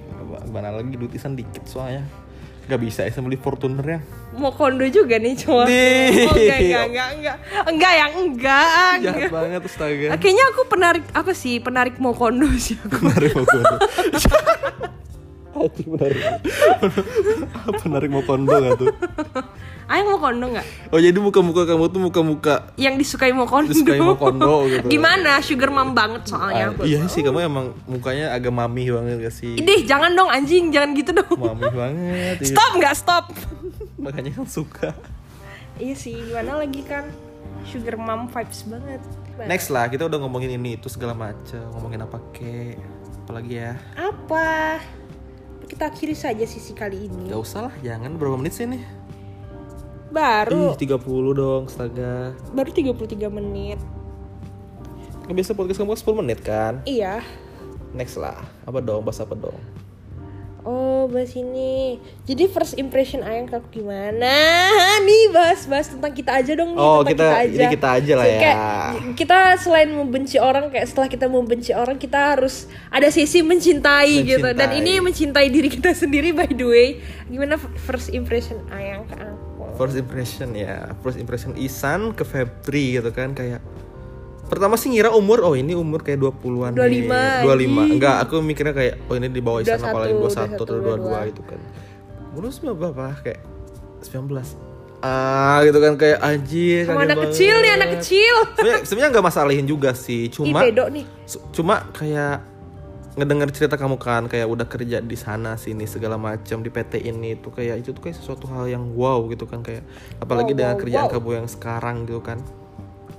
Gimana 0.44 0.70
lagi 0.70 0.94
duit 0.94 1.12
isan 1.12 1.34
dikit 1.34 1.64
soalnya. 1.64 2.04
Gak 2.64 2.78
bisa 2.78 3.02
isan 3.02 3.22
beli 3.22 3.36
Fortuner 3.36 3.84
ya. 3.84 4.00
Mau 4.36 4.52
kondo 4.52 4.84
juga 4.88 5.16
nih 5.16 5.34
cowok 5.38 5.66
Di. 5.66 5.74
oh, 6.26 6.34
enggak 6.34 6.58
enggak 6.58 6.84
enggak 6.84 7.08
enggak 7.14 7.36
enggak 7.64 7.92
yang 7.94 8.12
enggak, 8.12 8.92
Jahat 9.00 9.16
enggak. 9.16 9.30
banget 9.30 9.60
astaga. 9.64 10.06
Ah, 10.10 10.18
kayaknya 10.18 10.44
aku 10.50 10.60
penarik 10.66 11.04
apa 11.10 11.32
sih 11.32 11.54
penarik 11.58 11.94
mau 12.02 12.12
kondo 12.12 12.48
sih 12.56 12.74
aku 12.78 12.96
Menarik 13.04 13.32
mau 13.32 13.46
kondo. 13.46 13.76
Anjing 15.54 15.88
menarik. 15.88 16.20
Menarik 17.84 18.10
mau 18.10 18.22
kondo 18.22 18.50
gak 18.52 18.74
tuh? 18.76 18.88
Ayang 19.84 20.16
mau 20.16 20.18
kondo 20.18 20.48
nggak 20.48 20.64
Oh 20.88 20.96
jadi 20.96 21.12
muka-muka 21.14 21.68
kamu 21.68 21.92
tuh 21.92 22.00
muka-muka 22.00 22.54
yang 22.74 22.96
disukai 22.96 23.36
mau 23.36 23.44
kondo 23.44 23.68
Disukai 23.68 24.00
mau 24.00 24.16
kondo 24.16 24.64
gitu. 24.64 24.88
gimana 24.88 25.36
sugar 25.44 25.68
mom 25.68 25.92
banget 25.92 26.24
soalnya 26.24 26.72
Ah, 26.72 26.88
iya 26.88 27.04
sih 27.04 27.20
kamu 27.20 27.44
emang 27.44 27.66
mukanya 27.84 28.32
agak 28.32 28.48
mami 28.48 28.88
banget 28.88 29.20
gak 29.20 29.34
sih? 29.36 29.60
Idih, 29.60 29.84
jangan 29.84 30.16
dong 30.16 30.32
anjing, 30.32 30.72
jangan 30.72 30.96
gitu 30.96 31.12
dong. 31.12 31.36
Mami 31.36 31.68
banget. 31.68 32.36
iya. 32.40 32.48
Stop 32.48 32.70
nggak 32.80 32.94
stop? 32.96 33.24
Makanya 34.00 34.32
kan 34.32 34.46
suka. 34.48 34.88
iya 35.76 35.92
sih, 35.92 36.16
gimana 36.16 36.64
lagi 36.64 36.80
kan? 36.80 37.04
Sugar 37.68 38.00
mom 38.00 38.26
vibes 38.26 38.64
banget. 38.64 39.00
Next 39.44 39.68
lah, 39.68 39.90
kita 39.90 40.06
udah 40.06 40.16
ngomongin 40.16 40.54
ini 40.54 40.78
itu 40.78 40.88
segala 40.88 41.12
macam, 41.12 41.60
ngomongin 41.76 42.00
apa 42.00 42.18
ke, 42.32 42.78
apalagi 43.26 43.58
ya? 43.58 43.76
Apa? 43.98 44.78
Kita 45.64 45.88
akhiri 45.88 46.12
saja 46.12 46.44
sisi 46.44 46.76
kali 46.76 47.08
ini. 47.08 47.32
Gak 47.32 47.40
usah 47.40 47.60
lah, 47.70 47.74
jangan 47.80 48.14
berapa 48.14 48.36
menit 48.36 48.54
sih 48.54 48.68
nih? 48.68 48.82
Baru 50.14 50.76
Ih, 50.78 50.86
30 50.86 51.34
dong, 51.34 51.62
astaga. 51.66 52.36
baru 52.54 52.70
33 52.70 53.26
menit. 53.32 53.80
Kan 55.24 55.32
biasa 55.32 55.56
podcast 55.56 55.80
kamu 55.80 55.96
10 55.96 56.20
menit 56.22 56.38
kan? 56.44 56.84
Iya. 56.84 57.24
Next 57.96 58.20
lah, 58.20 58.38
apa 58.62 58.78
dong, 58.78 59.02
bahas 59.02 59.18
apa 59.18 59.34
dong? 59.34 59.56
Oh, 60.64 61.04
bahas 61.06 61.32
ini. 61.32 62.00
Jadi 62.24 62.48
first 62.48 62.74
impression 62.74 63.20
Ayang 63.20 63.44
ke 63.44 63.54
aku 63.54 63.68
gimana? 63.74 64.32
Nih 65.06 65.28
bahas-bahas 65.28 65.86
tentang 65.86 66.08
kita 66.10 66.32
aja 66.34 66.52
dong 66.54 66.72
nih, 66.72 66.80
Oh, 66.80 67.04
tentang 67.04 67.12
kita- 67.12 67.36
aja. 67.38 67.52
ini 67.54 67.66
kita 67.70 67.88
aja 67.92 68.12
lah 68.14 68.26
ya. 68.26 68.40
kayak 68.40 68.56
kita 69.12 69.38
selain 69.56 69.90
membenci 69.90 70.36
orang 70.36 70.68
kayak 70.68 70.86
setelah 70.86 71.06
kita 71.06 71.26
membenci 71.26 71.70
orang 71.70 71.94
kita 71.94 72.32
harus 72.32 72.64
ada 72.88 73.06
sisi 73.08 73.40
mencintai, 73.40 74.24
gitu. 74.26 74.40
Dan 74.48 74.72
Mencintai. 74.72 74.80
ini 74.80 74.92
mencintai 74.98 75.46
diri 75.48 75.68
kita 75.68 75.92
sendiri 75.92 76.32
by 76.32 76.48
the 76.48 76.64
way. 76.64 76.88
Gimana 77.26 77.54
first 77.78 78.08
impression 78.10 78.56
Ayang 78.68 79.04
ke 79.04 79.14
aku? 79.14 79.76
First 79.76 79.96
impression 79.98 80.56
ya, 80.56 80.96
first 80.98 81.18
impression 81.18 81.52
Isan 81.54 82.10
ke 82.10 82.22
Febri 82.22 82.96
gitu 82.96 83.10
kan 83.10 83.36
kayak 83.36 83.60
Pertama 84.44 84.76
sih 84.76 84.92
ngira 84.92 85.10
umur, 85.16 85.40
oh 85.40 85.54
ini 85.56 85.72
umur 85.72 86.04
kayak 86.04 86.20
20-an 86.20 86.76
25, 86.76 86.76
nih 86.76 87.02
25 87.08 87.48
anjing. 87.48 87.92
Enggak, 87.96 88.16
aku 88.28 88.34
mikirnya 88.44 88.74
kayak, 88.76 88.94
oh 89.08 89.14
ini 89.16 89.28
di 89.32 89.40
bawah 89.40 89.60
Isan 89.64 89.80
21, 89.80 89.88
apalagi 89.88 90.14
21 90.14 90.56
atau 90.60 90.64
22. 90.64 91.00
22 91.00 91.30
gitu 91.32 91.42
kan 91.48 91.60
Umur 92.34 92.74
berapa? 92.76 93.04
Kayak 93.24 93.40
19 94.04 94.74
Ah 95.04 95.60
gitu 95.68 95.78
kan 95.84 96.00
kayak 96.00 96.18
anjir 96.24 96.88
Sama 96.88 97.04
anak 97.04 97.20
banget. 97.20 97.36
kecil 97.36 97.54
nih, 97.60 97.72
anak 97.76 97.88
kecil. 98.00 98.34
Sebenarnya 98.56 98.80
sebenarnya 98.88 99.10
nggak 99.12 99.26
masalahin 99.28 99.66
juga 99.68 99.90
sih, 99.92 100.28
Ih, 100.28 100.32
cuma 100.32 100.64
pedo 100.64 100.88
nih. 100.88 101.04
Cuma 101.52 101.74
kayak 101.92 102.40
ngedenger 103.14 103.48
cerita 103.54 103.76
kamu 103.78 103.94
kan 104.00 104.26
kayak 104.26 104.48
udah 104.50 104.66
kerja 104.66 104.98
di 104.98 105.14
sana 105.14 105.54
sini 105.54 105.86
segala 105.86 106.18
macam 106.18 106.66
di 106.66 106.70
PT 106.72 106.98
ini 107.06 107.38
tuh 107.38 107.54
kayak 107.54 107.86
itu 107.86 107.94
tuh 107.94 108.02
kayak 108.02 108.16
sesuatu 108.18 108.50
hal 108.50 108.66
yang 108.66 108.90
wow 108.98 109.22
gitu 109.30 109.46
kan 109.46 109.62
kayak 109.62 109.86
apalagi 110.18 110.50
Wow, 110.50 110.58
dengan 110.58 110.74
wow, 110.74 110.80
kerjaan 110.82 111.06
wow. 111.06 111.12
kamu 111.14 111.28
yang 111.38 111.46
sekarang 111.46 111.96
gitu 112.10 112.18
kan 112.18 112.42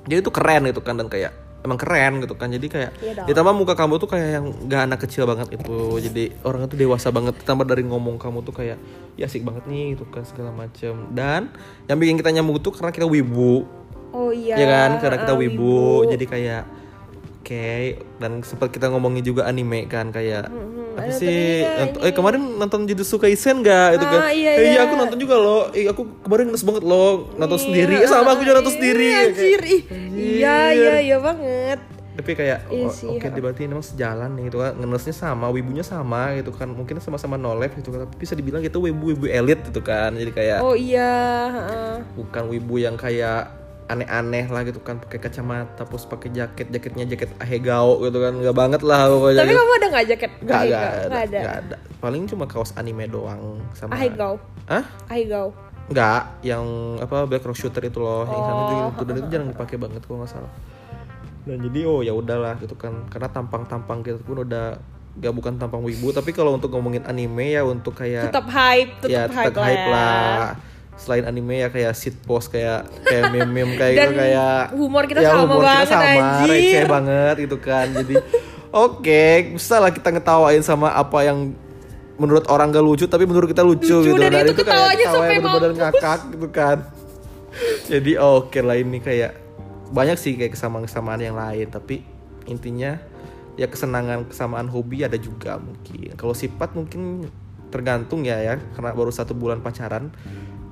jadi 0.06 0.22
itu 0.22 0.32
keren 0.32 0.70
gitu 0.70 0.82
kan 0.86 0.96
dan 0.96 1.10
kayak 1.10 1.34
emang 1.66 1.82
keren 1.82 2.22
gitu 2.22 2.38
kan. 2.38 2.54
Jadi 2.54 2.68
kayak 2.70 2.92
Iya 3.02 3.26
ditambah 3.26 3.54
muka 3.58 3.74
kamu 3.74 3.98
tuh 3.98 4.10
kayak 4.14 4.30
yang 4.38 4.46
gak 4.70 4.82
anak 4.86 5.00
kecil 5.02 5.26
banget 5.26 5.58
itu. 5.58 5.78
Jadi 5.98 6.24
orang 6.46 6.70
itu 6.70 6.78
dewasa 6.78 7.10
banget. 7.10 7.34
Ditambah 7.42 7.66
dari 7.66 7.82
ngomong 7.82 8.22
kamu 8.22 8.46
tuh 8.46 8.54
kayak 8.54 8.78
ya 9.18 9.26
asik 9.26 9.42
banget 9.42 9.66
nih 9.66 9.98
gitu 9.98 10.06
kan 10.12 10.28
segala 10.28 10.52
macam 10.52 11.08
dan 11.16 11.48
yang 11.88 11.98
bikin 11.98 12.20
kita 12.20 12.30
nyambung 12.36 12.62
tuh 12.62 12.72
karena 12.72 12.94
kita 12.94 13.10
wibu. 13.10 13.66
Oh 14.16 14.32
iya. 14.32 14.56
ya 14.56 14.66
kan? 14.70 14.92
Karena 15.04 15.18
kita 15.28 15.34
ah, 15.36 15.40
wibu, 15.40 16.08
jadi 16.08 16.24
kayak 16.24 16.64
oke 17.46 17.70
dan 18.18 18.42
sempat 18.42 18.74
kita 18.74 18.90
ngomongin 18.90 19.22
juga 19.22 19.46
anime 19.46 19.86
kan 19.86 20.10
kayak 20.10 20.50
Hmm, 20.50 20.98
apa 20.98 21.12
sih 21.14 21.62
tadi 21.62 21.78
nont- 21.78 22.02
eh 22.02 22.10
kemarin 22.10 22.42
nonton 22.56 22.80
Jujutsu 22.84 23.16
Kaisen 23.16 23.62
gak 23.62 23.90
itu 23.94 24.06
kan? 24.08 24.20
Ah, 24.20 24.32
iya, 24.32 24.52
Eh, 24.56 24.74
iya. 24.74 24.82
aku 24.82 24.96
nonton 24.96 25.20
juga 25.20 25.36
loh. 25.36 25.68
Eh, 25.70 25.86
aku 25.86 26.24
kemarin 26.24 26.50
nges 26.50 26.64
banget 26.64 26.84
loh 26.84 27.30
nonton 27.36 27.54
Iya, 27.54 27.66
sendiri. 27.68 27.96
Eh, 27.98 28.08
sama 28.08 28.32
aku 28.32 28.42
juga 28.42 28.56
nonton 28.58 28.72
iya, 28.72 28.78
sendiri. 28.80 29.08
Anjir. 29.14 29.62
Iya, 30.16 30.58
iya, 30.72 30.94
iya 31.04 31.18
banget. 31.20 31.80
tapi 32.16 32.32
kayak 32.32 32.72
Iya 32.72 32.88
oh, 32.88 33.12
oke 33.12 33.28
ha. 33.28 33.38
berarti 33.38 33.68
memang 33.68 33.84
sejalan 33.84 34.32
nih 34.34 34.48
gitu 34.48 34.58
kan. 34.58 34.72
Ngenesnya 34.74 35.12
sama 35.14 35.52
wibunya 35.52 35.84
sama 35.84 36.32
gitu 36.34 36.50
kan. 36.50 36.72
Mungkin 36.72 36.98
sama-sama 36.98 37.36
nolep 37.36 37.76
gitu 37.76 37.92
kan. 37.92 38.08
Tapi 38.08 38.16
bisa 38.16 38.32
dibilang 38.34 38.64
kita 38.64 38.80
wibu 38.80 39.12
wibu 39.12 39.28
elit 39.28 39.60
gitu 39.62 39.84
kan. 39.84 40.16
Jadi 40.16 40.32
kayak 40.32 40.64
Oh 40.64 40.72
iya, 40.72 41.12
bukan 42.16 42.48
wibu 42.48 42.80
yang 42.80 42.96
kayak 42.96 43.52
aneh-aneh 43.86 44.46
lah 44.48 44.62
gitu 44.62 44.80
kan 44.80 44.98
pakai 44.98 45.20
kacamata 45.20 45.86
terus 45.86 46.04
pakai 46.04 46.30
jaket 46.30 46.68
jaketnya 46.68 47.06
jaket 47.06 47.30
ahegao 47.38 48.02
gitu 48.02 48.18
kan 48.18 48.34
nggak 48.34 48.54
banget 48.54 48.82
lah 48.82 49.06
pokoknya 49.08 49.40
Tapi 49.40 49.48
gitu. 49.48 49.60
kamu 49.60 49.72
ada 49.72 49.88
nggak 49.88 50.06
jaket? 50.08 50.32
nggak 50.40 50.60
ada, 50.60 50.80
Nggak 51.06 51.24
ada. 51.24 51.40
ada 51.62 51.76
paling 51.96 52.22
cuma 52.26 52.46
kaos 52.46 52.74
anime 52.74 53.06
doang 53.06 53.62
sama 53.72 53.94
Ahegao. 53.94 54.42
ah 54.66 54.82
Ahegao. 55.06 55.54
nggak 55.86 56.22
yang 56.42 56.66
apa 56.98 57.26
black 57.26 57.44
rock 57.44 57.54
shooter 57.56 57.84
itu 57.84 57.98
loh 57.98 58.26
yang 58.26 58.42
sana 58.42 58.54
Oh. 58.56 58.66
juga 58.66 58.84
itu 58.90 59.04
dan 59.04 59.16
itu 59.16 59.28
jarang 59.30 59.50
dipakai 59.50 59.78
banget 59.78 60.02
kalau 60.02 60.18
nggak 60.20 60.32
salah 60.32 60.52
dan 61.46 61.58
jadi 61.62 61.80
oh 61.86 62.02
ya 62.02 62.10
udahlah 62.12 62.58
gitu 62.58 62.74
kan 62.74 63.06
karena 63.08 63.30
tampang-tampang 63.30 64.02
kita 64.02 64.18
pun 64.20 64.42
udah 64.42 64.82
gak 65.16 65.32
bukan 65.32 65.56
tampang 65.56 65.80
wibu 65.80 66.10
tapi 66.10 66.34
kalau 66.34 66.52
untuk 66.52 66.68
ngomongin 66.70 67.06
anime 67.06 67.54
ya 67.54 67.62
untuk 67.62 67.96
kayak 67.96 68.28
Tetap 68.28 68.50
hype, 68.50 68.92
tetap 69.00 69.14
ya 69.14 69.24
hype, 69.30 69.48
tetap 69.48 69.64
hype 69.64 69.88
lah 69.88 70.58
selain 70.96 71.28
anime 71.28 71.60
ya 71.60 71.68
kayak 71.68 71.94
sit 71.94 72.16
post 72.24 72.48
kayak 72.50 72.88
kayak 73.04 73.30
meme 73.36 73.52
meme 73.52 73.74
kayak 73.76 73.94
Dan 73.96 74.08
gitu 74.10 74.14
kayak 74.16 74.60
humor 74.72 75.04
kita 75.06 75.20
ya, 75.20 75.30
sama 75.36 75.42
humor 75.44 75.56
kita 75.60 75.68
banget, 75.68 75.88
sama 75.92 76.06
anjir. 76.08 76.48
receh 76.50 76.84
banget 76.88 77.36
gitu 77.44 77.58
kan. 77.60 77.86
Jadi 77.92 78.16
oke 78.88 79.24
bisa 79.60 79.76
lah 79.80 79.92
kita 79.92 80.10
ngetawain 80.12 80.64
sama 80.64 80.96
apa 80.96 81.20
yang 81.24 81.52
menurut 82.16 82.48
orang 82.48 82.72
gak 82.72 82.80
lucu 82.80 83.06
tapi 83.12 83.28
menurut 83.28 83.52
kita 83.52 83.60
lucu, 83.60 83.92
Lucu, 83.92 84.16
gitu 84.16 84.22
dan 84.24 84.48
itu 84.48 84.56
kayak 84.56 84.56
ketawanya 84.64 84.96
ketawa 85.04 85.12
sampai 85.20 85.28
yang 85.28 85.44
bener-bener 85.44 85.72
mampus. 85.72 85.82
ngakak 85.84 86.20
gitu 86.32 86.48
kan. 86.48 86.78
Jadi 87.92 88.12
oke 88.16 88.60
lah 88.64 88.76
ini 88.80 88.98
kayak 89.04 89.32
banyak 89.92 90.18
sih 90.18 90.34
kayak 90.40 90.56
kesamaan-kesamaan 90.56 91.22
yang 91.22 91.36
lain 91.36 91.68
tapi 91.68 92.04
intinya 92.48 92.96
ya 93.56 93.68
kesenangan 93.68 94.28
kesamaan 94.32 94.72
hobi 94.72 95.04
ada 95.04 95.20
juga 95.20 95.60
mungkin. 95.60 96.16
Kalau 96.16 96.32
sifat 96.32 96.72
mungkin 96.72 97.28
tergantung 97.68 98.24
ya 98.24 98.40
ya. 98.40 98.56
Karena 98.76 98.96
baru 98.96 99.12
satu 99.12 99.36
bulan 99.36 99.60
pacaran 99.60 100.12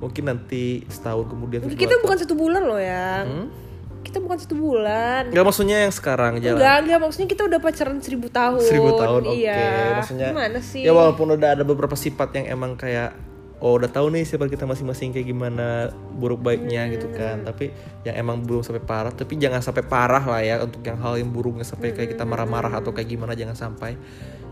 mungkin 0.02 0.24
nanti 0.26 0.82
setahun 0.90 1.30
kemudian 1.30 1.64
kita 1.70 2.00
bukan 2.02 2.16
satu 2.18 2.34
bulan 2.34 2.62
loh 2.66 2.80
ya. 2.80 3.24
Hmm? 3.24 3.64
kita 4.04 4.20
bukan 4.20 4.38
satu 4.38 4.54
bulan. 4.54 5.32
Nggak 5.32 5.44
maksudnya 5.48 5.76
yang 5.88 5.90
sekarang 5.90 6.38
jalan. 6.38 6.60
Enggak 6.60 6.76
enggak 6.84 6.98
maksudnya 7.00 7.28
kita 7.32 7.42
udah 7.48 7.58
pacaran 7.58 7.98
seribu 7.98 8.28
tahun. 8.30 8.62
Seribu 8.62 8.90
tahun 9.00 9.22
oke. 9.26 9.34
Iya. 9.34 9.64
Maksudnya 9.98 10.28
gimana 10.30 10.58
sih? 10.60 10.82
ya 10.84 10.92
walaupun 10.92 11.34
udah 11.34 11.58
ada 11.58 11.64
beberapa 11.64 11.96
sifat 11.96 12.36
yang 12.38 12.46
emang 12.54 12.76
kayak 12.76 13.16
oh 13.64 13.80
udah 13.80 13.88
tahu 13.88 14.12
nih 14.12 14.28
sifat 14.28 14.52
kita 14.52 14.68
masing-masing 14.68 15.16
kayak 15.16 15.24
gimana 15.24 15.88
buruk 16.20 16.44
baiknya 16.44 16.84
gitu 16.92 17.08
kan. 17.16 17.42
Hmm. 17.42 17.48
tapi 17.48 17.72
yang 18.04 18.14
emang 18.20 18.44
belum 18.44 18.60
sampai 18.60 18.84
parah 18.84 19.10
tapi 19.10 19.40
jangan 19.40 19.64
sampai 19.64 19.82
parah 19.82 20.20
lah 20.20 20.40
ya 20.44 20.60
untuk 20.60 20.84
yang 20.84 21.00
hal 21.00 21.16
yang 21.16 21.32
buruknya 21.32 21.64
sampai 21.64 21.96
kayak 21.96 22.12
kita 22.14 22.28
marah-marah 22.28 22.70
atau 22.70 22.92
kayak 22.92 23.08
gimana 23.08 23.32
jangan 23.32 23.56
sampai. 23.56 23.96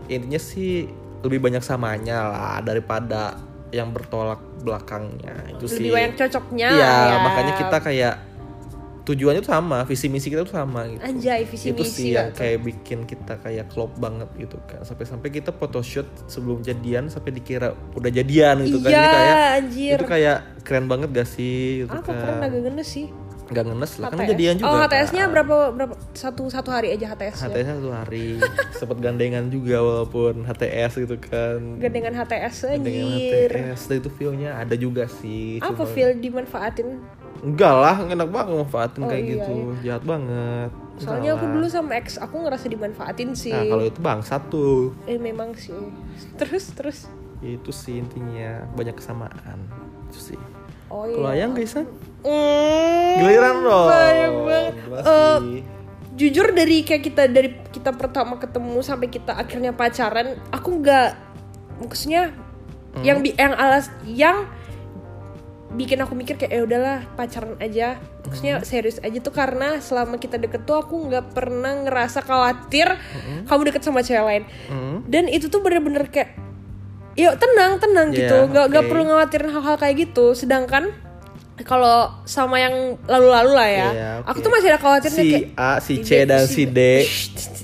Intinya 0.09 0.41
sih 0.41 0.89
lebih 1.23 1.39
banyak 1.39 1.63
samanya 1.63 2.27
lah 2.27 2.59
daripada 2.59 3.39
yang 3.71 3.95
bertolak 3.95 4.43
belakangnya. 4.63 5.35
Itu 5.51 5.67
lebih 5.67 5.77
sih. 5.77 5.91
banyak 5.91 6.13
cocoknya 6.15 6.67
iya 6.71 6.95
ya. 7.11 7.15
makanya 7.19 7.53
kita 7.59 7.77
kayak 7.83 8.15
tujuannya 9.03 9.43
tuh 9.43 9.51
sama 9.51 9.83
visi 9.83 10.07
misi 10.07 10.31
kita 10.31 10.47
tuh 10.47 10.55
sama 10.55 10.87
gitu. 10.87 11.03
Anjay 11.03 11.43
visi 11.43 11.75
itu 11.75 11.83
misi 11.83 11.91
sih 11.91 12.09
yang 12.15 12.31
kayak 12.31 12.63
bikin 12.63 13.03
kita 13.03 13.35
kayak 13.43 13.67
klop 13.67 13.91
banget 13.99 14.31
gitu 14.39 14.55
kan 14.63 14.79
sampai-sampai 14.87 15.27
kita 15.27 15.51
photoshoot 15.51 16.07
sebelum 16.31 16.63
jadian 16.63 17.11
sampai 17.11 17.35
dikira 17.35 17.75
udah 17.99 18.07
jadian 18.07 18.63
gitu 18.63 18.79
kan. 18.79 18.89
Iya 18.89 18.95
jadi 18.95 19.11
kayak 19.11 19.37
anjir. 19.59 19.95
itu 19.99 20.05
kayak 20.07 20.37
keren 20.63 20.87
banget 20.87 21.09
gak 21.11 21.27
sih 21.27 21.83
gitu 21.83 21.91
apa 21.91 22.11
keren 22.15 22.39
kan 22.39 22.47
agak 22.47 22.61
genes 22.63 22.87
sih 22.87 23.11
nggak 23.43 23.65
ngenes 23.67 23.93
lah 23.99 24.07
kan 24.07 24.17
HTS. 24.23 24.31
jadian 24.31 24.55
juga 24.55 24.69
oh 24.71 24.77
HTS-nya 24.87 25.23
kan. 25.27 25.31
berapa 25.35 25.57
berapa 25.75 25.93
satu 26.15 26.43
satu 26.47 26.69
hari 26.71 26.95
aja 26.95 27.11
HTS-nya 27.11 27.49
HTS 27.51 27.67
satu 27.75 27.91
hari. 27.91 28.27
Sempet 28.79 28.97
gandengan 29.03 29.45
juga 29.51 29.77
walaupun 29.83 30.47
HTS 30.47 30.91
gitu 31.03 31.17
kan. 31.19 31.59
Gandengan 31.83 32.13
HTS 32.15 32.55
gandengan 32.79 33.03
anjir 33.11 33.51
HTS 33.51 33.81
dan 33.91 33.95
itu 33.99 34.09
feel-nya 34.15 34.49
ada 34.55 34.75
juga 34.79 35.11
sih 35.11 35.59
apa 35.59 35.83
feel 35.83 36.15
dimanfaatin? 36.15 37.03
Enggak 37.43 37.75
lah 37.75 37.95
enak 38.07 38.29
banget 38.31 38.55
manfaatin 38.63 39.01
Oh, 39.03 39.09
kayak 39.11 39.23
iya, 39.27 39.33
gitu. 39.35 39.55
jahat 39.83 40.03
banget. 40.07 40.69
Soalnya 40.95 41.35
aku 41.35 41.43
Enggak 41.43 41.55
dulu 41.59 41.67
sama 41.67 41.91
ex 41.99 42.07
aku 42.15 42.35
ngerasa 42.39 42.65
dimanfaatin 42.71 43.29
sih. 43.35 43.51
Nah 43.51 43.63
kalau 43.67 43.83
itu 43.83 43.99
bangsat 43.99 44.41
tuh. 44.47 44.95
Eh 45.03 45.19
memang 45.19 45.51
sih. 45.59 45.75
Terus 46.39 46.71
terus. 46.71 46.99
Itu 47.43 47.75
sih 47.75 47.99
intinya 47.99 48.63
banyak 48.79 48.95
kesamaan. 48.95 49.59
Itu 50.07 50.31
sih 50.31 50.39
oh 50.93 51.03
iya 51.03 51.25
ayang 51.33 51.51
Kaisan 51.51 51.89
Mm, 52.23 53.19
giliran 53.19 53.55
dong 53.59 53.87
banyak 53.89 54.31
banget. 54.39 55.03
Sih? 55.41 55.61
jujur 56.13 56.47
dari 56.49 56.77
kayak 56.81 57.03
kita 57.03 57.23
dari 57.27 57.49
kita 57.67 57.91
pertama 57.91 58.37
ketemu 58.37 58.79
sampai 58.79 59.09
kita 59.09 59.33
akhirnya 59.33 59.73
pacaran 59.73 60.39
aku 60.47 60.69
nggak 60.77 61.09
maksudnya 61.79 62.31
Hmm. 62.93 63.01
yang 63.01 63.19
bi- 63.19 63.33
yang 63.33 63.51
alas 63.51 63.89
yang 64.05 64.45
bikin 65.73 65.97
aku 65.97 66.13
mikir 66.13 66.37
kayak 66.37 66.53
ya 66.53 66.61
udahlah 66.61 66.97
pacaran 67.11 67.57
aja 67.57 67.97
maksudnya 68.23 68.55
Hmm. 68.55 68.63
serius 68.63 69.01
aja 69.01 69.17
tuh 69.17 69.33
karena 69.33 69.81
selama 69.81 70.15
kita 70.15 70.37
deket 70.37 70.63
tuh 70.63 70.77
aku 70.77 70.95
nggak 71.03 71.33
pernah 71.33 71.73
ngerasa 71.81 72.21
khawatir 72.21 72.93
kamu 73.43 73.61
deket 73.67 73.81
sama 73.81 73.99
cewek 73.99 74.23
lain 74.23 74.43
Hmm. 74.69 75.01
dan 75.03 75.25
itu 75.25 75.49
tuh 75.49 75.59
bener-bener 75.59 76.05
kayak 76.05 76.37
yuk 77.15 77.33
tenang 77.35 77.77
tenang 77.77 78.07
Iya, 78.09 78.17
gitu 78.19 78.37
nggak 78.47 78.65
nggak 78.67 78.83
oke. 78.83 78.89
perlu 78.89 79.03
ngawatirin 79.05 79.49
hal-hal 79.49 79.75
kayak 79.75 79.95
gitu 80.01 80.33
sedangkan 80.33 80.89
kalau 81.61 82.09
sama 82.23 82.57
yang 82.57 82.73
lalu-lalu 83.03 83.51
lah 83.51 83.69
ya 83.69 83.89
Iya, 83.89 84.11
oke. 84.17 84.27
aku 84.27 84.37
tuh 84.39 84.51
masih 84.51 84.67
ada 84.67 84.79
khawatirnya 84.79 85.19
si 85.19 85.29
kayak 85.29 85.45
A, 85.55 85.71
si 85.77 85.93
C 85.99 86.09
dan 86.23 86.43
si 86.43 86.63
D 86.65 86.79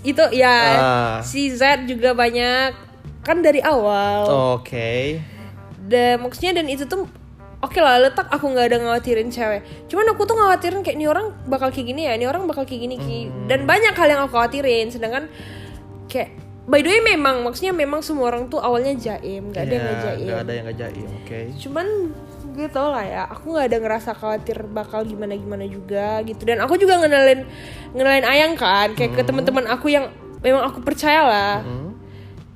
itu 0.01 0.23
ya 0.31 0.55
Ah. 0.71 1.15
si 1.21 1.49
Z 1.51 1.61
juga 1.83 2.13
banyak 2.13 2.71
kan 3.19 3.37
dari 3.39 3.59
awal 3.59 4.29
Oke 4.55 5.19
dan 5.81 6.21
maksudnya 6.21 6.53
dan 6.53 6.69
itu 6.69 6.85
tuh 6.85 7.09
oke 7.59 7.75
lah 7.75 7.99
letak 7.99 8.29
aku 8.29 8.45
nggak 8.47 8.69
ada 8.69 8.77
ngawatirin 8.79 9.27
cewek 9.27 9.59
cuman 9.85 10.05
aku 10.07 10.21
tuh 10.23 10.37
ngawatirin 10.37 10.79
kayak 10.79 10.95
ini 10.95 11.05
orang 11.05 11.33
bakal 11.43 11.67
kayak 11.67 11.89
gini 11.89 12.05
ya 12.05 12.13
ini 12.13 12.23
orang 12.23 12.45
bakal 12.45 12.63
kayak 12.63 12.85
gini 12.85 12.95
Ki." 12.95 13.19
Hmm. 13.25 13.49
dan 13.49 13.65
banyak 13.65 13.91
hal 13.91 14.07
yang 14.07 14.21
aku 14.23 14.31
khawatirin 14.31 14.87
sedangkan 14.87 15.25
kayak 16.05 16.29
by 16.69 16.79
the 16.79 16.87
way 16.87 17.01
memang 17.03 17.41
maksudnya 17.41 17.73
memang 17.73 17.99
semua 17.99 18.29
orang 18.29 18.45
tuh 18.45 18.57
awalnya 18.57 18.93
jaim 18.93 19.49
nggak 19.49 19.57
ada 19.59 19.71
yang 19.71 19.81
nggak 19.81 19.95
Iya, 19.95 20.05
jaim. 20.05 20.23
nggak 20.23 20.39
ada 20.39 20.51
yang 20.51 20.63
nggak 20.63 20.79
jaim 20.79 21.09
oke. 21.15 21.39
Cuman 21.59 21.87
gitu 22.51 22.81
lah 22.83 23.05
ya 23.05 23.21
aku 23.25 23.45
nggak 23.49 23.65
ada 23.65 23.77
ngerasa 23.79 24.11
khawatir 24.13 24.57
bakal 24.67 25.01
gimana 25.01 25.33
gimana 25.33 25.65
juga 25.65 26.21
gitu. 26.21 26.43
Dan 26.43 26.59
aku 26.59 26.75
juga 26.75 26.97
ngenalin 26.97 27.41
ngenalin 27.91 28.25
ayang 28.25 28.53
kan 28.53 28.93
kayak 28.93 29.11
ke 29.13 29.21
teman-teman 29.23 29.65
aku 29.65 29.89
yang 29.89 30.13
memang 30.39 30.63
aku 30.63 30.79
percaya 30.79 31.21
lah. 31.23 31.55
Hmm. 31.61 31.87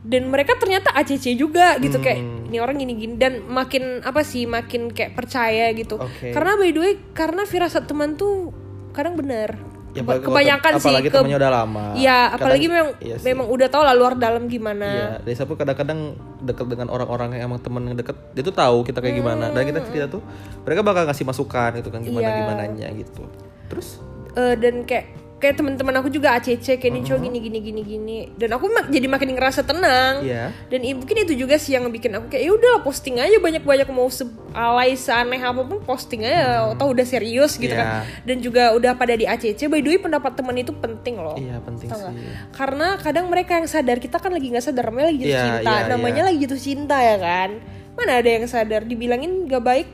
dan 0.03 0.27
mereka 0.27 0.59
ternyata 0.59 0.91
ACC 0.91 1.31
juga 1.33 1.79
gitu 1.79 1.95
kayak 1.97 2.19
Hmm. 2.19 2.51
ini 2.51 2.59
orang 2.59 2.75
gini 2.75 2.91
gini. 2.93 3.15
Dan 3.15 3.47
makin 3.47 4.03
apa 4.03 4.19
sih 4.21 4.43
makin 4.43 4.91
kayak 4.91 5.15
percaya 5.15 5.71
gitu. 5.71 5.95
Oke. 5.95 6.29
karena 6.29 6.53
by 6.53 6.69
the 6.69 6.81
way 6.81 6.93
karena 7.13 7.43
firasat 7.43 7.87
teman 7.87 8.13
tuh 8.13 8.51
kadang 8.91 9.15
benar 9.15 9.55
Ya, 9.93 10.01
apalagi- 10.01 10.25
kebanyakan 10.25 10.71
sih 10.73 10.89
apalagi 10.89 11.07
ke 11.07 11.13
temennya 11.13 11.37
udah 11.37 11.51
lama 11.53 11.85
Iya, 11.93 12.17
Kadang- 12.17 12.33
apalagi 12.35 12.65
memang 12.65 12.89
iya 12.97 13.15
sih. 13.15 13.25
memang 13.29 13.45
udah 13.45 13.67
tau 13.69 13.83
lah 13.85 13.93
luar 13.93 14.13
dalam 14.17 14.43
gimana 14.49 14.89
Iya, 14.89 15.09
Desa 15.21 15.45
pun 15.45 15.53
kadang-kadang 15.53 15.99
deket 16.41 16.65
dengan 16.65 16.89
orang-orang 16.89 17.37
yang 17.37 17.53
emang 17.53 17.61
temen 17.61 17.85
yang 17.85 17.95
deket, 17.95 18.17
dia 18.33 18.41
tuh 18.41 18.51
tahu 18.51 18.81
kita 18.81 18.99
kayak 18.99 19.15
gimana. 19.15 19.53
Dan 19.53 19.63
kita 19.63 19.79
cerita 19.85 20.09
tuh, 20.09 20.21
mereka 20.65 20.81
bakal 20.81 21.05
ngasih 21.05 21.23
masukan 21.23 21.69
gitu 21.77 21.87
kan 21.87 22.01
gimana 22.01 22.25
Iya. 22.25 22.37
gimana 22.41 22.61
gitu. 22.91 23.23
Terus, 23.69 23.87
Eh, 24.33 24.57
dan 24.57 24.81
kayak 24.81 25.22
kayak 25.43 25.55
teman-teman 25.55 25.91
aku 25.93 26.07
juga 26.07 26.31
ACC 26.33 26.79
kayak 26.79 26.87
ini 26.87 26.99
cowok 27.01 27.19
gini 27.21 27.37
gini 27.37 27.59
gini 27.59 27.81
gini 27.83 28.17
dan 28.33 28.49
aku 28.49 28.65
mak- 28.65 28.87
jadi 28.87 29.03
makin 29.05 29.35
ngerasa 29.35 29.61
tenang 29.61 30.23
Iya. 30.23 30.55
dan 30.65 30.79
i- 30.81 30.95
mungkin 30.95 31.17
itu 31.19 31.35
juga 31.35 31.55
sih 31.55 31.75
yang 31.75 31.83
bikin 31.85 32.09
aku 32.13 32.29
kayak 32.29 32.41
ya 32.41 32.51
udah 32.53 32.79
posting 32.79 33.19
aja 33.19 33.35
banyak-banyak 33.37 33.83
mau 33.89 34.07
alay 34.53 34.95
seaneh 34.95 35.37
apa 35.37 35.59
pun 35.61 35.81
posting 35.81 36.23
aja 36.23 36.71
atau 36.71 36.87
udah 36.87 37.03
serius 37.03 37.55
gitu 37.55 37.69
Iya. 37.69 37.83
kan 37.83 37.87
dan 38.23 38.37
juga 38.39 38.71
udah 38.71 38.91
pada 38.93 39.11
di 39.11 39.25
ACC 39.25 39.67
by 39.67 39.77
the 39.77 39.89
way 39.89 39.99
pendapat 39.99 40.31
teman 40.31 40.55
itu 40.55 40.71
penting 40.71 41.15
loh 41.17 41.35
iya 41.35 41.59
penting 41.59 41.91
Tau 41.91 41.99
nggak? 41.99 42.13
sih. 42.13 42.31
karena 42.53 42.87
kadang 42.97 43.25
mereka 43.27 43.51
yang 43.55 43.67
sadar 43.67 43.97
kita 43.97 44.15
kan 44.15 44.31
lagi 44.31 44.47
nggak 44.47 44.63
sadar 44.63 44.87
namanya 44.87 45.07
lagi 45.09 45.19
jatuh 45.19 45.27
Iya, 45.29 45.43
cinta 45.59 45.73
iya, 45.75 45.89
namanya 45.89 46.15
iya. 46.15 46.25
lagi 46.25 46.37
jatuh 46.39 46.61
cinta 46.61 46.97
ya 46.97 47.17
kan 47.17 47.49
mana 47.93 48.11
ada 48.15 48.29
yang 48.31 48.45
sadar 48.45 48.81
dibilangin 48.83 49.45
gak 49.45 49.61
baik 49.61 49.87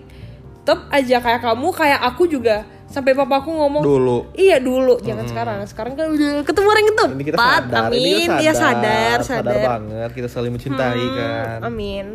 tetap 0.60 0.86
aja 0.89 1.18
kayak 1.18 1.41
kamu 1.41 1.68
kayak 1.72 2.00
aku 2.06 2.24
juga 2.26 2.62
sampai 2.90 3.14
papaku 3.14 3.50
ngomong 3.52 3.82
Dulu. 3.82 4.18
Iya 4.34 4.58
dulu, 4.58 4.98
jangan 5.00 5.26
sekarang. 5.26 5.58
Sekarang 5.64 5.94
kan 5.94 6.10
udah 6.10 6.42
ketemu 6.42 6.68
orang 6.68 6.86
itu. 6.86 7.06
Ini 7.08 7.24
kita 7.24 7.38
Pat, 7.38 7.64
sadar, 7.64 7.82
amin. 7.86 7.96
ini 7.96 8.12
kita 8.20 8.38
Ya 8.40 8.54
sadar, 8.54 8.58
sadar, 8.58 9.18
sadar, 9.22 9.46
sadar. 9.46 9.70
banget 9.70 10.10
kita 10.12 10.28
saling 10.28 10.52
mencintai 10.52 11.04
kan. 11.12 11.58
Amin. 11.62 12.06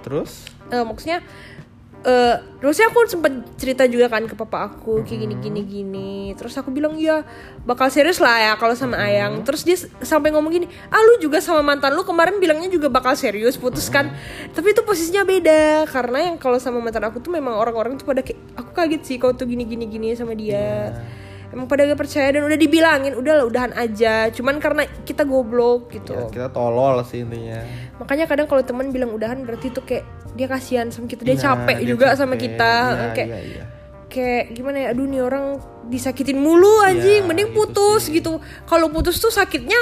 Terus, 0.00 0.46
Eh, 0.66 0.82
maksudnya 0.82 1.22
eh 2.02 2.36
terusnya 2.60 2.90
aku 2.90 3.08
sempat 3.08 3.32
cerita 3.56 3.86
juga 3.88 4.10
kan 4.10 4.26
ke 4.28 4.34
papa 4.34 4.68
aku 4.68 5.06
kayak 5.06 5.26
gini 5.26 5.34
gini 5.40 5.60
gini. 5.64 6.12
Terus 6.36 6.54
aku 6.60 6.74
bilang 6.74 6.98
ya 7.00 7.24
bakal 7.64 7.88
serius 7.88 8.20
lah 8.20 8.36
ya 8.36 8.52
kalau 8.60 8.76
sama 8.76 9.00
ayang. 9.00 9.40
Terus 9.46 9.64
dia 9.64 9.76
sampai 10.04 10.34
ngomong 10.34 10.52
gini 10.52 10.66
ah 10.92 11.00
lu 11.00 11.22
juga 11.22 11.40
sama 11.40 11.64
mantan 11.64 11.96
lu 11.96 12.04
kemarin 12.04 12.36
bilangnya 12.42 12.68
juga 12.68 12.92
bakal 12.92 13.16
serius 13.16 13.56
putus 13.56 13.88
kan? 13.88 14.12
Tapi 14.52 14.76
itu 14.76 14.82
posisinya 14.84 15.24
beda 15.24 15.86
karena 15.88 16.30
yang 16.32 16.36
kalau 16.36 16.60
sama 16.60 16.78
mantan 16.82 17.06
aku 17.08 17.18
tuh 17.22 17.32
memang 17.32 17.56
orang-orang 17.56 17.96
tuh 17.96 18.06
pada 18.06 18.20
kayak 18.20 18.38
aku 18.54 18.70
kaget 18.74 19.02
sih 19.02 19.16
kau 19.16 19.32
tuh 19.34 19.48
gini 19.48 19.64
gini 19.64 19.88
gini 19.88 20.12
sama 20.14 20.36
dia 20.36 20.94
emang 21.52 21.66
pada 21.66 21.86
gak 21.86 22.00
percaya 22.00 22.28
dan 22.34 22.42
udah 22.42 22.58
dibilangin 22.58 23.12
udah 23.14 23.32
lah 23.42 23.44
udahan 23.46 23.72
aja. 23.74 24.30
Cuman 24.30 24.58
karena 24.58 24.86
kita 25.04 25.22
goblok 25.22 25.92
gitu. 25.94 26.14
Ya, 26.14 26.26
kita 26.30 26.48
tolol 26.50 27.02
sih 27.06 27.22
intinya. 27.22 27.62
makanya 27.96 28.28
kadang 28.28 28.44
kalau 28.46 28.60
teman 28.60 28.92
bilang 28.92 29.10
udahan 29.14 29.40
berarti 29.42 29.72
tuh 29.72 29.82
kayak 29.82 30.04
dia 30.36 30.46
kasihan 30.46 30.92
sama 30.92 31.08
kita. 31.08 31.24
Dia 31.24 31.36
Nah, 31.36 31.42
capek 31.42 31.76
dia 31.80 31.88
juga 31.88 32.06
sama 32.12 32.36
capek. 32.36 32.42
kita. 32.44 32.72
Iya, 32.76 33.08
kayak 33.16 33.28
iya, 33.28 33.40
iya. 33.40 33.64
kayak 34.06 34.44
gimana 34.54 34.76
ya 34.86 34.88
aduh 34.94 35.06
nih 35.08 35.20
orang 35.24 35.46
disakitin 35.88 36.38
mulu 36.38 36.84
anjing. 36.84 37.24
Iya, 37.24 37.28
mending 37.28 37.50
putus 37.56 38.06
gitu. 38.08 38.38
Kalau 38.68 38.86
putus 38.92 39.16
tuh 39.18 39.32
sakitnya 39.32 39.78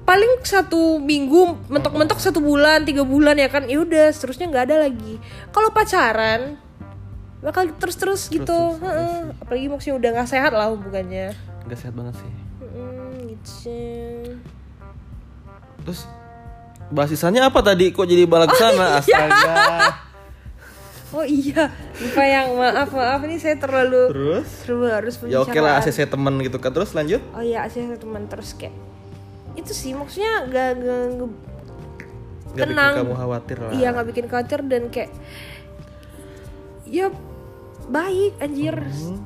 paling 0.00 0.42
satu 0.42 0.98
minggu 0.98 1.70
mentok-mentok 1.70 2.18
satu 2.18 2.40
bulan 2.42 2.82
tiga 2.82 3.02
bulan 3.02 3.36
ya 3.38 3.50
kan. 3.50 3.66
Ya 3.66 3.82
udah 3.82 4.10
seterusnya 4.14 4.48
nggak 4.50 4.64
ada 4.70 4.76
lagi. 4.88 5.18
Kalau 5.50 5.70
pacaran 5.70 6.58
bakal 7.40 7.72
terus-terus 7.72 8.28
gitu 8.28 8.44
Terus-terus, 8.44 8.78
iya 8.78 8.92
Heeh. 8.92 9.22
apalagi 9.38 9.66
maksudnya 9.66 9.96
udah 9.96 10.10
nggak 10.12 10.28
sehat 10.28 10.52
lah 10.52 10.68
hubungannya 10.68 11.26
Gak 11.62 11.78
sehat 11.78 11.94
banget 11.94 12.14
sih. 12.16 12.32
Mm, 12.60 13.10
gitu 13.28 13.50
sih. 13.54 14.18
Terus, 15.80 16.00
bahas 16.88 17.08
sisanya 17.08 17.46
apa 17.46 17.60
tadi? 17.60 17.88
Kok 17.88 18.04
jadi 18.04 18.24
balik 18.24 18.50
sana? 18.52 18.98
iya. 18.98 18.98
Astaga. 18.98 19.56
oh 21.10 21.22
iya 21.22 21.66
lupa 21.96 22.22
yang 22.22 22.54
maaf 22.54 22.86
maaf 22.88 23.20
nih 23.20 23.36
saya 23.36 23.56
terlalu 23.56 24.02
Terus, 24.08 24.46
terlalu 24.62 24.86
harus 24.88 25.14
ya 25.22 25.38
oke 25.38 25.50
lah 25.52 25.78
pembicaraan. 25.78 25.90
ACC 25.90 25.98
temen 26.06 26.34
gitu 26.40 26.56
kan. 26.56 26.70
Terus 26.70 26.90
lanjut. 26.92 27.20
oh 27.30 27.40
iya 27.40 27.58
ACC 27.62 27.96
teman 27.96 28.22
terus 28.24 28.54
kayak 28.54 28.74
itu 29.52 29.70
sih 29.70 29.90
maksudnya 29.92 30.46
gak, 30.46 30.70
gak, 30.76 31.02
gak- 31.16 31.38
Gak 32.52 32.66
Tenang. 32.66 32.92
bikin 32.92 33.02
kamu 33.04 33.14
khawatir 33.16 33.56
lah. 33.58 33.70
iya 33.72 33.88
nggak 33.90 34.06
bikin 34.06 34.26
khawatir 34.26 34.60
dan 34.64 34.82
kayak 34.88 35.10
ya 36.84 37.06
baik 37.90 38.38
anjir 38.38 38.74
Hmm. 38.78 39.18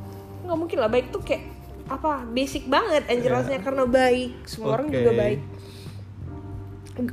nggak 0.42 0.56
mungkin 0.56 0.78
lah 0.78 0.88
baik 0.88 1.08
tuh 1.08 1.20
kayak 1.20 1.44
apa 1.84 2.24
basic 2.26 2.64
banget 2.66 3.04
anjir 3.06 3.28
rasanya 3.28 3.60
karena 3.60 3.84
baik 3.84 4.32
semua 4.44 4.74
orang 4.74 4.88
Oke. 4.88 4.96
juga 4.96 5.12
baik 5.14 5.40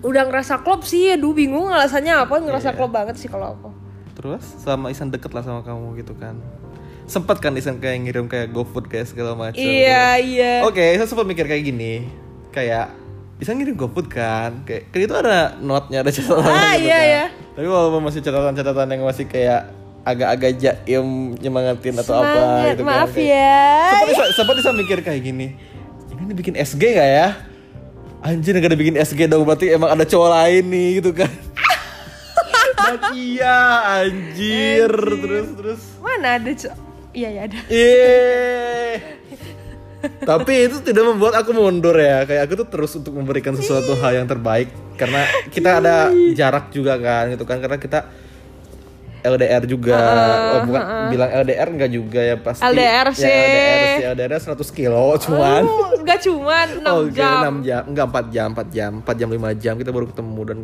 udah 0.02 0.24
ngerasa 0.24 0.62
klop 0.62 0.82
sih 0.82 1.10
aduh 1.10 1.32
bingung 1.32 1.66
alasannya 1.66 2.14
apa 2.16 2.38
ngerasa 2.38 2.72
klop 2.72 2.92
banget 2.92 3.18
sih 3.18 3.28
kalau 3.28 3.52
aku 3.52 3.70
Terus 4.12 4.44
sama 4.60 4.88
Isan 4.88 5.10
deket 5.10 5.32
lah 5.32 5.42
sama 5.42 5.64
kamu 5.64 5.98
gitu 5.98 6.14
kan. 6.14 6.36
Sempet 7.08 7.40
kan 7.40 7.56
Isan 7.56 7.80
kayak 7.80 8.06
ngirim 8.06 8.28
kayak 8.28 8.52
GoFood 8.52 8.86
kayak 8.86 9.08
segala 9.08 9.34
macam. 9.34 9.58
iya 9.58 10.20
iya 10.20 10.54
Oke, 10.62 10.84
saya 10.94 11.08
sempat 11.08 11.26
mikir 11.26 11.48
kayak 11.48 11.64
gini. 11.64 12.06
Kayak 12.52 12.92
Isan 13.40 13.58
ngirim 13.58 13.74
GoFood 13.74 14.12
kan. 14.12 14.62
Kayak 14.62 14.92
kan 14.92 15.00
itu 15.00 15.16
ada 15.16 15.56
note-nya, 15.58 16.04
ada 16.04 16.12
catatan 16.12 16.44
Ah, 16.44 16.76
gitu 16.76 16.86
iya, 16.86 16.94
kan. 16.94 17.08
iya. 17.08 17.26
Tapi 17.56 17.66
walaupun 17.66 18.02
masih 18.04 18.22
catatan-catatan 18.22 18.88
yang 18.92 19.02
masih 19.02 19.26
kayak 19.26 19.62
agak-agak 20.02 20.52
jaim 20.58 21.06
nyemangatin 21.38 21.94
atau 21.96 22.14
apa 22.18 22.34
Semangat, 22.34 22.66
gitu 22.72 22.84
maaf 22.84 23.10
kan. 23.10 23.22
Ya 23.22 23.62
Sempat 23.92 24.28
sempat 24.34 24.56
Isa 24.58 24.72
mikir 24.72 24.98
kayak 25.00 25.22
gini. 25.22 25.48
Ini 26.12 26.34
bikin 26.34 26.54
SG 26.56 26.82
gak 26.92 27.10
ya? 27.12 27.28
Anjir 28.22 28.54
gak 28.56 28.70
ada 28.70 28.78
bikin 28.78 28.96
SG 28.96 29.26
dong 29.26 29.42
berarti 29.42 29.70
emang 29.70 29.90
ada 29.90 30.02
cowok 30.02 30.30
lain 30.32 30.64
nih 30.68 30.90
gitu 30.98 31.12
kan. 31.12 31.30
Dan 32.78 32.98
iya 33.18 33.58
anjir. 34.02 34.90
terus 34.90 35.50
terus. 35.54 35.82
mana 35.98 36.38
ada 36.38 36.50
co- 36.52 36.78
iya 37.12 37.30
ya 37.32 37.42
ada 37.46 37.58
Iya. 37.66 38.98
Tapi 40.02 40.66
itu 40.66 40.82
tidak 40.82 41.06
membuat 41.06 41.38
aku 41.38 41.54
mundur 41.54 41.94
ya. 41.94 42.26
Kayak 42.26 42.50
aku 42.50 42.54
tuh 42.58 42.68
terus 42.68 42.92
untuk 42.98 43.14
memberikan 43.14 43.54
sesuatu 43.54 43.94
hal 44.02 44.18
yang 44.18 44.26
terbaik 44.26 44.70
karena 44.98 45.26
kita 45.50 45.78
ada 45.78 45.96
jarak 46.34 46.70
juga 46.70 46.98
kan 46.98 47.30
gitu 47.30 47.46
kan 47.46 47.58
karena 47.58 47.78
kita 47.78 48.10
LDR 49.22 49.64
juga. 49.64 49.98
oh, 50.52 50.60
bukan 50.66 50.82
bilang 51.08 51.30
LDR 51.38 51.68
enggak 51.70 51.90
juga 51.90 52.20
ya 52.20 52.36
pasti. 52.36 52.62
LDR 52.64 53.08
Ya, 53.08 53.14
sih. 53.14 53.30
LDR 53.30 53.86
sih. 53.94 54.06
LDR 54.10 54.32
100 54.36 54.72
kilo 54.72 55.04
cuman. 55.18 55.62
Oh, 55.64 55.94
nggak 55.96 56.20
cuman 56.22 56.68
6 56.80 56.88
Oh, 56.88 57.00
oke, 57.02 57.12
jam 57.12 57.38
6 57.56 57.68
jam, 57.68 57.82
enggak 57.86 58.06
4 58.08 58.26
jam, 58.30 58.48
4 58.52 58.68
jam, 58.70 58.92
4 59.00 59.16
jam 59.16 59.30
5 59.30 59.38
jam 59.58 59.74
kita 59.76 59.90
baru 59.90 60.06
ketemu 60.08 60.42
dan 60.44 60.60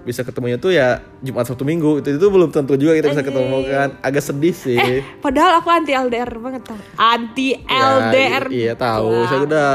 bisa 0.00 0.20
ketemunya 0.22 0.56
tuh 0.56 0.70
ya 0.70 0.88
Jumat 1.20 1.44
Sabtu 1.44 1.62
Minggu. 1.62 2.00
Itu 2.00 2.08
itu 2.12 2.26
belum 2.26 2.48
tentu 2.48 2.74
juga 2.74 2.92
kita 2.94 3.08
bisa 3.10 3.20
ketemu 3.20 3.58
kan. 3.64 3.88
Agak 4.00 4.22
sedih 4.22 4.52
sih. 4.52 4.76
eh 4.76 5.04
padahal 5.18 5.58
aku 5.58 5.68
anti 5.68 5.92
LDR 5.92 6.30
banget 6.34 6.62
tau 6.64 6.78
anti 6.94 7.56
Ya, 7.58 7.84
LDR 8.00 8.44
iya 8.48 8.72
tahu. 8.72 9.12
Saya 9.24 9.40
udah 9.42 9.68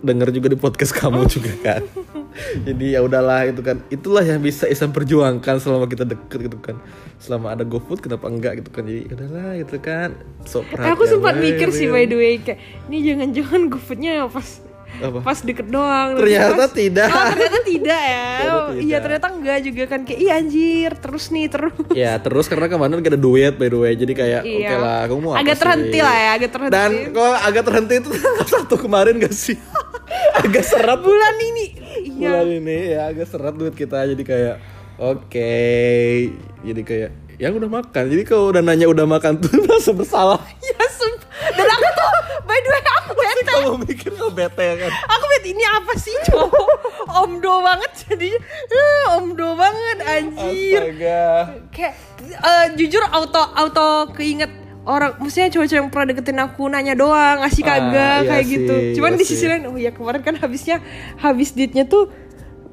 denger 0.00 0.28
juga 0.30 0.46
di 0.48 0.56
podcast 0.56 0.92
kamu 0.92 1.24
juga 1.26 1.52
kan. 1.60 1.82
Jadi 2.60 2.86
ya 2.90 3.00
udahlah 3.00 3.44
itu 3.44 3.60
kan. 3.60 3.82
Itulah 3.88 4.22
yang 4.22 4.38
bisa 4.38 4.64
Isam 4.64 4.90
perjuangkan 4.90 5.56
selama 5.56 5.86
kita 5.86 6.02
deket 6.02 6.38
gitu 6.44 6.58
kan. 6.58 6.76
Selama 7.16 7.50
ada 7.50 7.62
GoFood 7.62 8.00
kenapa 8.00 8.26
enggak 8.26 8.58
gitu 8.58 8.70
kan. 8.70 8.82
Jadi 8.82 9.00
ya 9.04 9.12
udahlah 9.14 9.50
gitu 9.56 9.76
kan. 9.78 10.08
So 10.44 10.62
aku 10.66 11.02
sempat 11.04 11.34
mikir 11.36 11.70
sih 11.70 11.86
by 11.86 12.04
the 12.04 12.14
way 12.14 12.32
kayak 12.36 12.58
ini 12.86 13.02
jangan-jangan 13.04 13.60
GoFoodnya 13.68 14.26
pas 14.26 14.60
Apa? 14.94 15.26
pas 15.26 15.34
deket 15.36 15.66
doang 15.66 16.14
Ternyata 16.14 16.54
Pas- 16.60 16.70
tidak. 16.72 17.10
oh, 17.10 17.26
ternyata 17.28 17.58
tidak 17.64 17.98
ya 18.00 18.26
Oh, 18.46 18.66
iya 18.78 18.96
ternyata 18.96 19.26
enggak 19.28 19.58
juga 19.60 19.84
kan 19.88 20.00
kayak 20.00 20.20
iya 20.20 20.32
anjir 20.36 20.90
terus 20.94 21.24
nih 21.28 21.50
terus 21.50 21.74
Ya 21.90 22.14
terus 22.16 22.46
karena 22.46 22.70
kemarin 22.70 23.02
gak 23.02 23.10
ada 23.10 23.18
duet 23.18 23.58
by 23.58 23.66
the 23.66 23.78
way 23.80 23.92
Jadi 23.92 24.14
kayak 24.14 24.40
oke 24.40 24.54
Iya. 24.54 24.78
lah 24.78 25.00
kamu 25.04 25.18
mau 25.20 25.34
agak 25.34 25.50
sih? 25.50 25.60
terhenti 25.60 25.98
lah 25.98 26.14
ya 26.14 26.30
agak 26.32 26.50
terhenti 26.52 26.72
Dan 26.72 26.90
kok 27.10 27.26
agak 27.42 27.62
terhenti 27.64 27.94
itu 27.96 28.10
satu 28.54 28.74
kemarin 28.78 29.14
gak 29.18 29.34
sih? 29.34 29.58
agak 30.40 30.62
seret 30.62 31.00
bulan 31.00 31.34
ini 31.42 31.66
iya. 32.18 32.30
Bulan 32.40 32.48
ini 32.50 32.78
ya 32.94 33.00
agak 33.10 33.26
seret 33.28 33.54
duit 33.54 33.74
kita 33.74 34.06
jadi 34.06 34.22
kayak 34.24 34.56
oke. 34.98 35.54
Jadi 36.64 36.82
kayak 36.82 37.10
ya 37.38 37.48
udah 37.50 37.70
makan. 37.70 38.02
Jadi 38.10 38.22
kalau 38.22 38.54
udah 38.54 38.62
nanya 38.62 38.86
udah 38.86 39.06
makan 39.06 39.42
tuh 39.42 39.50
merasa 39.64 39.90
bersalah. 39.90 40.40
Ya 40.62 40.84
sumpah. 40.90 41.28
Dan 41.54 41.66
aku 41.66 41.88
tuh 41.92 42.10
by 42.46 42.58
the 42.58 42.68
way 42.70 42.82
aku 42.82 43.10
bete. 43.14 43.42
kamu 43.44 43.76
mikir 43.84 44.10
kok 44.14 44.32
bete 44.32 44.68
kan? 44.80 44.90
Aku 44.90 45.24
bete 45.36 45.48
ini 45.52 45.64
apa 45.66 45.92
sih 45.98 46.16
cowok? 46.30 46.68
Omdo 47.24 47.54
banget 47.62 47.92
jadi 48.08 48.30
eh, 48.72 49.02
omdo 49.18 49.54
banget 49.58 49.98
anjir. 50.02 50.82
Astaga. 50.82 51.26
Kayak 51.74 51.94
eh, 52.24 52.66
jujur 52.78 53.02
auto 53.12 53.42
auto 53.54 54.14
keinget 54.16 54.63
orang 54.84 55.16
maksudnya 55.20 55.48
cowok-cowok 55.48 55.80
yang 55.80 55.88
pernah 55.88 56.06
deketin 56.12 56.38
aku 56.40 56.62
nanya 56.68 56.94
doang 56.96 57.40
ngasih 57.40 57.62
Ah, 57.64 57.68
kagak 57.68 58.18
iya 58.20 58.28
kayak 58.28 58.44
sih, 58.44 58.52
gitu 58.52 58.74
cuman 59.00 59.10
iya 59.16 59.18
di 59.18 59.24
sisi 59.24 59.44
lain 59.48 59.64
oh 59.68 59.76
ya 59.80 59.90
kemarin 59.96 60.20
kan 60.20 60.36
habisnya 60.36 60.84
habis 61.16 61.56
duitnya 61.56 61.88
tuh 61.88 62.12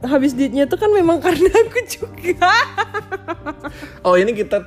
habis 0.02 0.34
duitnya 0.34 0.66
tuh 0.66 0.82
kan 0.82 0.90
memang 0.90 1.22
karena 1.26 1.50
aku 1.50 1.80
juga. 1.86 2.50
Oh 4.02 4.18
ini 4.18 4.34
kita 4.34 4.66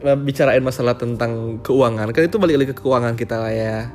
eh, 0.00 0.16
bicarain 0.16 0.64
masalah 0.64 0.96
tentang 0.96 1.60
keuangan. 1.60 2.08
Kan 2.16 2.22
itu 2.24 2.40
balik 2.40 2.64
lagi 2.64 2.72
ke 2.72 2.80
keuangan 2.80 3.12
kita 3.12 3.36
lah 3.36 3.52
ya 3.52 3.92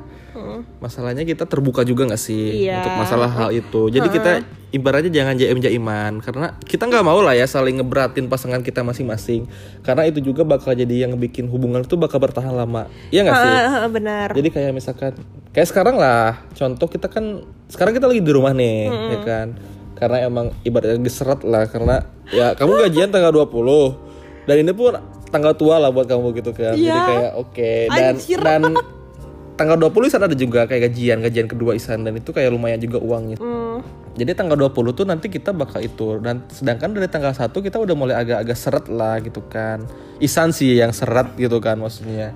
masalahnya 0.78 1.22
kita 1.22 1.44
terbuka 1.44 1.82
juga 1.82 2.04
nggak 2.04 2.18
sih 2.18 2.64
Iya. 2.64 2.80
untuk 2.80 2.94
masalah 2.96 3.28
hal 3.28 3.48
itu? 3.50 3.88
Jadi 3.88 4.08
kita 4.08 4.30
ibaratnya 4.70 5.10
jangan 5.10 5.34
jaim 5.34 5.58
jaiman 5.58 6.20
karena 6.20 6.54
kita 6.60 6.84
nggak 6.84 7.00
mau 7.00 7.18
lah 7.18 7.32
ya 7.32 7.44
saling 7.44 7.76
ngeberatin 7.76 8.26
pasangan 8.26 8.60
kita 8.60 8.80
masing-masing. 8.80 9.48
Karena 9.80 10.04
itu 10.04 10.20
juga 10.20 10.42
bakal 10.42 10.72
jadi 10.72 11.04
yang 11.04 11.16
bikin 11.16 11.46
hubungan 11.46 11.80
itu 11.80 11.94
bakal 11.94 12.18
bertahan 12.18 12.50
lama. 12.50 12.86
Iya 13.08 13.24
nggak 13.24 13.36
sih? 13.36 13.52
Benar. 13.90 14.28
Jadi 14.32 14.48
kayak 14.50 14.72
misalkan 14.72 15.12
kayak 15.50 15.66
sekarang 15.66 15.96
lah 15.96 16.44
contoh 16.52 16.86
kita 16.86 17.06
kan 17.06 17.40
sekarang 17.66 17.92
kita 17.92 18.06
lagi 18.06 18.20
di 18.20 18.30
rumah 18.30 18.52
nih 18.52 18.78
ya 18.88 19.18
kan? 19.22 19.48
Karena 19.96 20.18
emang 20.22 20.52
ibaratnya 20.60 21.00
geseret 21.00 21.40
lah 21.42 21.64
karena 21.66 22.04
ya 22.28 22.52
kamu 22.52 22.84
gajian 22.84 23.08
tanggal 23.08 23.32
20 23.32 24.44
dan 24.44 24.56
ini 24.58 24.70
pun 24.70 24.92
tanggal 25.26 25.56
tua 25.56 25.76
lah 25.76 25.88
buat 25.88 26.04
kamu 26.04 26.36
gitu 26.36 26.52
kan. 26.52 26.72
Jadi 26.72 26.86
Iya. 26.86 27.00
kayak 27.02 27.32
oke 27.34 27.70
dan 27.88 28.14
Anjir. 28.14 28.38
dan 28.38 28.62
tanggal 29.56 29.76
20 29.80 30.08
Isan 30.08 30.22
ada 30.22 30.36
juga 30.36 30.68
kayak 30.68 30.92
gajian 30.92 31.18
gajian 31.24 31.48
kedua 31.48 31.72
Isan 31.74 32.04
dan 32.04 32.16
itu 32.16 32.30
kayak 32.30 32.52
lumayan 32.52 32.80
juga 32.80 33.00
uangnya 33.00 33.40
Hmm, 33.40 33.84
jadi 34.16 34.32
tanggal 34.32 34.56
20 34.56 34.96
tuh 34.96 35.04
nanti 35.04 35.28
kita 35.28 35.52
bakal 35.52 35.84
itu 35.84 36.16
dan 36.24 36.40
sedangkan 36.48 36.96
dari 36.96 37.04
tanggal 37.08 37.36
1 37.36 37.52
kita 37.52 37.76
udah 37.76 37.92
mulai 37.92 38.16
agak-agak 38.16 38.56
seret 38.56 38.86
lah 38.88 39.20
gitu 39.20 39.44
kan. 39.52 39.84
Isan 40.24 40.56
sih 40.56 40.80
yang 40.80 40.96
seret 40.96 41.36
gitu 41.36 41.60
kan 41.60 41.76
maksudnya. 41.76 42.32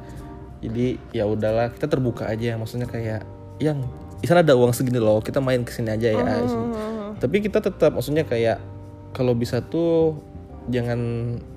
Jadi 0.60 1.00
ya 1.16 1.24
udahlah 1.24 1.72
kita 1.72 1.88
terbuka 1.88 2.28
aja 2.28 2.60
maksudnya 2.60 2.84
kayak 2.84 3.24
yang 3.56 3.80
Isan 4.20 4.36
ada 4.36 4.52
uang 4.52 4.76
segini 4.76 5.00
loh, 5.00 5.24
kita 5.24 5.40
main 5.40 5.64
ke 5.64 5.72
sini 5.72 5.96
aja 5.96 6.12
ya. 6.12 6.20
Tapi 7.16 7.40
kita 7.40 7.64
tetap 7.64 7.96
maksudnya 7.96 8.28
kayak 8.28 8.60
kalau 9.16 9.32
bisa 9.32 9.64
tuh 9.64 10.20
jangan 10.70 11.00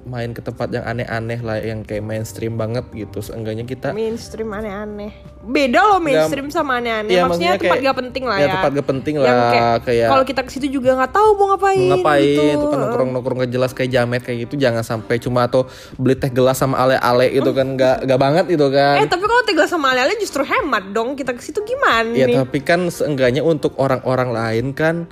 main 0.03 0.35
ke 0.35 0.43
tempat 0.43 0.67
yang 0.73 0.83
aneh-aneh 0.83 1.39
lah 1.39 1.57
yang 1.61 1.85
kayak 1.87 2.03
mainstream 2.03 2.59
banget 2.59 2.83
gitu. 2.91 3.23
Seenggaknya 3.23 3.63
kita 3.63 3.93
mainstream 3.93 4.51
aneh-aneh. 4.51 5.13
Beda 5.43 5.79
loh 5.87 5.99
mainstream 6.03 6.51
sama 6.51 6.81
aneh-aneh. 6.81 7.13
Iya, 7.13 7.23
maksudnya, 7.23 7.55
maksudnya 7.55 7.61
tempat 7.61 7.77
kayak- 7.79 7.87
gak 7.87 7.97
penting 8.01 8.23
lah 8.27 8.37
ya, 8.37 8.43
ya. 8.43 8.53
tempat 8.59 8.71
gak 8.73 8.87
penting 8.89 9.15
Yang 9.15 9.25
lah, 9.25 9.51
kayak, 9.53 9.75
kayak- 9.85 10.09
kalau 10.11 10.23
kita 10.25 10.41
ke 10.43 10.51
situ 10.51 10.67
juga 10.67 10.89
nggak 10.97 11.11
tahu 11.13 11.29
mau 11.37 11.45
ngapain 11.55 11.79
mau 11.79 11.89
ngapain 11.97 12.23
gitu. 12.25 12.43
itu 12.43 12.65
kan 12.67 12.77
nongkrong 12.83 13.09
nongkrong 13.15 13.37
gak 13.47 13.51
jelas 13.53 13.71
kayak 13.71 13.91
jamet 13.93 14.21
kayak 14.25 14.37
gitu. 14.49 14.53
Jangan 14.59 14.83
sampai 14.83 15.15
cuma 15.21 15.47
atau 15.47 15.69
beli 15.95 16.19
teh 16.19 16.31
gelas 16.33 16.59
sama 16.59 16.81
ale-ale 16.81 17.31
itu 17.31 17.49
kan. 17.55 17.77
Nggak 17.77 18.09
nggak 18.09 18.19
banget 18.19 18.45
itu 18.51 18.67
kan. 18.67 18.99
Eh 18.99 19.07
tapi 19.07 19.23
kalau 19.23 19.43
tinggal 19.47 19.67
sama 19.69 19.95
ale 19.95 20.17
justru 20.19 20.43
hemat 20.43 20.91
dong. 20.91 21.15
Kita 21.15 21.31
ke 21.31 21.39
situ 21.39 21.61
gimana 21.63 22.11
ya 22.11 22.25
nih? 22.27 22.35
tapi 22.41 22.59
kan 22.59 22.89
seenggaknya 22.89 23.45
untuk 23.45 23.77
orang-orang 23.77 24.33
lain 24.33 24.65
kan 24.73 25.05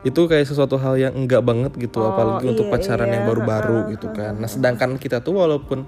itu 0.00 0.20
kayak 0.24 0.48
sesuatu 0.48 0.80
hal 0.80 0.96
yang 0.96 1.12
enggak 1.12 1.44
banget 1.44 1.72
gitu 1.76 2.00
apalagi 2.00 2.48
untuk 2.48 2.68
iya, 2.68 2.72
pacaran 2.72 3.08
iya. 3.08 3.14
yang 3.20 3.24
baru-baru 3.28 3.78
gitu 3.92 4.08
kan. 4.16 4.32
Nah 4.40 4.48
sedangkan 4.48 4.96
kita 4.96 5.20
tuh 5.20 5.36
walaupun 5.36 5.84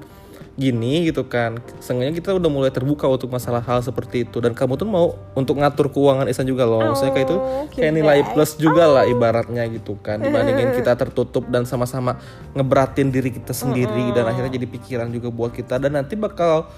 gini 0.53 1.09
gitu 1.09 1.25
kan 1.33 1.65
seenggaknya 1.81 2.21
kita 2.21 2.37
udah 2.37 2.51
mulai 2.53 2.69
terbuka 2.69 3.09
untuk 3.09 3.33
masalah 3.33 3.65
hal 3.65 3.81
seperti 3.81 4.29
itu. 4.29 4.37
Dan 4.45 4.53
kamu 4.53 4.77
tuh 4.77 4.85
mau 4.85 5.17
untuk 5.33 5.57
ngatur 5.57 5.89
keuangan 5.89 6.29
Isan 6.29 6.45
juga 6.45 6.69
loh. 6.69 6.93
Maksudnya 6.93 7.13
kayak 7.17 7.27
itu 7.33 7.37
Oh, 7.41 7.65
kayak 7.73 7.93
nilai 7.97 8.21
plus 8.37 8.53
juga 8.61 8.85
lah 8.85 9.05
ibaratnya 9.09 9.65
gitu 9.73 9.97
kan. 10.05 10.21
Dibandingin 10.21 10.77
kita 10.77 10.93
tertutup 10.93 11.49
dan 11.49 11.65
sama-sama 11.65 12.21
ngeberatin 12.53 13.09
diri 13.09 13.33
kita 13.33 13.57
sendiri 13.57 14.13
dan 14.13 14.29
akhirnya 14.29 14.53
jadi 14.61 14.69
pikiran 14.69 15.09
juga 15.09 15.33
buat 15.33 15.57
kita. 15.57 15.81
Dan 15.81 15.97
nanti 15.97 16.21
bakal 16.21 16.69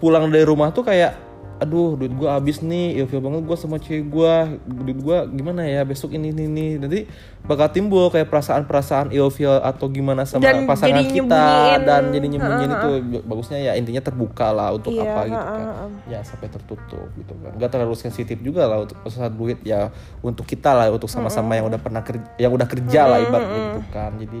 pulang 0.00 0.32
dari 0.32 0.48
rumah 0.48 0.72
tuh 0.72 0.88
kayak 0.88 1.29
aduh 1.60 1.92
duit 1.92 2.08
gua 2.10 2.34
habis 2.34 2.58
nih 2.58 2.96
ilfil 2.96 3.20
banget 3.20 3.44
gua 3.44 3.52
sama 3.54 3.76
cewek 3.76 4.08
gua. 4.08 4.48
Duit 4.64 4.96
gua 4.96 5.24
gimana 5.24 5.62
ya 5.62 5.84
besok 5.84 6.16
ini 6.16 6.32
ini 6.32 6.48
ini. 6.48 6.66
Nanti 6.76 7.04
bakal 7.44 7.68
timbul 7.68 8.08
kayak 8.08 8.26
perasaan-perasaan 8.26 9.12
ilfil 9.12 9.60
atau 9.60 9.86
gimana 9.86 10.24
sama 10.24 10.40
Dan 10.40 10.64
pasangan 10.64 10.96
jadi 10.96 11.04
kita 11.04 11.20
nyembunyiin. 11.20 11.80
dan 11.84 12.02
jadi 12.08 12.26
nyembunyiin 12.32 12.72
itu 12.72 12.90
bagusnya 13.22 13.58
ya 13.60 13.72
intinya 13.76 14.00
terbuka 14.00 14.48
lah 14.48 14.72
untuk 14.72 14.96
Iya, 14.96 15.04
apa 15.04 15.20
gitu 15.22 15.36
kan. 15.36 15.60
ha-ha. 15.60 15.86
ya 16.08 16.20
sampai 16.24 16.48
tertutup 16.48 17.08
gitu 17.14 17.34
kan. 17.38 17.52
Nggak 17.54 17.70
terlalu 17.70 17.94
sensitif 17.94 18.40
juga 18.40 18.64
lah 18.64 18.80
untuk 18.80 18.96
masalah 18.98 19.28
duit 19.28 19.60
ya 19.60 19.92
untuk 20.20 20.48
kita 20.48 20.72
lah 20.72 20.88
untuk 20.88 21.06
sama-sama 21.06 21.54
yang 21.54 21.68
udah 21.68 21.76
pernah 21.76 22.00
kerja 22.00 22.24
yang 22.36 22.50
udah 22.50 22.64
kerja 22.64 23.00
lah 23.04 23.18
ibaratnya 23.20 23.60
gitu 23.76 23.80
kan. 23.92 24.10
Jadi 24.16 24.40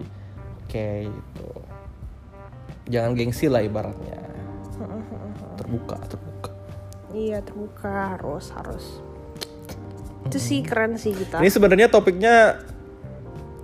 oke 0.64 0.86
gitu. 1.04 1.48
Jangan 2.88 3.12
gengsi 3.12 3.46
lah 3.46 3.60
ibaratnya. 3.60 4.18
Terbuka 5.54 6.00
terbuka 6.08 6.29
iya 7.12 7.38
terbuka 7.42 8.16
harus 8.16 8.50
harus. 8.54 8.84
Itu 10.28 10.38
sih 10.38 10.60
keren 10.62 10.94
sih 10.94 11.16
kita. 11.16 11.40
Ini 11.40 11.50
sebenarnya 11.50 11.88
topiknya 11.88 12.60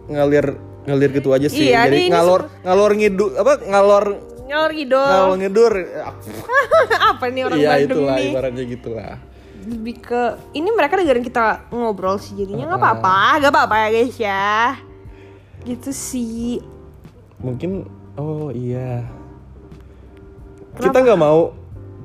ngalir 0.06 0.56
ngalir 0.86 1.10
gitu 1.12 1.34
aja 1.34 1.50
sih. 1.50 1.70
Iya, 1.70 1.90
Jadi 1.90 1.96
ini- 1.98 2.08
ini 2.08 2.14
ngalor 2.14 2.42
ngalor 2.62 2.90
ngidu 2.94 3.26
apa 3.36 3.52
ngalor 3.60 4.04
ngalor 4.46 4.70
ngidol 4.72 5.10
ngalor 5.10 5.36
ngidur. 5.36 5.72
apa 7.10 7.24
nih 7.28 7.42
orang 7.42 7.58
Iya 7.58 7.70
Bandung 7.70 7.86
itulah 7.90 8.16
nih 8.16 8.28
ibaratnya 8.30 8.64
gitulah. 8.64 9.14
lebih 9.66 9.98
ke 9.98 10.22
ini 10.54 10.70
mereka 10.70 10.94
dengerin 10.94 11.26
kita 11.26 11.66
ngobrol 11.74 12.22
sih 12.22 12.38
jadinya. 12.38 12.70
Nggak 12.70 12.78
apa-apa 12.78 13.18
nggak 13.42 13.52
apa-apa 13.52 13.74
ya 13.82 13.88
guys 13.90 14.16
ya. 14.16 14.50
Gitu 15.66 15.90
sih. 15.90 16.62
Mungkin 17.42 17.82
oh 18.14 18.54
iya. 18.54 19.02
Kita 20.78 21.02
nggak 21.02 21.18
mau 21.18 21.50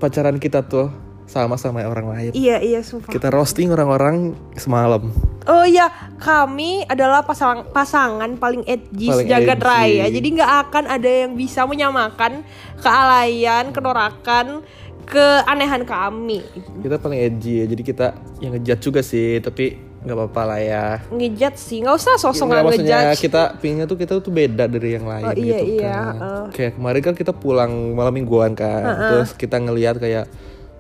pacaran 0.02 0.42
kita 0.42 0.66
tuh 0.66 0.90
sama 1.32 1.56
sama 1.56 1.80
orang 1.82 2.12
lain. 2.12 2.32
iya 2.36 2.60
iya 2.60 2.84
sumpah 2.84 3.08
Kita 3.08 3.32
roasting 3.32 3.72
orang-orang 3.72 4.36
semalam. 4.54 5.08
Oh 5.42 5.66
iya, 5.66 5.90
kami 6.20 6.86
adalah 6.86 7.24
pasang, 7.24 7.66
pasangan 7.72 8.36
paling 8.36 8.62
edgy 8.68 9.10
sejagat 9.10 9.58
raya. 9.58 10.06
Jadi 10.06 10.28
nggak 10.38 10.52
akan 10.68 10.84
ada 10.86 11.10
yang 11.26 11.34
bisa 11.34 11.66
menyamakan 11.66 12.46
kealayan, 12.78 13.74
kenorakan, 13.74 14.62
keanehan 15.08 15.82
kami. 15.82 16.46
Kita 16.78 17.02
paling 17.02 17.18
edgy 17.18 17.64
ya. 17.64 17.66
Jadi 17.66 17.82
kita 17.82 18.08
yang 18.38 18.54
ngejat 18.54 18.80
juga 18.80 19.02
sih, 19.02 19.42
tapi 19.42 19.80
nggak 20.02 20.18
apa-apa 20.18 20.42
lah 20.46 20.60
ya. 20.62 20.86
Ngejat 21.10 21.58
sih, 21.58 21.82
nggak 21.82 21.96
usah 21.96 22.18
sosok 22.18 22.46
maksudnya 22.50 23.14
ngejudge. 23.14 23.22
kita 23.22 23.42
pinginnya 23.58 23.86
tuh 23.86 23.98
kita 23.98 24.14
tuh 24.18 24.34
beda 24.34 24.66
dari 24.66 24.98
yang 24.98 25.06
lain 25.06 25.26
Oh, 25.26 25.34
iya, 25.34 25.58
gitu 25.62 25.66
iya, 25.78 25.90
kan. 25.90 26.06
heeh. 26.18 26.44
Kayak 26.54 26.72
kemarin 26.78 27.02
kan 27.02 27.14
kita 27.18 27.32
pulang 27.34 27.72
malam 27.94 28.14
mingguan 28.14 28.54
kan, 28.54 28.82
terus 29.10 29.34
kita 29.34 29.58
ngelihat 29.58 29.98
kayak 29.98 30.26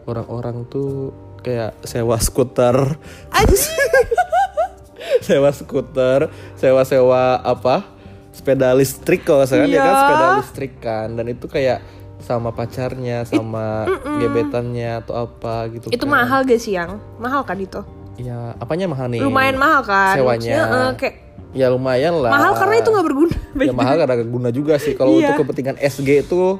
orang-orang 0.03 0.65
tuh 0.65 1.11
kayak 1.39 1.73
sewa 1.81 2.17
skuter, 2.17 2.97
sewa 5.21 5.49
skuter, 5.51 6.19
sewa-sewa 6.55 7.39
apa? 7.39 7.85
Sepeda 8.31 8.71
listrik 8.71 9.21
kalau 9.21 9.43
saya 9.43 9.65
dia 9.65 9.77
kan 9.77 9.85
Iya. 9.85 9.99
sepeda 9.99 10.27
listrik 10.39 10.73
kan 10.79 11.07
dan 11.11 11.25
itu 11.27 11.45
kayak 11.45 11.83
sama 12.19 12.49
pacarnya, 12.49 13.21
sama 13.23 13.85
gebetannya 14.17 15.01
atau 15.01 15.25
apa 15.25 15.67
gitu 15.69 15.89
Itu 15.89 16.05
kan. 16.05 16.11
mahal 16.15 16.39
gak 16.43 16.57
sih 16.57 16.73
yang? 16.73 17.01
Mahal 17.17 17.41
kan 17.43 17.57
itu? 17.57 17.81
Ya, 18.15 18.53
apanya 18.55 18.85
mahal 18.85 19.09
nih? 19.09 19.19
Lumayan 19.19 19.57
mahal 19.57 19.81
kan? 19.81 20.13
Sewanya. 20.15 20.53
Maksudnya, 20.55 20.63
eh, 20.79 20.91
kayak 20.95 21.15
Ya 21.51 21.67
lumayan 21.67 22.15
lah. 22.15 22.31
mahal 22.31 22.55
karena 22.55 22.75
itu 22.79 22.87
nggak 22.87 23.05
berguna. 23.05 23.35
ya 23.59 23.73
mahal 23.73 23.95
karena 23.99 24.15
guna 24.23 24.49
juga 24.49 24.73
sih 24.77 24.95
kalau 24.95 25.11
Iya. 25.13 25.35
untuk 25.35 25.43
kepentingan 25.43 25.75
SG 25.77 26.23
itu 26.23 26.55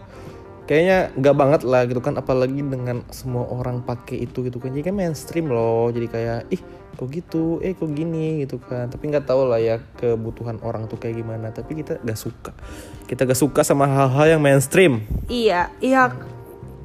kayaknya 0.71 1.11
nggak 1.19 1.35
banget 1.35 1.61
lah 1.67 1.83
gitu 1.83 1.99
kan 1.99 2.15
apalagi 2.15 2.63
dengan 2.63 3.03
semua 3.11 3.43
orang 3.51 3.83
pakai 3.83 4.23
itu 4.23 4.47
gitu 4.47 4.55
kan. 4.63 4.71
Jadi 4.71 4.87
kan 4.87 4.95
mainstream 4.95 5.51
loh. 5.51 5.91
Jadi 5.91 6.07
kayak 6.07 6.47
ih 6.47 6.63
kok 6.95 7.11
gitu? 7.11 7.59
Eh 7.59 7.75
kok 7.75 7.91
gini? 7.91 8.47
gitu 8.47 8.55
kan. 8.63 8.87
Tapi 8.87 9.11
nggak 9.11 9.27
tahu 9.27 9.51
lah 9.51 9.59
ya 9.59 9.83
kebutuhan 9.99 10.63
orang 10.63 10.87
tuh 10.87 10.95
kayak 10.95 11.19
gimana. 11.19 11.51
Tapi 11.51 11.83
kita 11.83 11.99
gak 11.99 12.15
suka. 12.15 12.55
Kita 13.03 13.27
gak 13.27 13.35
suka 13.35 13.67
sama 13.67 13.83
hal-hal 13.83 14.39
yang 14.39 14.41
mainstream. 14.41 15.03
Iya, 15.27 15.67
iya. 15.83 16.07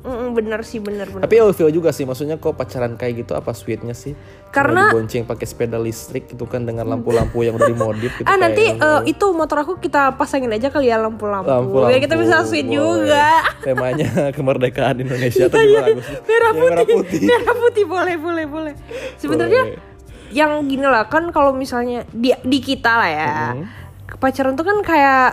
Mm, 0.07 0.33
bener 0.33 0.63
sih, 0.63 0.79
bener 0.79 1.07
bener. 1.09 1.19
tapi 1.21 1.35
ilfil 1.37 1.67
juga 1.69 1.91
sih 1.91 2.03
maksudnya 2.03 2.37
kok 2.37 2.55
pacaran 2.55 2.95
kayak 2.95 3.21
gitu 3.21 3.35
apa 3.35 3.51
sweetnya 3.51 3.91
sih 3.91 4.15
Karena- 4.49 4.87
Kalau 4.87 5.03
dibonceng 5.03 5.27
pakai 5.27 5.43
sepeda 5.45 5.77
listrik 5.77 6.31
gitu 6.31 6.47
kan 6.47 6.63
dengan 6.63 6.87
lampu-lampu 6.87 7.43
yang 7.43 7.53
udah 7.53 7.67
dimodif 7.67 8.15
gitu 8.15 8.23
Ah 8.31 8.37
nanti 8.37 8.71
eh, 8.71 9.01
itu 9.05 9.27
motor 9.29 9.59
aku 9.59 9.77
kita 9.77 10.15
pasangin 10.15 10.49
aja 10.49 10.69
kali 10.69 10.87
ya 10.87 10.97
lampu-lampu. 10.97 11.45
lampu-lampu 11.45 11.91
Biar 11.91 12.01
kita 12.01 12.15
bisa 12.15 12.41
sweet 12.41 12.65
boleh. 12.65 12.79
juga. 13.03 13.27
temanya 13.67 14.09
kemerdekaan 14.37 14.97
Indonesia 14.97 15.45
atau 15.45 15.59
gimana 15.59 15.91
Agus? 15.91 16.07
Iya, 16.07 16.19
merah 16.23 16.47
Ya, 16.47 16.55
putih. 16.55 16.71
merah 16.71 16.87
putih 16.87 17.19
Merah 17.27 17.55
putih 17.59 17.85
boleh 17.85 18.15
boleh 18.17 18.45
boleh. 18.47 18.73
Sebenarnya 19.17 19.63
yang 20.29 20.51
gini 20.65 20.83
lah 20.85 21.05
kan 21.05 21.29
kalau 21.29 21.51
misalnya 21.51 22.07
di 22.09 22.31
di 22.33 22.59
kita 22.61 22.93
lah 22.93 23.11
ya. 23.11 23.31
Mm-hmm. 23.51 24.15
Pacaran 24.17 24.55
tuh 24.55 24.63
kan 24.63 24.79
kayak 24.81 25.29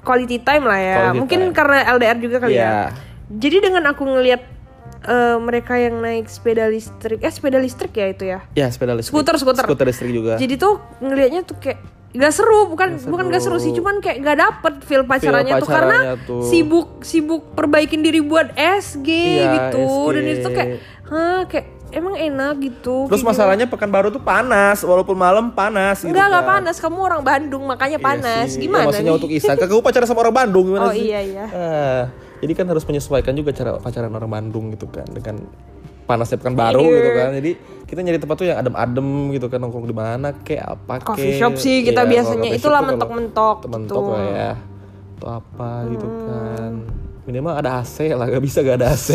quality 0.00 0.38
time 0.38 0.64
lah 0.64 0.78
ya. 0.78 0.96
Quality 1.00 1.18
Mungkin 1.18 1.40
time. 1.42 1.52
karena 1.52 1.78
LDR 1.90 2.16
juga 2.16 2.36
kali 2.38 2.54
Iya. 2.54 2.62
ya. 2.62 3.10
Jadi 3.32 3.56
dengan 3.62 3.84
aku 3.86 4.04
ngelihat 4.04 4.42
eh, 5.02 5.36
mereka 5.38 5.74
yang 5.74 5.98
naik 5.98 6.26
sepeda 6.26 6.66
listrik, 6.66 7.18
eh 7.18 7.28
sepeda 7.28 7.56
listrik 7.56 7.92
ya 7.92 8.06
itu 8.06 8.24
ya. 8.26 8.38
ya 8.52 8.66
sepeda 8.68 8.92
listrik 8.92 9.12
Skuter, 9.12 9.34
skuter. 9.34 9.64
skuter 9.64 9.86
listrik 9.86 10.12
juga 10.12 10.36
Jadi 10.36 10.54
tuh 10.54 10.78
ngelihatnya 10.98 11.42
tuh 11.42 11.56
kayak 11.58 11.80
gak 12.12 12.28
seru, 12.30 12.68
bukan 12.68 13.00
bukan 13.02 13.24
gak 13.26 13.40
seru 13.40 13.56
sih, 13.56 13.72
cuman 13.72 13.98
kayak 13.98 14.20
gak 14.20 14.38
dapet 14.38 14.74
feel 14.84 15.02
pacarannya 15.02 15.56
tuh 15.56 15.64
karena 15.66 15.98
tuh. 16.20 16.44
sibuk 16.44 17.00
sibuk 17.00 17.56
perbaikin 17.56 18.04
diri 18.04 18.20
buat 18.20 18.52
SG 18.52 19.08
Iya, 19.08 19.48
gitu 19.50 19.80
SG. 19.82 20.12
dan 20.12 20.22
itu 20.22 20.38
tuh 20.38 20.52
kayak 20.52 20.70
hah 21.08 21.40
kayak 21.48 21.66
emang 21.90 22.14
enak 22.14 22.54
gitu. 22.58 22.96
terus 23.06 23.20
Kayak 23.20 23.30
masalahnya 23.32 23.66
pekanbaru 23.66 24.08
tuh 24.08 24.20
panas 24.20 24.80
walaupun 24.80 25.12
malam 25.12 25.48
panas 25.50 26.00
gitu 26.00 26.08
Enggak, 26.08 26.26
enggak 26.26 26.40
kan. 26.42 26.52
panas. 26.54 26.76
Kamu 26.78 26.98
orang 27.00 27.22
Bandung, 27.22 27.64
makanya 27.64 27.96
Iya 27.96 28.04
panas. 28.06 28.48
sih. 28.50 28.58
Ya, 28.58 28.64
Gimana 28.64 28.84
maksudnya 28.86 29.08
nih? 29.08 29.16
untuk 29.16 29.28
kan 29.32 29.56
kamu 29.66 29.80
pacaran 29.80 30.06
sama 30.06 30.20
orang 30.20 30.36
Bandung 30.36 30.64
Oh, 30.64 30.68
gimana 30.68 30.86
sih 30.92 31.04
iya, 31.06 31.20
iya. 31.22 31.44
Ah, 31.48 32.02
jadi 32.42 32.52
kan 32.52 32.66
harus 32.66 32.82
menyesuaikan 32.82 33.32
juga 33.32 33.50
cara 33.50 33.78
pacaran 33.78 34.10
orang 34.10 34.28
Bandung 34.28 34.68
gitu 34.68 34.84
kan 34.86 35.06
dengan 35.06 35.38
panasnya 36.02 36.36
pekan 36.36 36.52
baru 36.52 36.82
Iya. 36.82 36.96
gitu 36.98 37.10
kan 37.14 37.28
jadi 37.32 37.50
kita 37.86 38.00
nyari 38.00 38.18
tempat 38.18 38.36
tuh 38.36 38.46
yang 38.46 38.58
adem-adem 38.58 39.08
gitu 39.30 39.46
kan 39.46 39.58
nongkrong 39.58 39.86
di 39.86 39.94
mana 39.94 40.34
kayak 40.36 40.66
apa 40.68 40.94
Coffee 41.00 41.30
kek. 41.30 41.38
shop 41.38 41.54
sih 41.56 41.76
kita 41.80 42.02
Iya, 42.02 42.10
biasanya. 42.10 42.42
coffee 42.44 42.58
Itulah 42.58 42.80
mentok-mentok 42.84 43.56
mentok 43.66 43.96
gitu. 43.96 44.10
lah 44.10 44.24
ya 44.26 44.52
atau 45.14 45.28
apa 45.32 45.70
gitu 45.88 46.02
kan 46.26 46.72
minimal 47.22 47.54
ada 47.54 47.78
AC 47.78 48.10
lah 48.10 48.26
gak 48.26 48.42
bisa 48.42 48.58
gak 48.60 48.76
ada 48.76 48.90
AC 48.90 49.08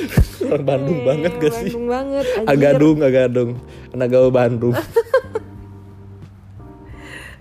orang 0.48 0.64
Bandung 0.64 1.00
banget 1.04 1.32
gak 1.36 1.52
sih 1.52 1.68
Bandung 1.68 1.86
banget. 1.86 2.24
anjir. 2.32 2.48
Agadung 2.48 2.96
Agadung 2.98 3.50
anak 3.92 4.08
gaul 4.08 4.30
Bandung 4.30 4.72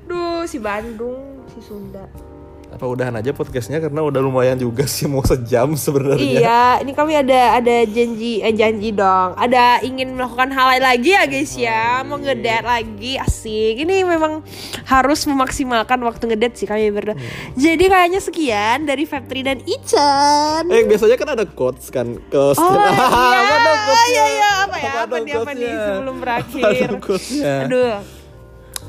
Duh, 0.05 0.41
si 0.43 0.57
Bandung, 0.57 1.21
si 1.47 1.61
Sunda. 1.61 2.01
Apa 2.79 2.87
udahan 2.87 3.11
aja 3.19 3.35
podcastnya 3.35 3.83
karena 3.83 3.99
udah 3.99 4.23
lumayan 4.23 4.55
juga 4.55 4.87
sih 4.87 5.03
mau 5.03 5.19
sejam 5.19 5.75
sebenarnya 5.75 6.39
Iya, 6.39 6.63
ini 6.79 6.95
kami 6.95 7.11
ada 7.11 7.59
ada 7.59 7.83
janji 7.83 8.39
eh 8.39 8.55
janji 8.55 8.95
dong. 8.95 9.35
Ada 9.35 9.83
ingin 9.83 10.15
melakukan 10.15 10.47
hal 10.55 10.79
lain 10.79 10.83
lagi 10.87 11.11
ya 11.11 11.27
guys 11.27 11.51
ya. 11.59 11.99
Mau 12.07 12.15
ngedate 12.15 12.63
lagi 12.63 13.19
asik. 13.19 13.83
Ini 13.83 14.07
memang 14.07 14.39
harus 14.87 15.27
memaksimalkan 15.27 15.99
waktu 16.07 16.31
ngedate 16.31 16.55
sih 16.55 16.71
kami 16.71 16.87
berdua. 16.95 17.19
Jadi 17.59 17.83
kayaknya 17.91 18.23
sekian 18.23 18.87
dari 18.87 19.03
Febri 19.03 19.43
dan 19.43 19.59
Ican. 19.59 20.71
Eh 20.71 20.87
biasanya 20.87 21.19
kan 21.19 21.29
ada 21.35 21.43
quotes 21.43 21.91
kan 21.91 22.15
ke 22.31 22.55
Oh 22.55 22.55
iya, 22.55 22.95
Apa 23.59 23.93
iya, 24.07 24.23
iya, 24.23 24.51
apa 24.63 24.77
ya, 24.79 24.91
apa 25.03 25.15
dong 25.19 25.27
nih, 25.27 25.33
apa 25.35 25.51
nih 25.51 25.73
sebelum 25.75 26.15
berakhir. 26.23 26.87
Apa? 26.95 27.15
Aduh. 27.67 28.18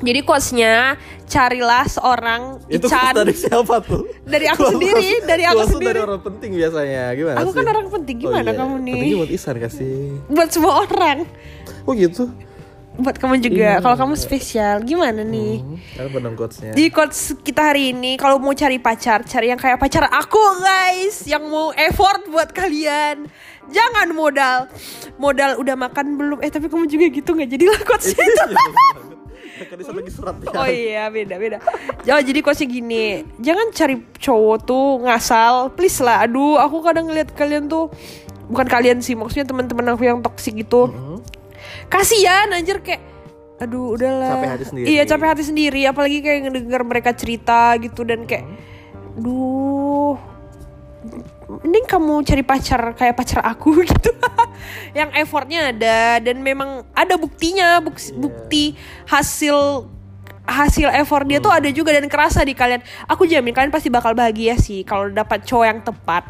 Jadi 0.01 0.21
quotesnya 0.23 0.97
carilah 1.25 1.85
seorang 1.85 2.57
Itu 2.67 2.89
Ican. 2.89 3.13
dari 3.15 3.37
siapa 3.37 3.79
tuh? 3.81 4.09
Dari 4.25 4.49
aku 4.49 4.73
sendiri, 4.73 5.21
dari 5.23 5.45
aku 5.45 5.77
sendiri. 5.77 5.93
dari 5.93 6.01
orang 6.01 6.21
penting 6.21 6.51
biasanya 6.53 7.13
Gimana 7.13 7.37
Aku 7.39 7.51
sih? 7.53 7.57
kan 7.57 7.67
orang 7.69 7.89
penting, 7.91 8.17
gimana 8.19 8.49
iya. 8.49 8.57
kamu 8.57 8.75
nih? 8.81 8.93
Pentingnya 8.97 9.19
buat 9.19 9.31
Isan 9.31 9.57
kasih 9.57 9.95
Buat 10.27 10.49
semua 10.51 10.73
orang. 10.81 11.19
Oh 11.85 11.93
gitu? 11.93 12.33
Buat 12.97 13.17
kamu 13.17 13.41
juga. 13.41 13.79
Kalau 13.79 13.97
kamu 13.97 14.15
spesial, 14.15 14.83
gimana 14.83 15.21
nih? 15.21 15.63
Hmm, 15.63 15.79
Apa 16.03 16.17
dong 16.19 16.35
quotesnya? 16.35 16.73
Di 16.73 16.89
quotes 16.89 17.33
kita 17.39 17.71
hari 17.71 17.93
ini 17.93 18.17
kalau 18.17 18.37
mau 18.37 18.53
cari 18.53 18.77
pacar, 18.77 19.23
cari 19.23 19.49
yang 19.49 19.57
kayak 19.57 19.77
pacar 19.77 20.05
aku 20.05 20.41
guys, 20.59 21.25
yang 21.25 21.45
mau 21.45 21.71
effort 21.73 22.25
buat 22.27 22.51
kalian. 22.51 23.25
Jangan 23.71 24.11
modal, 24.11 24.67
modal 25.17 25.57
udah 25.57 25.77
makan 25.79 26.19
belum? 26.19 26.39
Eh 26.41 26.51
tapi 26.51 26.67
kamu 26.67 26.89
juga 26.89 27.07
gitu 27.07 27.31
nggak 27.31 27.49
jadilah 27.49 27.81
quotes 27.81 28.11
itu. 28.17 28.45
Kan 29.61 29.77
lagi 29.77 30.13
serat 30.13 30.37
ya 30.41 30.49
Oh 30.57 30.69
iya 30.69 31.05
beda 31.13 31.35
beda. 31.37 31.59
Oh 32.09 32.21
jadi 32.25 32.41
quotesnya 32.41 32.69
gini, 32.69 33.29
jangan 33.37 33.69
cari 33.77 34.01
cowok 34.17 34.57
tuh 34.65 35.05
ngasal, 35.05 35.69
please 35.77 36.01
lah. 36.01 36.25
Aduh 36.25 36.57
aku 36.57 36.81
kadang 36.81 37.13
ngeliat 37.13 37.33
kalian 37.37 37.69
tuh 37.69 37.93
bukan 38.49 38.67
kalian 38.67 39.05
sih, 39.05 39.13
maksudnya 39.13 39.45
teman-teman 39.45 39.93
aku 39.93 40.09
yang 40.09 40.25
toksik 40.25 40.57
gitu. 40.65 40.89
Kasian 41.93 42.57
anjir 42.57 42.81
kayak 42.81 43.03
aduh 43.61 43.93
udahlah 43.93 44.41
Capek 44.41 44.51
hati 44.57 44.65
sendiri. 44.73 44.87
iya 44.89 45.03
capek 45.05 45.29
hati 45.37 45.45
sendiri 45.45 45.83
apalagi 45.85 46.25
kayak 46.25 46.49
ngedenger 46.49 46.81
mereka 46.81 47.13
cerita 47.13 47.77
gitu 47.77 48.09
dan 48.09 48.25
kayak 48.25 48.49
duh 49.21 50.17
mending 51.61 51.87
kamu 51.87 52.25
cari 52.25 52.43
pacar 52.45 52.81
kayak 52.97 53.15
pacar 53.17 53.41
aku 53.45 53.81
gitu. 53.91 54.11
Yang 54.97 55.11
effortnya 55.21 55.73
ada 55.73 56.21
dan 56.21 56.41
memang 56.41 56.85
ada 56.93 57.15
buktinya 57.17 57.81
buk- 57.81 58.17
bukti 58.17 58.77
hasil 59.09 59.89
hasil 60.51 60.89
effort 60.99 61.29
dia 61.31 61.39
tuh 61.39 61.53
ada 61.53 61.71
juga 61.71 61.95
dan 61.95 62.09
kerasa 62.11 62.43
di 62.43 62.57
kalian. 62.57 62.83
Aku 63.07 63.29
jamin 63.29 63.55
kalian 63.55 63.73
pasti 63.73 63.93
bakal 63.93 64.17
bahagia 64.17 64.57
sih 64.59 64.83
kalau 64.83 65.09
dapat 65.13 65.45
cowok 65.47 65.67
yang 65.69 65.81
tepat 65.85 66.25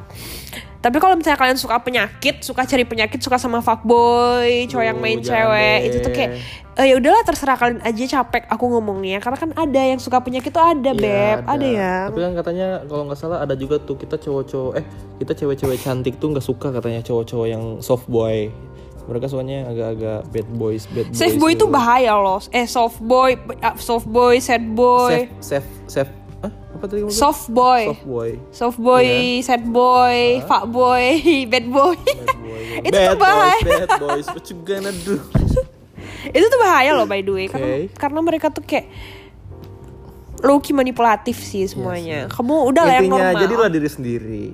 tapi 0.80 0.96
kalau 0.96 1.12
misalnya 1.12 1.36
kalian 1.36 1.60
suka 1.60 1.76
penyakit 1.84 2.40
suka 2.40 2.64
cari 2.64 2.88
penyakit 2.88 3.20
suka 3.20 3.36
sama 3.36 3.60
fuckboy 3.60 4.64
cowok 4.64 4.84
yang 4.84 4.96
Duh, 4.96 5.04
main 5.04 5.20
cewek 5.20 5.78
deh. 5.84 5.86
itu 5.92 5.96
tuh 6.00 6.12
kayak 6.12 6.30
eh, 6.80 6.86
ya 6.88 6.94
udahlah 6.96 7.20
terserah 7.20 7.56
kalian 7.60 7.84
aja 7.84 8.04
capek 8.20 8.48
aku 8.48 8.64
ngomongnya 8.64 9.20
karena 9.20 9.36
kan 9.36 9.50
ada 9.52 9.80
yang 9.84 10.00
suka 10.00 10.24
penyakit 10.24 10.48
tuh 10.48 10.64
ada 10.64 10.90
Iya, 10.96 10.96
beb 10.96 11.38
ada, 11.44 11.66
ya 11.68 11.94
Tapi 12.08 12.18
kan 12.24 12.32
katanya 12.32 12.68
kalau 12.88 13.02
nggak 13.04 13.18
salah 13.20 13.38
ada 13.44 13.52
juga 13.52 13.76
tuh 13.76 14.00
kita 14.00 14.16
cowok-cowok 14.16 14.72
eh 14.80 14.84
kita 15.20 15.32
cewek-cewek 15.36 15.78
cantik 15.84 16.16
tuh 16.16 16.32
nggak 16.32 16.44
suka 16.44 16.72
katanya 16.72 17.04
cowok-cowok 17.04 17.46
yang 17.46 17.64
soft 17.84 18.08
boy. 18.08 18.48
Mereka 19.10 19.26
yang 19.42 19.66
agak-agak 19.66 20.22
bad 20.30 20.48
boys, 20.54 20.86
bad 20.94 21.10
boys. 21.10 21.18
Safe 21.18 21.34
boy 21.34 21.58
itu 21.58 21.66
gitu. 21.66 21.72
bahaya 21.72 22.14
loh. 22.14 22.38
Eh 22.54 22.62
soft 22.70 23.02
boy, 23.02 23.34
soft 23.82 24.06
boy, 24.06 24.38
sad 24.38 24.62
boy, 24.62 25.26
Safe, 25.42 25.58
safe, 25.58 25.68
safe. 25.90 26.19
Apa 26.80 26.88
tadi 26.88 27.04
kamu 27.04 27.12
soft 27.12 27.52
boy, 27.52 27.92
Soft 27.92 28.04
boy. 28.08 28.30
soft 28.48 28.78
boy, 28.80 29.04
sad 29.44 29.68
boy, 29.68 30.40
fuck 30.48 30.64
boy, 30.80 31.20
bad 31.44 31.68
boy. 31.68 31.92
Bad 31.92 32.40
boy. 32.40 32.64
itu 32.88 32.96
bad 32.96 33.12
tuh 33.12 33.18
bahaya 33.20 33.60
boys, 33.60 33.68
bad 33.68 33.90
boys, 34.00 34.26
what 34.32 34.44
you 34.48 34.56
gonna 34.64 34.92
do? 35.04 35.20
itu 36.36 36.46
tuh 36.48 36.60
bahaya 36.60 36.96
loh 36.96 37.04
by 37.04 37.20
the 37.20 37.32
way 37.32 37.46
karena 37.52 37.84
Oke. 37.84 37.92
karena 37.96 38.20
mereka 38.24 38.48
tuh 38.48 38.64
kayak 38.64 38.88
low-key 40.40 40.72
manipulatif 40.72 41.36
sih 41.36 41.68
semuanya 41.68 42.24
kamu 42.32 42.72
udah 42.72 42.84
lah 42.88 42.94
yang 42.96 43.12
Intinya 43.12 43.28
normal 43.28 43.42
jadilah 43.44 43.68
diri 43.68 43.88
sendiri. 43.92 44.44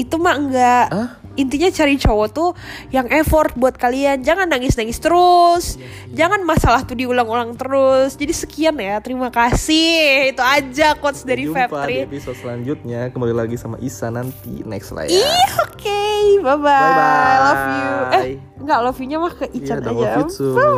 Itu 0.00 0.16
mah 0.16 0.36
enggak 0.40 0.86
Hah? 0.88 1.08
intinya 1.38 1.70
cari 1.70 1.94
cowok 1.94 2.28
tuh 2.32 2.50
yang 2.90 3.06
effort 3.12 3.54
buat 3.54 3.76
kalian 3.76 4.20
jangan 4.20 4.50
nangis 4.50 4.74
nangis 4.74 4.98
terus 4.98 5.78
Iya 5.78 6.26
jangan 6.26 6.42
masalah 6.42 6.82
tuh 6.82 6.98
diulang-ulang 6.98 7.54
terus 7.54 8.18
jadi 8.18 8.34
sekian 8.34 8.76
ya 8.76 8.98
terima 8.98 9.30
kasih 9.30 10.34
itu 10.34 10.42
aja 10.42 10.98
quotes 10.98 11.22
dari 11.22 11.46
Jumpa 11.46 11.70
Fab 11.70 11.86
di 11.86 12.02
3 12.02 12.08
episode 12.10 12.36
selanjutnya. 12.36 13.08
Kembali 13.14 13.32
lagi 13.32 13.54
sama 13.54 13.78
Isa 13.78 14.10
nanti 14.10 14.66
next 14.66 14.90
lah 14.90 15.06
ya. 15.06 15.16
Ih, 15.22 15.52
oke, 15.64 16.02
bye 16.42 16.56
bye. 16.58 16.66
Bye-bye. 16.66 17.38
Love 17.40 17.64
you. 17.70 17.94
Eh, 18.10 18.24
enggak 18.58 18.78
love 18.82 18.98
you-nya 18.98 19.18
mah 19.22 19.32
ke 19.32 19.44
Ican 19.54 19.78
Iya, 19.78 19.84
dong, 19.86 19.98
aja. 20.02 20.10
you. 20.26 20.50
Bye 20.52 20.72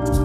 bye. 0.00 0.19